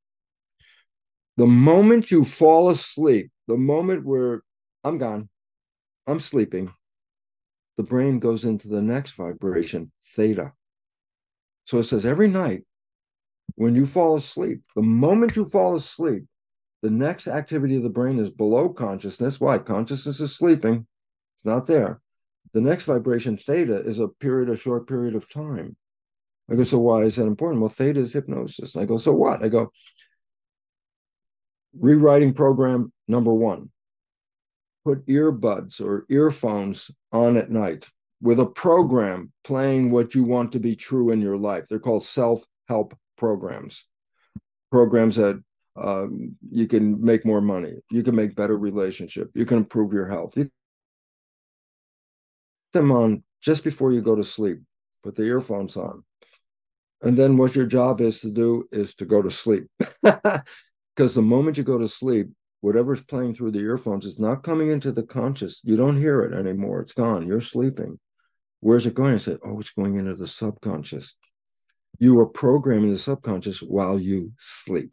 [1.36, 4.42] The moment you fall asleep, the moment where
[4.84, 5.28] I'm gone,
[6.10, 6.72] I'm sleeping,
[7.76, 10.52] the brain goes into the next vibration, theta.
[11.64, 12.64] So it says every night
[13.54, 16.24] when you fall asleep, the moment you fall asleep,
[16.82, 19.40] the next activity of the brain is below consciousness.
[19.40, 19.58] Why?
[19.58, 20.86] Consciousness is sleeping,
[21.36, 22.00] it's not there.
[22.52, 25.76] The next vibration, theta, is a period, a short period of time.
[26.50, 27.60] I go, so why is that important?
[27.60, 28.74] Well, theta is hypnosis.
[28.74, 29.44] I go, so what?
[29.44, 29.70] I go,
[31.78, 33.70] rewriting program number one
[34.84, 37.88] put earbuds or earphones on at night
[38.22, 41.66] with a program playing what you want to be true in your life.
[41.68, 43.86] They're called self help programs,
[44.70, 45.42] programs that
[45.76, 50.08] um, you can make more money, you can make better relationship, you can improve your
[50.08, 50.36] health.
[50.36, 50.50] You
[52.72, 54.60] them on just before you go to sleep.
[55.02, 56.04] Put the earphones on.
[57.02, 59.66] And then what your job is to do is to go to sleep.
[60.96, 62.28] Because the moment you go to sleep,
[62.60, 65.60] whatever's playing through the earphones is not coming into the conscious.
[65.64, 66.80] You don't hear it anymore.
[66.80, 67.26] It's gone.
[67.26, 67.98] You're sleeping.
[68.60, 69.14] Where's it going?
[69.14, 71.14] I said, oh, it's going into the subconscious.
[71.98, 74.92] You are programming the subconscious while you sleep.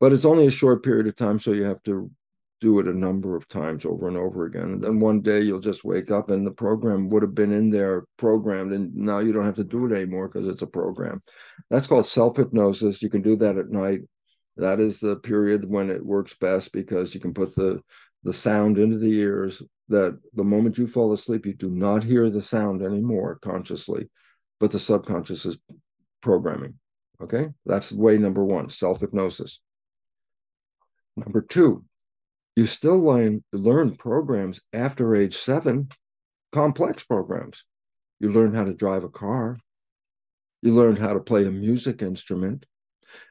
[0.00, 2.10] But it's only a short period of time, so you have to
[2.60, 4.62] do it a number of times over and over again.
[4.64, 7.70] And then one day you'll just wake up and the program would have been in
[7.70, 11.22] there programmed, and now you don't have to do it anymore because it's a program.
[11.70, 13.02] That's called self hypnosis.
[13.02, 14.00] You can do that at night
[14.56, 17.80] that is the period when it works best because you can put the
[18.22, 22.28] the sound into the ears that the moment you fall asleep you do not hear
[22.28, 24.08] the sound anymore consciously
[24.58, 25.58] but the subconscious is
[26.22, 26.74] programming.
[27.20, 27.50] Okay?
[27.66, 29.60] That's way number one self hypnosis
[31.16, 31.82] number two
[32.56, 35.90] you still learn learn programs after age seven
[36.52, 37.64] complex programs.
[38.18, 39.58] You learn how to drive a car.
[40.62, 42.64] You learn how to play a music instrument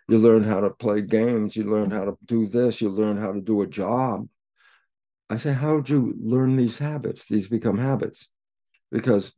[0.07, 1.55] you learn how to play games.
[1.55, 2.81] You learn how to do this.
[2.81, 4.27] You learn how to do a job.
[5.29, 7.25] I say, how would you learn these habits?
[7.25, 8.29] These become habits.
[8.91, 9.33] Because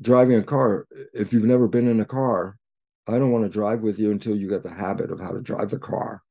[0.00, 2.56] driving a car, if you've never been in a car,
[3.06, 5.40] I don't want to drive with you until you get the habit of how to
[5.40, 6.22] drive the car.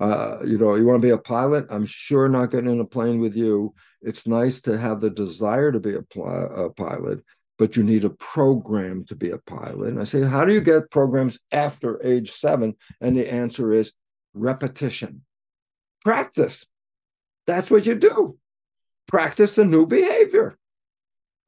[0.00, 1.66] Uh, you know, you want to be a pilot?
[1.70, 3.74] I'm sure not getting in a plane with you.
[4.00, 7.22] It's nice to have the desire to be a, pl- a pilot,
[7.62, 9.90] but you need a program to be a pilot.
[9.90, 12.74] And I say, how do you get programs after age seven?
[13.00, 13.92] And the answer is
[14.34, 15.22] repetition,
[16.04, 16.66] practice.
[17.46, 18.36] That's what you do.
[19.06, 20.58] Practice a new behavior.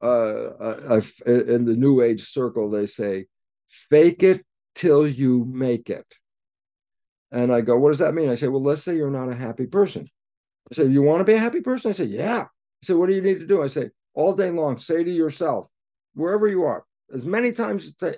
[0.01, 3.25] Uh, in the New Age circle, they say,
[3.67, 6.07] fake it till you make it.
[7.29, 8.29] And I go, what does that mean?
[8.29, 10.07] I say, well, let's say you're not a happy person.
[10.71, 11.91] I say, you want to be a happy person?
[11.91, 12.43] I say, yeah.
[12.43, 13.61] I say, what do you need to do?
[13.61, 15.67] I say, all day long, say to yourself,
[16.15, 18.15] wherever you are, as many times as say,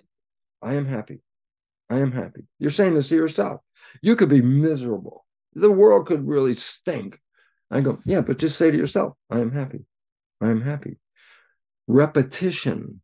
[0.61, 1.19] I am happy.
[1.89, 2.47] I am happy.
[2.59, 3.61] You're saying this to yourself.
[4.01, 5.25] You could be miserable.
[5.53, 7.19] The world could really stink.
[7.69, 9.85] I go, yeah, but just say to yourself, I am happy.
[10.41, 10.97] I am happy.
[11.87, 13.01] Repetition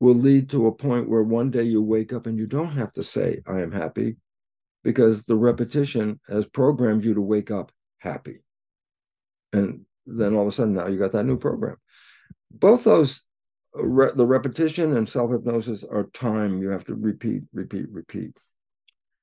[0.00, 2.92] will lead to a point where one day you wake up and you don't have
[2.94, 4.16] to say, I am happy,
[4.84, 8.42] because the repetition has programmed you to wake up happy.
[9.52, 11.76] And then all of a sudden, now you got that new program.
[12.50, 13.24] Both those
[13.78, 16.60] re- the repetition and self hypnosis are time.
[16.60, 18.36] You have to repeat, repeat, repeat.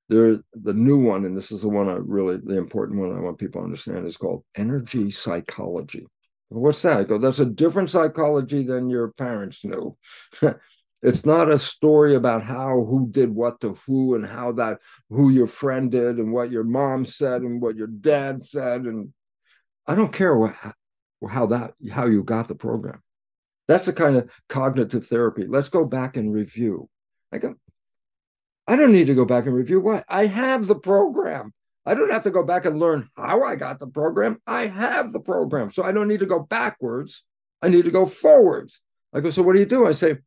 [0.09, 3.21] There, the new one, and this is the one I really, the important one I
[3.21, 6.05] want people to understand, is called energy psychology.
[6.49, 6.97] What's that?
[6.97, 9.97] I go, that's a different psychology than your parents knew.
[11.03, 15.29] it's not a story about how who did what to who and how that who
[15.29, 19.13] your friend did and what your mom said and what your dad said and
[19.85, 20.55] i don't care what,
[21.29, 23.02] how that how you got the program
[23.67, 25.45] that's the kind of cognitive therapy.
[25.47, 26.89] Let's go back and review.
[27.31, 27.55] I go,
[28.67, 31.53] I don't need to go back and review what I have the program.
[31.85, 34.41] I don't have to go back and learn how I got the program.
[34.47, 35.71] I have the program.
[35.71, 37.23] So I don't need to go backwards.
[37.61, 38.79] I need to go forwards.
[39.13, 39.85] I go, so what do you do?
[39.85, 40.17] I say,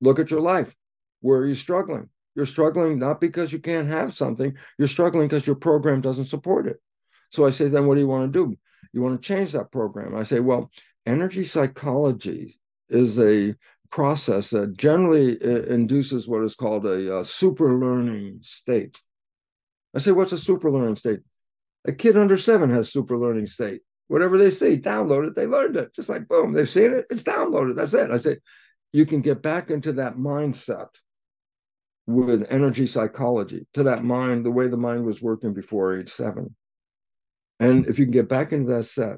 [0.00, 0.74] look at your life.
[1.20, 2.08] Where are you struggling?
[2.34, 6.66] You're struggling not because you can't have something, you're struggling because your program doesn't support
[6.66, 6.76] it.
[7.30, 8.56] So I say, then what do you want to do?
[8.92, 10.14] You want to change that program.
[10.14, 10.70] I say, well,
[11.06, 12.58] energy psychology
[12.88, 13.54] is a
[13.90, 19.00] process that generally induces what is called a, a super learning state.
[19.94, 21.20] I say, what's a super learning state?
[21.86, 23.82] A kid under seven has super learning state.
[24.08, 25.94] Whatever they see, download it, they learned it.
[25.94, 27.76] Just like boom, they've seen it, it's downloaded.
[27.76, 28.10] That's it.
[28.10, 28.38] I say,
[28.92, 30.88] you can get back into that mindset
[32.06, 36.54] with energy psychology, to that mind, the way the mind was working before age seven.
[37.58, 39.16] And if you can get back into that set,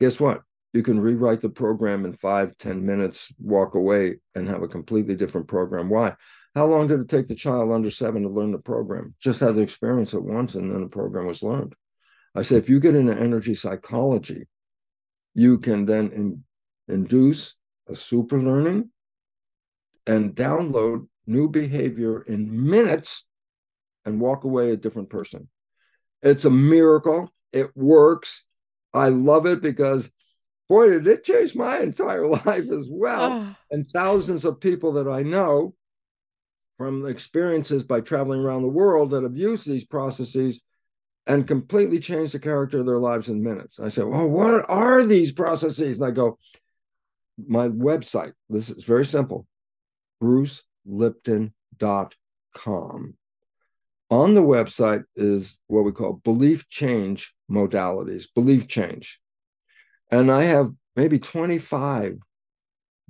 [0.00, 0.42] guess what?
[0.74, 5.14] You can rewrite the program in five, ten minutes, walk away, and have a completely
[5.14, 5.88] different program.
[5.88, 6.16] Why?
[6.54, 9.14] How long did it take the child under seven to learn the program?
[9.20, 11.74] Just had the experience at once, and then the program was learned.
[12.34, 14.48] I say, if you get into energy psychology,
[15.34, 16.44] you can then in,
[16.92, 17.56] induce
[17.88, 18.90] a super learning
[20.06, 23.24] and download new behavior in minutes
[24.04, 25.48] and walk away a different person.
[26.22, 27.32] It's a miracle.
[27.52, 28.44] It works.
[28.92, 30.10] I love it because,
[30.68, 33.32] boy, did it change my entire life as well.
[33.32, 33.54] Oh.
[33.70, 35.74] And thousands of people that I know
[36.78, 40.60] from experiences by traveling around the world that have used these processes
[41.26, 43.78] and completely changed the character of their lives in minutes.
[43.80, 45.96] I said, Well, what are these processes?
[45.96, 46.38] And I go,
[47.46, 49.46] My website, this is very simple
[50.22, 53.14] brucelipton.com.
[54.10, 59.18] On the website is what we call belief change modalities, belief change.
[60.14, 62.18] And I have maybe 25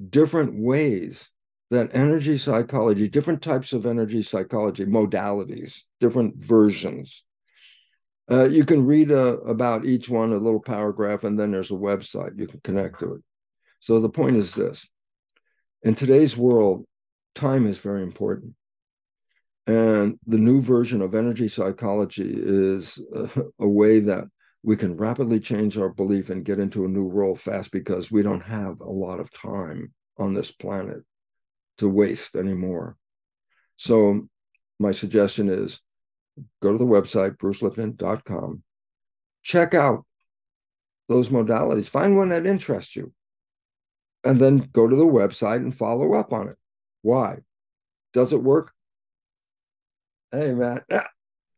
[0.08, 1.30] different ways
[1.70, 7.24] that energy psychology, different types of energy psychology, modalities, different versions.
[8.30, 11.74] Uh, you can read uh, about each one, a little paragraph, and then there's a
[11.74, 13.22] website you can connect to it.
[13.80, 14.88] So the point is this
[15.82, 16.86] in today's world,
[17.34, 18.54] time is very important.
[19.66, 23.28] And the new version of energy psychology is a,
[23.60, 24.24] a, way that
[24.64, 28.22] we can rapidly change our belief and get into a new world fast because we
[28.22, 31.02] don't have a lot of time on this planet
[31.78, 32.96] to waste anymore.
[33.76, 34.28] So,
[34.80, 35.80] my suggestion is
[36.62, 38.62] go to the website, brucelipton.com,
[39.42, 40.06] check out
[41.08, 43.12] those modalities, find one that interests you,
[44.24, 46.56] and then go to the website and follow up on it.
[47.02, 47.38] Why?
[48.14, 48.72] Does it work?
[50.34, 50.80] hey man,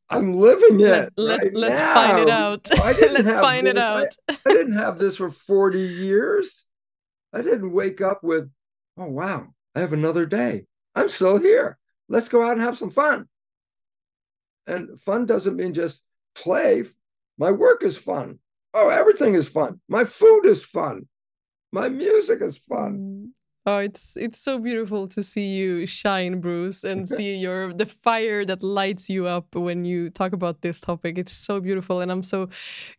[0.09, 1.13] I'm living it.
[1.17, 1.95] Let, right let's now.
[1.95, 2.67] find it out.
[2.79, 3.73] let's find this.
[3.73, 4.09] it out.
[4.29, 6.65] I, I didn't have this for 40 years.
[7.33, 8.51] I didn't wake up with,
[8.97, 10.65] oh wow, I have another day.
[10.95, 11.79] I'm still here.
[12.09, 13.27] Let's go out and have some fun.
[14.67, 16.03] And fun doesn't mean just
[16.35, 16.85] play.
[17.39, 18.39] My work is fun.
[18.75, 19.81] Oh, everything is fun.
[19.89, 21.09] My food is fun.
[21.73, 22.99] My music is fun.
[22.99, 23.29] Mm.
[23.69, 28.45] Oh, it's it's so beautiful to see you shine, Bruce, and see your the fire
[28.45, 31.19] that lights you up when you talk about this topic.
[31.19, 32.49] It's so beautiful, and I'm so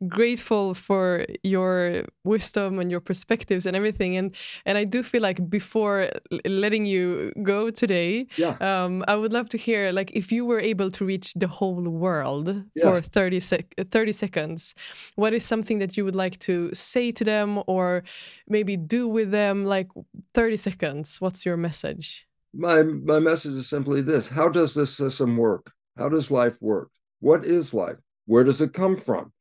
[0.10, 4.18] grateful for your wisdom and your perspectives and everything.
[4.18, 4.36] And
[4.66, 6.10] and I do feel like before
[6.44, 8.58] letting you go today, yeah.
[8.60, 11.82] um, I would love to hear like if you were able to reach the whole
[11.82, 12.84] world yes.
[12.84, 14.76] for 30, sec 30 seconds,
[15.16, 18.04] what is something that you would like to say to them or
[18.50, 19.88] maybe do with them, like
[20.34, 22.28] 30 seconds, what's your message?
[22.54, 25.72] My my message is simply this: How does this system work?
[25.98, 26.90] How does life work?
[27.20, 27.98] What is life?
[28.26, 29.32] Where does it come from?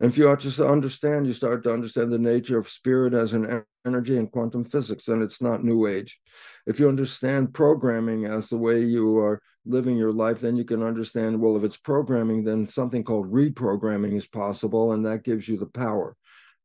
[0.00, 3.64] And if you to understand, you start to understand the nature of spirit as an
[3.86, 6.20] energy and quantum physics, and it's not new age.
[6.66, 10.82] If you understand programming as the way you are living your life, then you can
[10.82, 15.56] understand, well, if it's programming, then something called reprogramming is possible, and that gives you
[15.56, 16.16] the power.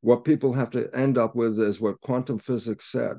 [0.01, 3.17] What people have to end up with is what quantum physics said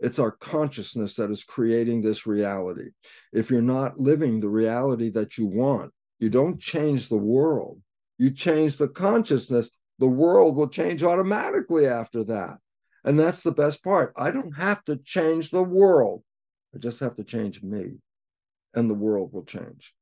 [0.00, 2.90] it's our consciousness that is creating this reality.
[3.32, 7.80] If you're not living the reality that you want, you don't change the world,
[8.16, 9.70] you change the consciousness.
[9.98, 12.58] The world will change automatically after that.
[13.04, 14.12] And that's the best part.
[14.16, 16.22] I don't have to change the world,
[16.74, 17.98] I just have to change me,
[18.74, 19.94] and the world will change.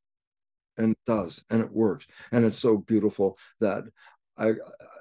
[0.76, 2.06] And it does, and it works.
[2.32, 3.84] And it's so beautiful that
[4.36, 4.54] I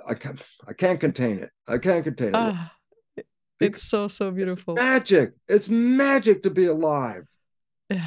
[0.08, 1.52] I can't I can't contain it.
[1.68, 2.36] I can't contain it.
[2.36, 2.68] Uh.
[3.60, 4.74] It's so so beautiful.
[4.74, 5.34] It's magic.
[5.48, 7.26] It's magic to be alive.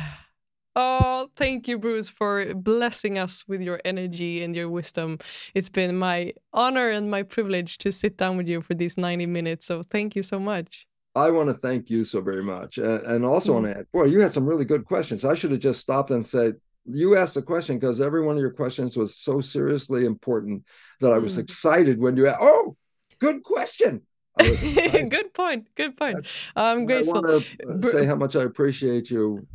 [0.80, 5.18] Oh, thank you, Bruce, for blessing us with your energy and your wisdom.
[5.52, 9.26] It's been my honor and my privilege to sit down with you for these 90
[9.26, 9.66] minutes.
[9.66, 10.86] So thank you so much.
[11.16, 12.78] I want to thank you so very much.
[12.78, 13.54] And, and also mm.
[13.54, 15.24] want to add, boy, you had some really good questions.
[15.24, 16.54] I should have just stopped and said,
[16.84, 20.64] you asked the question because every one of your questions was so seriously important
[21.00, 21.40] that I was mm.
[21.40, 22.76] excited when you asked, oh,
[23.18, 24.02] good question.
[25.09, 25.69] good point.
[25.74, 26.27] Good point.
[26.55, 27.19] I'm grateful.
[27.19, 29.47] I want to say how much I appreciate you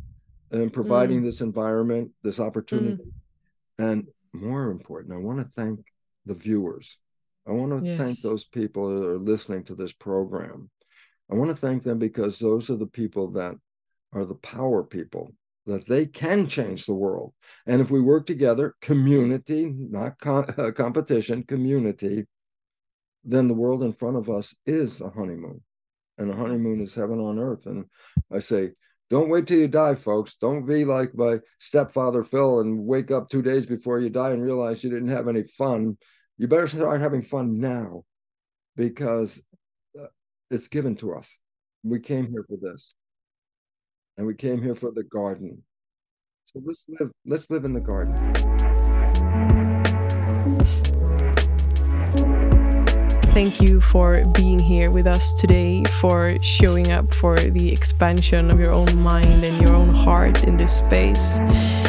[0.50, 1.24] in providing mm.
[1.24, 3.02] this environment, this opportunity.
[3.02, 3.90] Mm.
[3.90, 5.80] And more important, I want to thank
[6.26, 6.98] the viewers.
[7.46, 7.98] I want to yes.
[7.98, 10.70] thank those people that are listening to this program.
[11.30, 13.54] I want to thank them because those are the people that
[14.12, 15.34] are the power people,
[15.66, 17.32] that they can change the world.
[17.66, 22.26] And if we work together, community, not uh, competition, community,
[23.24, 25.62] then the world in front of us is a honeymoon.
[26.18, 27.66] And a honeymoon is heaven on earth.
[27.66, 27.86] And
[28.32, 28.72] I say,
[29.10, 30.36] don't wait till you die, folks.
[30.40, 34.42] Don't be like my stepfather Phil and wake up two days before you die and
[34.42, 35.96] realize you didn't have any fun.
[36.38, 38.04] You better start having fun now
[38.76, 39.42] because
[40.00, 40.06] uh,
[40.50, 41.36] it's given to us.
[41.82, 42.94] We came here for this.
[44.16, 45.62] And we came here for the garden.
[46.46, 48.14] So let's live, let's live in the garden.
[53.34, 58.60] Thank you for being here with us today, for showing up for the expansion of
[58.60, 61.38] your own mind and your own heart in this space.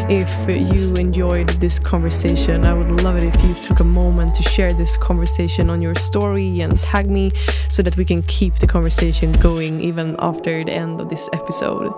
[0.09, 4.43] If you enjoyed this conversation, I would love it if you took a moment to
[4.43, 7.31] share this conversation on your story and tag me
[7.69, 11.93] so that we can keep the conversation going even after the end of this episode.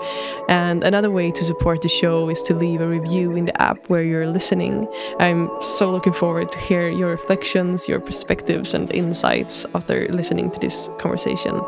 [0.49, 3.77] And another way to support the show is to leave a review in the app
[3.89, 4.89] where you're listening.
[5.21, 10.51] I'm so looking forward to hear your reflections, your perspectives, and insights insights after listening
[10.51, 11.61] to this conversation.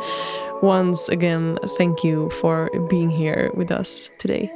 [0.62, 4.52] Once again, thank you for being here with us today.